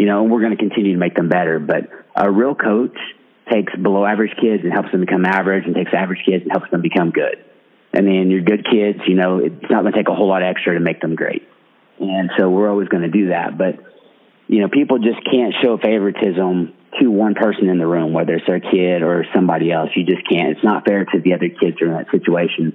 you 0.00 0.06
know, 0.06 0.22
and 0.22 0.32
we're 0.32 0.40
going 0.40 0.56
to 0.56 0.56
continue 0.56 0.94
to 0.94 0.98
make 0.98 1.14
them 1.14 1.28
better. 1.28 1.58
But 1.58 1.90
a 2.16 2.32
real 2.32 2.54
coach 2.54 2.96
takes 3.52 3.70
below 3.76 4.06
average 4.06 4.32
kids 4.40 4.64
and 4.64 4.72
helps 4.72 4.90
them 4.92 5.02
become 5.02 5.26
average, 5.26 5.66
and 5.66 5.74
takes 5.74 5.92
average 5.92 6.24
kids 6.24 6.42
and 6.42 6.50
helps 6.50 6.70
them 6.70 6.80
become 6.80 7.10
good. 7.10 7.44
And 7.92 8.06
then 8.06 8.30
your 8.30 8.40
good 8.40 8.64
kids, 8.64 9.00
you 9.06 9.14
know, 9.14 9.38
it's 9.44 9.68
not 9.68 9.82
going 9.82 9.92
to 9.92 9.98
take 9.98 10.08
a 10.08 10.14
whole 10.14 10.28
lot 10.28 10.42
extra 10.42 10.72
to 10.72 10.80
make 10.80 11.02
them 11.02 11.16
great. 11.16 11.46
And 11.98 12.30
so 12.38 12.48
we're 12.48 12.70
always 12.70 12.88
going 12.88 13.02
to 13.02 13.10
do 13.10 13.28
that. 13.28 13.58
But, 13.58 13.76
you 14.48 14.60
know, 14.60 14.68
people 14.68 15.00
just 15.00 15.20
can't 15.30 15.52
show 15.60 15.76
favoritism 15.76 16.72
to 16.98 17.10
one 17.10 17.34
person 17.34 17.68
in 17.68 17.76
the 17.76 17.86
room, 17.86 18.14
whether 18.14 18.36
it's 18.36 18.46
their 18.46 18.60
kid 18.60 19.02
or 19.02 19.26
somebody 19.34 19.70
else. 19.70 19.90
You 19.96 20.06
just 20.06 20.26
can't. 20.30 20.56
It's 20.56 20.64
not 20.64 20.86
fair 20.86 21.04
to 21.04 21.20
the 21.20 21.34
other 21.34 21.50
kids 21.50 21.76
who 21.78 21.86
are 21.86 21.88
in 21.88 21.94
that 21.98 22.10
situation. 22.10 22.72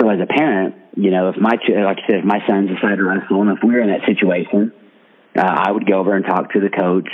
So 0.00 0.08
as 0.08 0.20
a 0.20 0.26
parent, 0.26 0.74
you 0.96 1.10
know, 1.10 1.30
if 1.30 1.36
my, 1.36 1.50
like 1.50 1.98
I 1.98 2.06
said, 2.06 2.18
if 2.20 2.24
my 2.24 2.40
son 2.46 2.66
decided 2.66 2.96
to 2.96 3.04
wrestle 3.04 3.42
and 3.42 3.50
if 3.50 3.58
we 3.62 3.70
we're 3.70 3.82
in 3.82 3.88
that 3.88 4.06
situation, 4.06 4.72
uh, 5.36 5.42
I 5.42 5.70
would 5.70 5.86
go 5.86 5.98
over 5.98 6.14
and 6.14 6.24
talk 6.24 6.52
to 6.52 6.60
the 6.60 6.70
coach. 6.70 7.08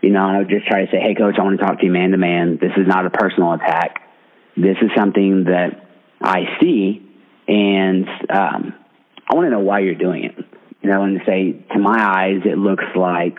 You 0.00 0.10
know, 0.10 0.24
and 0.26 0.36
I 0.36 0.38
would 0.38 0.48
just 0.48 0.66
try 0.66 0.84
to 0.84 0.90
say, 0.92 1.00
"Hey, 1.00 1.14
coach, 1.14 1.34
I 1.38 1.42
want 1.42 1.58
to 1.58 1.66
talk 1.66 1.80
to 1.80 1.84
you 1.84 1.90
man 1.90 2.12
to 2.12 2.18
man. 2.18 2.58
This 2.60 2.70
is 2.76 2.86
not 2.86 3.06
a 3.06 3.10
personal 3.10 3.52
attack. 3.54 4.00
This 4.56 4.76
is 4.80 4.90
something 4.96 5.44
that 5.44 5.88
I 6.20 6.42
see, 6.60 7.02
and 7.48 8.06
um, 8.30 8.74
I 9.28 9.34
want 9.34 9.46
to 9.46 9.50
know 9.50 9.60
why 9.60 9.80
you're 9.80 9.96
doing 9.96 10.24
it." 10.24 10.36
You 10.82 10.90
know, 10.90 11.02
and 11.02 11.20
say, 11.26 11.64
to 11.72 11.78
my 11.80 11.98
eyes, 11.98 12.42
it 12.44 12.56
looks 12.56 12.84
like, 12.94 13.38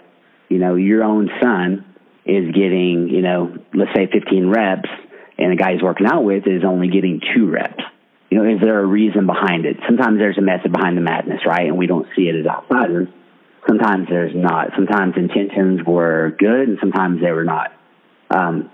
you 0.49 0.57
know, 0.57 0.75
your 0.75 1.05
own 1.05 1.29
son 1.41 1.85
is 2.25 2.53
getting, 2.53 3.07
you 3.07 3.21
know, 3.21 3.57
let's 3.73 3.91
say 3.95 4.07
15 4.11 4.49
reps, 4.49 4.89
and 5.37 5.53
the 5.53 5.55
guy 5.55 5.73
he's 5.73 5.81
working 5.81 6.05
out 6.05 6.25
with 6.25 6.45
is 6.45 6.65
only 6.65 6.89
getting 6.89 7.21
two 7.33 7.49
reps. 7.49 7.81
You 8.29 8.37
know, 8.37 8.55
is 8.55 8.61
there 8.61 8.79
a 8.79 8.85
reason 8.85 9.25
behind 9.25 9.65
it? 9.65 9.77
Sometimes 9.87 10.19
there's 10.19 10.37
a 10.37 10.41
method 10.41 10.71
behind 10.71 10.97
the 10.97 11.01
madness, 11.01 11.41
right? 11.45 11.67
And 11.67 11.77
we 11.77 11.87
don't 11.87 12.07
see 12.15 12.29
it 12.29 12.35
as 12.35 12.45
outsiders 12.45 13.07
sometimes 13.67 14.07
there's 14.09 14.35
not. 14.35 14.69
Sometimes 14.75 15.13
intentions 15.17 15.81
were 15.85 16.35
good 16.37 16.67
and 16.67 16.77
sometimes 16.79 17.21
they 17.21 17.31
were 17.31 17.43
not. 17.43 17.71
Um, 18.29 18.69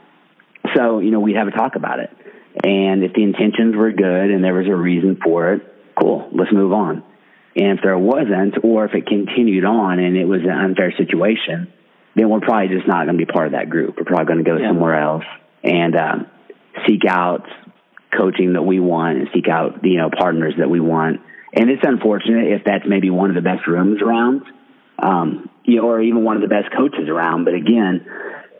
so, 0.75 0.99
you 0.99 1.11
know, 1.11 1.19
we'd 1.19 1.35
have 1.35 1.47
a 1.47 1.51
talk 1.51 1.75
about 1.75 1.99
it. 1.99 2.09
And 2.63 3.03
if 3.03 3.13
the 3.13 3.23
intentions 3.23 3.75
were 3.75 3.91
good 3.91 4.31
and 4.31 4.43
there 4.43 4.53
was 4.53 4.67
a 4.67 4.75
reason 4.75 5.19
for 5.23 5.53
it, 5.53 5.61
cool, 5.99 6.29
let's 6.33 6.51
move 6.51 6.73
on. 6.73 7.03
And 7.55 7.77
if 7.77 7.83
there 7.83 7.97
wasn't, 7.97 8.63
or 8.63 8.85
if 8.85 8.93
it 8.93 9.07
continued 9.07 9.65
on 9.65 9.99
and 9.99 10.17
it 10.17 10.25
was 10.25 10.41
an 10.41 10.49
unfair 10.49 10.93
situation, 10.97 11.71
then 12.15 12.29
we're 12.29 12.41
probably 12.41 12.75
just 12.75 12.87
not 12.87 13.05
going 13.05 13.17
to 13.17 13.25
be 13.25 13.31
part 13.31 13.47
of 13.47 13.53
that 13.53 13.69
group. 13.69 13.95
We're 13.97 14.05
probably 14.05 14.25
going 14.25 14.43
to 14.43 14.49
go 14.49 14.57
yeah. 14.57 14.69
somewhere 14.69 14.99
else 14.99 15.25
and 15.63 15.95
um, 15.95 16.27
seek 16.87 17.01
out 17.07 17.45
coaching 18.15 18.53
that 18.53 18.63
we 18.63 18.79
want 18.79 19.17
and 19.17 19.27
seek 19.33 19.47
out, 19.47 19.83
you 19.83 19.97
know, 19.97 20.09
partners 20.09 20.55
that 20.59 20.69
we 20.69 20.79
want. 20.79 21.21
And 21.53 21.69
it's 21.69 21.83
unfortunate 21.83 22.51
if 22.51 22.63
that's 22.65 22.83
maybe 22.87 23.09
one 23.09 23.29
of 23.29 23.35
the 23.35 23.41
best 23.41 23.67
rooms 23.67 24.01
around 24.01 24.43
um, 24.99 25.49
you 25.63 25.77
know, 25.77 25.87
or 25.87 26.01
even 26.01 26.23
one 26.23 26.35
of 26.35 26.41
the 26.41 26.47
best 26.47 26.73
coaches 26.75 27.09
around. 27.09 27.45
But 27.45 27.53
again, 27.53 28.05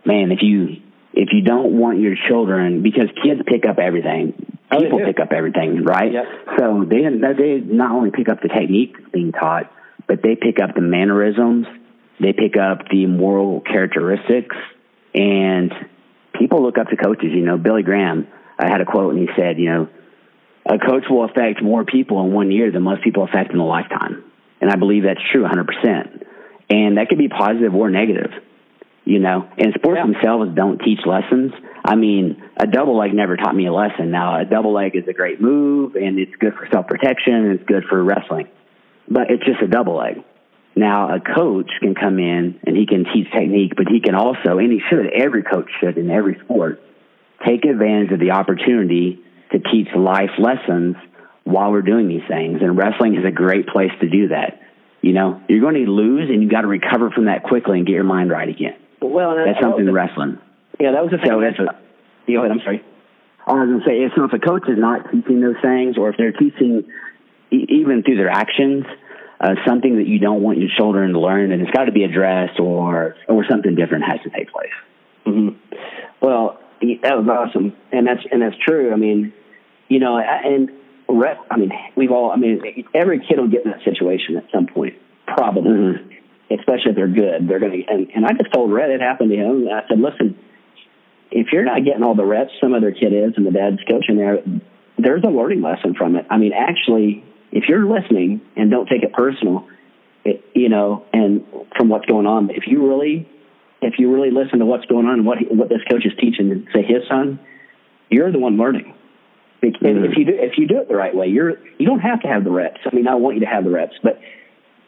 man, 0.05 0.31
if 0.31 0.39
you 0.41 0.81
if 1.13 1.29
you 1.31 1.41
don't 1.41 1.79
want 1.79 1.99
your 1.99 2.15
children, 2.27 2.83
because 2.83 3.07
kids 3.23 3.41
pick 3.45 3.65
up 3.65 3.79
everything, 3.79 4.33
oh, 4.71 4.79
people 4.79 4.99
pick 4.99 5.19
up 5.19 5.31
everything, 5.31 5.83
right? 5.83 6.11
Yep. 6.11 6.25
So 6.59 6.85
they 6.87 7.03
they 7.37 7.59
not 7.59 7.91
only 7.91 8.11
pick 8.11 8.29
up 8.29 8.41
the 8.41 8.49
technique 8.49 9.11
being 9.11 9.31
taught, 9.31 9.71
but 10.07 10.21
they 10.21 10.35
pick 10.35 10.59
up 10.61 10.75
the 10.75 10.81
mannerisms, 10.81 11.67
they 12.19 12.33
pick 12.33 12.57
up 12.57 12.87
the 12.89 13.05
moral 13.05 13.61
characteristics, 13.61 14.55
and 15.13 15.71
people 16.37 16.63
look 16.63 16.77
up 16.77 16.87
to 16.89 16.97
coaches. 16.97 17.29
You 17.33 17.45
know, 17.45 17.57
Billy 17.57 17.83
Graham 17.83 18.27
I 18.57 18.67
had 18.67 18.81
a 18.81 18.85
quote, 18.85 19.13
and 19.13 19.27
he 19.27 19.33
said, 19.37 19.57
you 19.57 19.69
know, 19.69 19.89
a 20.65 20.79
coach 20.79 21.03
will 21.09 21.25
affect 21.25 21.61
more 21.61 21.85
people 21.85 22.23
in 22.25 22.33
one 22.33 22.51
year 22.51 22.71
than 22.71 22.83
most 22.83 23.03
people 23.03 23.23
affect 23.23 23.51
in 23.51 23.59
a 23.59 23.65
lifetime. 23.65 24.23
And 24.61 24.71
I 24.71 24.75
believe 24.77 25.03
that's 25.03 25.21
true 25.31 25.43
100%. 25.43 26.23
And 26.69 26.97
that 26.97 27.09
could 27.09 27.19
be 27.19 27.27
positive 27.27 27.75
or 27.75 27.89
negative, 27.91 28.31
you 29.03 29.19
know. 29.19 29.47
And 29.57 29.73
sports 29.75 29.99
yeah. 29.99 30.11
themselves 30.11 30.55
don't 30.55 30.79
teach 30.79 30.99
lessons. 31.05 31.51
I 31.85 31.95
mean, 31.95 32.41
a 32.57 32.65
double 32.65 32.97
leg 32.97 33.13
never 33.13 33.37
taught 33.37 33.55
me 33.55 33.67
a 33.67 33.73
lesson. 33.73 34.09
Now, 34.09 34.41
a 34.41 34.45
double 34.45 34.73
leg 34.73 34.95
is 34.95 35.07
a 35.07 35.13
great 35.13 35.39
move, 35.39 35.95
and 35.95 36.17
it's 36.17 36.35
good 36.39 36.53
for 36.53 36.67
self 36.71 36.87
protection, 36.87 37.33
and 37.35 37.59
it's 37.59 37.67
good 37.67 37.83
for 37.87 38.03
wrestling, 38.03 38.47
but 39.07 39.29
it's 39.29 39.45
just 39.45 39.61
a 39.61 39.67
double 39.67 39.97
leg. 39.97 40.23
Now, 40.75 41.15
a 41.15 41.19
coach 41.19 41.69
can 41.79 41.95
come 41.95 42.19
in 42.19 42.59
and 42.65 42.75
he 42.75 42.85
can 42.85 43.05
teach 43.05 43.31
technique, 43.31 43.73
but 43.77 43.87
he 43.87 44.01
can 44.01 44.13
also, 44.13 44.57
and 44.57 44.71
he 44.71 44.81
should, 44.89 45.07
every 45.13 45.41
coach 45.41 45.69
should 45.79 45.97
in 45.97 46.09
every 46.11 46.37
sport, 46.43 46.81
take 47.45 47.65
advantage 47.65 48.11
of 48.11 48.19
the 48.19 48.31
opportunity 48.31 49.19
to 49.51 49.59
teach 49.59 49.87
life 49.95 50.31
lessons 50.39 50.95
while 51.43 51.71
we're 51.71 51.81
doing 51.81 52.07
these 52.07 52.27
things. 52.27 52.59
And 52.61 52.77
wrestling 52.77 53.15
is 53.15 53.25
a 53.25 53.31
great 53.31 53.67
place 53.67 53.91
to 54.01 54.09
do 54.09 54.29
that. 54.29 54.61
You 55.01 55.13
know, 55.13 55.41
you're 55.47 55.61
going 55.61 55.75
to 55.75 55.91
lose 55.91 56.29
and 56.29 56.41
you 56.41 56.49
got 56.49 56.61
to 56.61 56.67
recover 56.67 57.11
from 57.11 57.25
that 57.25 57.43
quickly 57.43 57.77
and 57.77 57.85
get 57.85 57.93
your 57.93 58.03
mind 58.03 58.31
right 58.31 58.49
again. 58.49 58.75
Well, 59.01 59.35
that's, 59.35 59.51
that's 59.53 59.63
something 59.63 59.91
wrestling. 59.91 60.39
Yeah, 60.79 60.93
that 60.93 61.03
was 61.03 61.11
the 61.11 61.17
thing. 61.17 61.29
So 61.29 61.41
that's 61.41 61.59
a, 61.59 62.31
go 62.31 62.39
ahead. 62.39 62.51
I'm 62.51 62.59
sorry. 62.59 62.83
I 63.45 63.53
was 63.53 63.69
going 63.69 63.79
to 63.79 63.85
say, 63.85 64.15
so 64.15 64.23
if 64.25 64.33
a 64.33 64.39
coach 64.39 64.63
is 64.67 64.79
not 64.79 65.11
teaching 65.11 65.39
those 65.39 65.61
things, 65.61 65.97
or 65.97 66.09
if 66.09 66.17
they're 66.17 66.31
teaching 66.31 66.89
even 67.51 68.01
through 68.01 68.17
their 68.17 68.29
actions, 68.29 68.85
uh, 69.39 69.53
something 69.67 69.97
that 69.97 70.07
you 70.07 70.17
don't 70.17 70.41
want 70.41 70.57
your 70.57 70.69
children 70.75 71.13
to 71.13 71.19
learn, 71.19 71.51
and 71.51 71.61
it's 71.61 71.69
got 71.69 71.85
to 71.85 71.91
be 71.91 72.03
addressed, 72.03 72.59
or 72.59 73.15
or 73.27 73.45
something 73.47 73.75
different 73.75 74.05
has 74.05 74.19
to 74.23 74.31
take 74.31 74.51
place. 74.51 74.73
Mm-hmm. 75.27 75.77
Well, 76.21 76.59
that 76.81 77.17
was 77.17 77.27
awesome, 77.27 77.75
and 77.91 78.07
that's 78.07 78.21
and 78.31 78.41
that's 78.41 78.57
true. 78.65 78.91
I 78.91 78.95
mean, 78.95 79.33
you 79.87 79.99
know, 79.99 80.17
and 80.17 80.69
rep, 81.07 81.37
I 81.49 81.57
mean, 81.57 81.71
we've 81.95 82.11
all, 82.11 82.31
I 82.31 82.35
mean, 82.35 82.85
every 82.93 83.19
kid 83.19 83.39
will 83.39 83.47
get 83.47 83.65
in 83.65 83.71
that 83.71 83.83
situation 83.83 84.37
at 84.37 84.45
some 84.53 84.67
point, 84.67 84.95
probably, 85.27 85.71
mm-hmm. 85.71 86.53
especially 86.53 86.91
if 86.91 86.95
they're 86.95 87.07
good. 87.07 87.47
They're 87.47 87.59
going 87.59 87.83
to, 87.83 87.91
and, 87.91 88.09
and 88.15 88.25
I 88.25 88.31
just 88.33 88.51
told 88.53 88.71
Rhett 88.71 88.89
it 88.89 89.01
happened 89.01 89.31
to 89.31 89.37
him. 89.37 89.67
I 89.67 89.87
said, 89.87 89.99
listen, 89.99 90.37
if 91.31 91.47
you're 91.51 91.65
not 91.65 91.83
getting 91.83 92.03
all 92.03 92.15
the 92.15 92.25
reps 92.25 92.51
some 92.61 92.73
other 92.73 92.91
kid 92.91 93.13
is 93.13 93.33
and 93.37 93.45
the 93.45 93.51
dad's 93.51 93.79
coaching 93.89 94.17
there, 94.17 94.39
there's 94.97 95.23
a 95.23 95.29
learning 95.29 95.61
lesson 95.61 95.93
from 95.95 96.15
it. 96.15 96.25
I 96.29 96.37
mean, 96.37 96.53
actually, 96.53 97.23
if 97.51 97.65
you're 97.67 97.85
listening 97.85 98.41
and 98.55 98.71
don't 98.71 98.87
take 98.87 99.03
it 99.03 99.13
personal, 99.13 99.67
it, 100.23 100.43
you 100.53 100.69
know, 100.69 101.05
and 101.13 101.45
from 101.77 101.89
what's 101.89 102.05
going 102.05 102.25
on, 102.25 102.49
if 102.49 102.67
you 102.67 102.87
really, 102.87 103.29
if 103.85 103.99
you 103.99 104.13
really 104.13 104.31
listen 104.31 104.59
to 104.59 104.65
what's 104.65 104.85
going 104.85 105.05
on 105.05 105.13
and 105.13 105.25
what, 105.25 105.37
what 105.51 105.69
this 105.69 105.81
coach 105.89 106.05
is 106.05 106.13
teaching, 106.19 106.67
say 106.73 106.81
his 106.81 107.07
son, 107.07 107.39
you're 108.09 108.31
the 108.31 108.39
one 108.39 108.57
learning 108.57 108.95
mm-hmm. 109.73 110.05
if 110.05 110.17
you 110.17 110.25
do 110.25 110.33
if 110.35 110.57
you 110.57 110.67
do 110.67 110.79
it 110.79 110.87
the 110.87 110.95
right 110.95 111.15
way, 111.15 111.27
you're 111.27 111.57
you 111.77 111.85
don't 111.85 111.99
have 111.99 112.21
to 112.21 112.27
have 112.27 112.43
the 112.43 112.51
reps. 112.51 112.79
I 112.85 112.95
mean, 112.95 113.07
I 113.07 113.15
want 113.15 113.35
you 113.35 113.41
to 113.41 113.47
have 113.47 113.63
the 113.63 113.69
reps, 113.69 113.95
but 114.03 114.19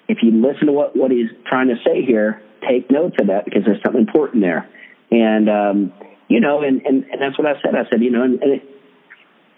if 0.07 0.19
you 0.21 0.31
listen 0.31 0.67
to 0.67 0.73
what 0.73 0.95
what 0.95 1.11
he's 1.11 1.29
trying 1.45 1.67
to 1.67 1.75
say 1.85 2.03
here, 2.05 2.41
take 2.67 2.89
notes 2.91 3.15
of 3.19 3.27
that 3.27 3.45
because 3.45 3.63
there's 3.65 3.81
something 3.83 4.01
important 4.01 4.41
there. 4.43 4.69
And 5.11 5.49
um, 5.49 5.93
you 6.27 6.39
know, 6.39 6.61
and, 6.61 6.81
and 6.85 7.05
and 7.05 7.21
that's 7.21 7.37
what 7.37 7.47
I 7.47 7.59
said. 7.61 7.75
I 7.75 7.89
said, 7.89 8.01
you 8.01 8.11
know, 8.11 8.23
and, 8.23 8.41
and 8.41 8.51
it, 8.53 8.63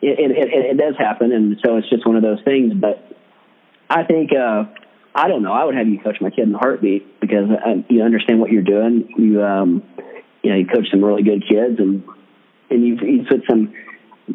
it, 0.02 0.32
it 0.32 0.66
it 0.72 0.78
does 0.78 0.96
happen, 0.98 1.32
and 1.32 1.58
so 1.66 1.78
it's 1.78 1.90
just 1.90 2.06
one 2.06 2.16
of 2.16 2.24
those 2.24 2.42
things. 2.44 2.74
But 2.74 3.04
I 3.90 4.04
think 4.04 4.32
uh, 4.34 4.66
I 5.14 5.28
don't 5.28 5.44
know. 5.44 5.54
I 5.54 5.66
would 5.66 5.76
have 5.76 5.88
you 5.88 6.00
coach 6.00 6.18
my 6.22 6.30
kid 6.30 6.48
in 6.48 6.56
a 6.56 6.58
heartbeat 6.58 7.20
because 7.20 7.50
uh, 7.50 7.82
you 7.90 8.04
understand 8.04 8.40
what 8.40 8.52
you're 8.52 8.62
doing. 8.62 9.10
You 9.18 9.44
um, 9.44 9.84
you 10.44 10.52
know, 10.52 10.58
you 10.58 10.68
coach 10.68 10.88
some 10.92 11.04
really 11.04 11.24
good 11.24 11.44
kids, 11.48 11.80
and 11.80 12.04
and 12.70 12.86
you 12.86 12.96
you 12.96 13.26
put 13.28 13.42
some 13.50 13.74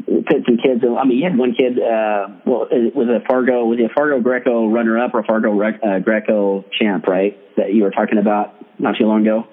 put 0.07 0.44
some 0.46 0.57
kids. 0.59 0.82
I 0.84 1.05
mean, 1.05 1.18
you 1.18 1.24
had 1.24 1.38
one 1.38 1.55
kid. 1.55 1.78
Uh, 1.78 2.28
well, 2.44 2.66
it 2.70 2.94
was 2.94 3.09
a 3.09 3.24
Fargo. 3.26 3.64
Was 3.64 3.78
he 3.78 3.84
a 3.84 3.88
Fargo 3.88 4.20
Greco 4.20 4.68
runner 4.68 4.99
up 4.99 5.14
or 5.14 5.22
Fargo 5.24 5.61
uh, 5.62 5.99
Greco 6.01 6.64
champ? 6.78 7.07
Right, 7.07 7.38
that 7.57 7.72
you 7.72 7.84
were 7.84 7.90
talking 7.90 8.18
about 8.18 8.55
not 8.80 8.96
too 8.99 9.07
long 9.07 9.22
ago. 9.22 9.46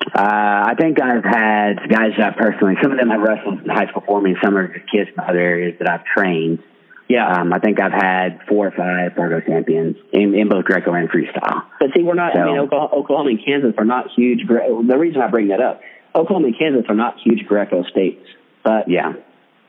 Uh, 0.00 0.72
I 0.72 0.74
think 0.78 1.00
I've 1.02 1.24
had 1.24 1.88
guys 1.90 2.12
that 2.18 2.36
personally. 2.38 2.76
Some 2.82 2.92
of 2.92 2.98
them 2.98 3.10
have 3.10 3.20
wrestled 3.20 3.60
in 3.60 3.68
high 3.68 3.88
school 3.88 4.02
for 4.06 4.20
me. 4.20 4.36
Some 4.42 4.56
are 4.56 4.68
kids 4.68 5.10
from 5.14 5.24
other 5.28 5.38
areas 5.38 5.78
that 5.80 5.88
I've 5.90 6.04
trained. 6.04 6.62
Yeah, 7.08 7.26
um, 7.26 7.54
I 7.54 7.58
think 7.58 7.80
I've 7.80 7.92
had 7.92 8.40
four 8.48 8.66
or 8.66 8.70
five 8.70 9.16
Fargo 9.16 9.40
champions 9.40 9.96
in, 10.12 10.34
in 10.34 10.48
both 10.48 10.64
Greco 10.66 10.92
and 10.92 11.08
freestyle. 11.08 11.64
But 11.80 11.88
see, 11.96 12.02
we're 12.02 12.14
not. 12.14 12.34
So, 12.34 12.40
I 12.40 12.44
mean, 12.44 12.58
Oklahoma, 12.58 12.94
Oklahoma 12.94 13.30
and 13.30 13.40
Kansas 13.44 13.72
are 13.78 13.86
not 13.86 14.08
huge. 14.14 14.46
The 14.46 14.98
reason 14.98 15.22
I 15.22 15.28
bring 15.28 15.48
that 15.48 15.60
up, 15.60 15.80
Oklahoma 16.14 16.48
and 16.48 16.58
Kansas 16.58 16.84
are 16.88 16.94
not 16.94 17.16
huge 17.24 17.46
Greco 17.46 17.82
states. 17.84 18.24
But 18.62 18.90
yeah, 18.90 19.14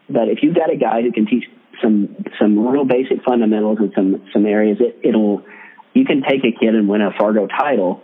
but 0.10 0.28
if 0.28 0.40
you've 0.42 0.56
got 0.56 0.72
a 0.72 0.76
guy 0.76 1.02
who 1.02 1.14
can 1.14 1.28
teach 1.28 1.46
some 1.82 2.26
some 2.42 2.68
real 2.68 2.84
basic 2.84 3.24
fundamentals 3.24 3.80
in 3.80 3.94
some 3.96 4.22
some 4.34 4.46
areas, 4.46 4.78
it, 4.82 5.00
it'll 5.04 5.44
you 5.94 6.04
can 6.04 6.22
take 6.22 6.44
a 6.44 6.52
kid 6.52 6.76
and 6.76 6.90
win 6.90 7.02
a 7.02 7.12
Fargo 7.18 7.48
title 7.48 8.02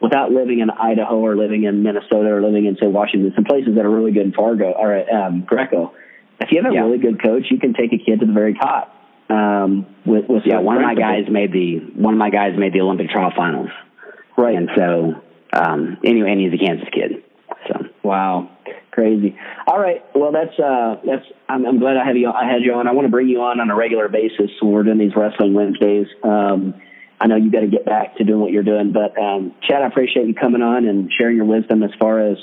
without 0.00 0.30
living 0.30 0.60
in 0.60 0.70
Idaho 0.70 1.16
or 1.16 1.36
living 1.36 1.64
in 1.64 1.82
Minnesota 1.82 2.28
or 2.28 2.42
living 2.42 2.66
in 2.66 2.76
say 2.76 2.86
Washington, 2.86 3.32
some 3.34 3.44
places 3.44 3.74
that 3.74 3.84
are 3.84 3.90
really 3.90 4.12
good 4.12 4.26
in 4.26 4.32
Fargo 4.32 4.70
or 4.70 4.94
um, 5.12 5.42
Greco. 5.46 5.92
If 6.40 6.52
you 6.52 6.62
have 6.62 6.70
a 6.70 6.74
Yeah. 6.74 6.82
really 6.82 6.98
good 6.98 7.22
coach, 7.22 7.44
you 7.50 7.58
can 7.58 7.72
take 7.74 7.92
a 7.92 7.98
kid 7.98 8.20
to 8.20 8.26
the 8.26 8.32
very 8.32 8.54
top. 8.54 8.92
Um, 9.28 9.86
with, 10.04 10.28
with 10.28 10.44
Yeah, 10.46 10.58
one 10.60 10.76
of 10.76 10.82
my 10.82 10.94
guys 10.94 11.24
made 11.28 11.50
the 11.52 11.78
one 11.96 12.14
of 12.14 12.18
my 12.18 12.30
guys 12.30 12.56
made 12.56 12.72
the 12.72 12.80
Olympic 12.80 13.10
trial 13.10 13.32
finals, 13.36 13.70
right? 14.36 14.54
and 14.56 14.70
so 14.76 15.14
um, 15.52 15.98
anyway, 16.04 16.30
and 16.30 16.40
he's 16.40 16.52
a 16.52 16.58
Kansas 16.64 16.88
kid. 16.92 17.24
So 17.66 17.86
Wow, 18.04 18.50
crazy. 18.92 19.36
All 19.66 19.80
right, 19.80 20.04
well 20.14 20.30
that's 20.30 20.56
uh 20.60 21.00
that's 21.04 21.24
I'm, 21.48 21.66
I'm 21.66 21.78
glad 21.80 21.96
I 21.96 22.04
have 22.06 22.16
you 22.16 22.30
I 22.30 22.44
had 22.44 22.62
you 22.62 22.74
on. 22.74 22.86
I 22.86 22.92
want 22.92 23.06
to 23.06 23.10
bring 23.10 23.26
you 23.28 23.40
on 23.42 23.58
on 23.58 23.68
a 23.68 23.74
regular 23.74 24.08
basis 24.08 24.50
when 24.60 24.70
we're 24.72 24.84
doing 24.84 24.98
these 24.98 25.16
wrestling 25.16 25.54
Wednesdays. 25.54 26.06
Um, 26.22 26.74
I 27.20 27.26
know 27.26 27.34
you 27.36 27.50
got 27.50 27.60
to 27.60 27.66
get 27.66 27.84
back 27.84 28.16
to 28.18 28.24
doing 28.24 28.40
what 28.40 28.52
you're 28.52 28.62
doing, 28.62 28.92
but 28.92 29.18
um, 29.20 29.54
Chad, 29.66 29.82
I 29.82 29.86
appreciate 29.86 30.28
you 30.28 30.34
coming 30.34 30.62
on 30.62 30.86
and 30.86 31.10
sharing 31.18 31.34
your 31.36 31.46
wisdom 31.46 31.82
as 31.82 31.90
far 31.98 32.20
as 32.20 32.36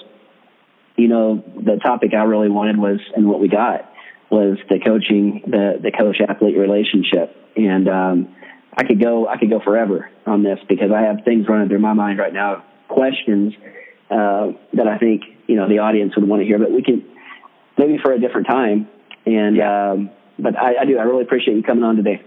you 0.96 1.08
know 1.08 1.44
the 1.56 1.80
topic 1.84 2.12
I 2.14 2.24
really 2.24 2.50
wanted 2.50 2.78
was 2.78 3.00
and 3.16 3.28
what 3.28 3.40
we 3.40 3.48
got 3.48 3.92
was 4.30 4.58
the 4.70 4.80
coaching 4.80 5.44
the 5.46 5.80
the 5.82 5.92
coach 5.92 6.18
athlete 6.28 6.58
relationship 6.58 7.36
and 7.56 7.88
um, 7.88 8.36
I 8.76 8.84
could 8.84 9.02
go 9.02 9.28
I 9.28 9.38
could 9.38 9.50
go 9.50 9.60
forever 9.60 10.10
on 10.26 10.44
this 10.44 10.60
because 10.68 10.92
I 10.92 11.02
have 11.02 11.24
things 11.26 11.48
running 11.48 11.70
through 11.70 11.80
my 11.80 11.94
mind 11.94 12.20
right 12.20 12.34
now 12.34 12.64
questions 12.88 13.54
uh, 14.10 14.52
that 14.74 14.88
I 14.88 14.98
think 14.98 15.24
you 15.48 15.56
know 15.56 15.68
the 15.68 15.80
audience 15.80 16.16
would 16.16 16.28
want 16.28 16.42
to 16.42 16.46
hear 16.46 16.60
but 16.60 16.72
we 16.72 16.84
can 16.84 17.06
maybe 17.78 17.98
for 18.02 18.12
a 18.12 18.20
different 18.20 18.48
time 18.48 18.88
and 19.26 19.62
um, 19.62 20.10
but 20.40 20.58
I, 20.58 20.82
I 20.82 20.86
do 20.86 20.98
I 20.98 21.04
really 21.04 21.24
appreciate 21.24 21.56
you 21.56 21.64
coming 21.64 21.84
on 21.84 21.96
today 21.96 22.24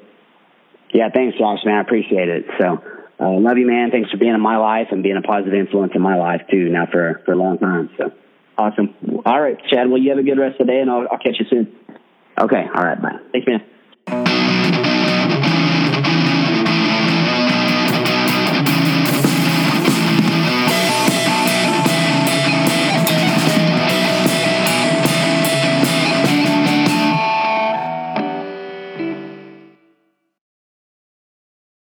yeah, 0.92 1.08
thanks, 1.12 1.36
Josh, 1.38 1.58
man. 1.64 1.76
I 1.76 1.80
appreciate 1.80 2.28
it. 2.28 2.46
So 2.58 2.82
uh, 3.20 3.30
love 3.38 3.58
you, 3.58 3.66
man. 3.66 3.90
Thanks 3.90 4.10
for 4.10 4.16
being 4.16 4.34
in 4.34 4.40
my 4.40 4.56
life 4.56 4.88
and 4.90 5.02
being 5.02 5.16
a 5.16 5.22
positive 5.22 5.54
influence 5.54 5.92
in 5.94 6.02
my 6.02 6.16
life 6.16 6.42
too. 6.50 6.68
Now 6.68 6.86
for 6.90 7.20
for 7.24 7.32
a 7.32 7.36
long 7.36 7.58
time. 7.58 7.90
So 7.98 8.12
awesome. 8.58 8.94
All 9.24 9.40
right 9.40 9.58
Chad 9.68 9.88
well 9.88 9.98
you 10.00 10.10
have 10.10 10.18
a 10.18 10.22
good 10.22 10.38
rest 10.38 10.60
of 10.60 10.66
the 10.66 10.72
day 10.72 10.80
and 10.80 10.90
I'll, 10.90 11.06
I'll 11.10 11.18
catch 11.18 11.36
you 11.38 11.46
soon. 11.48 11.72
Okay, 12.38 12.64
all 12.74 12.84
right, 12.84 13.00
bye. 13.00 13.18
thanks 13.32 13.46
man 13.46 13.64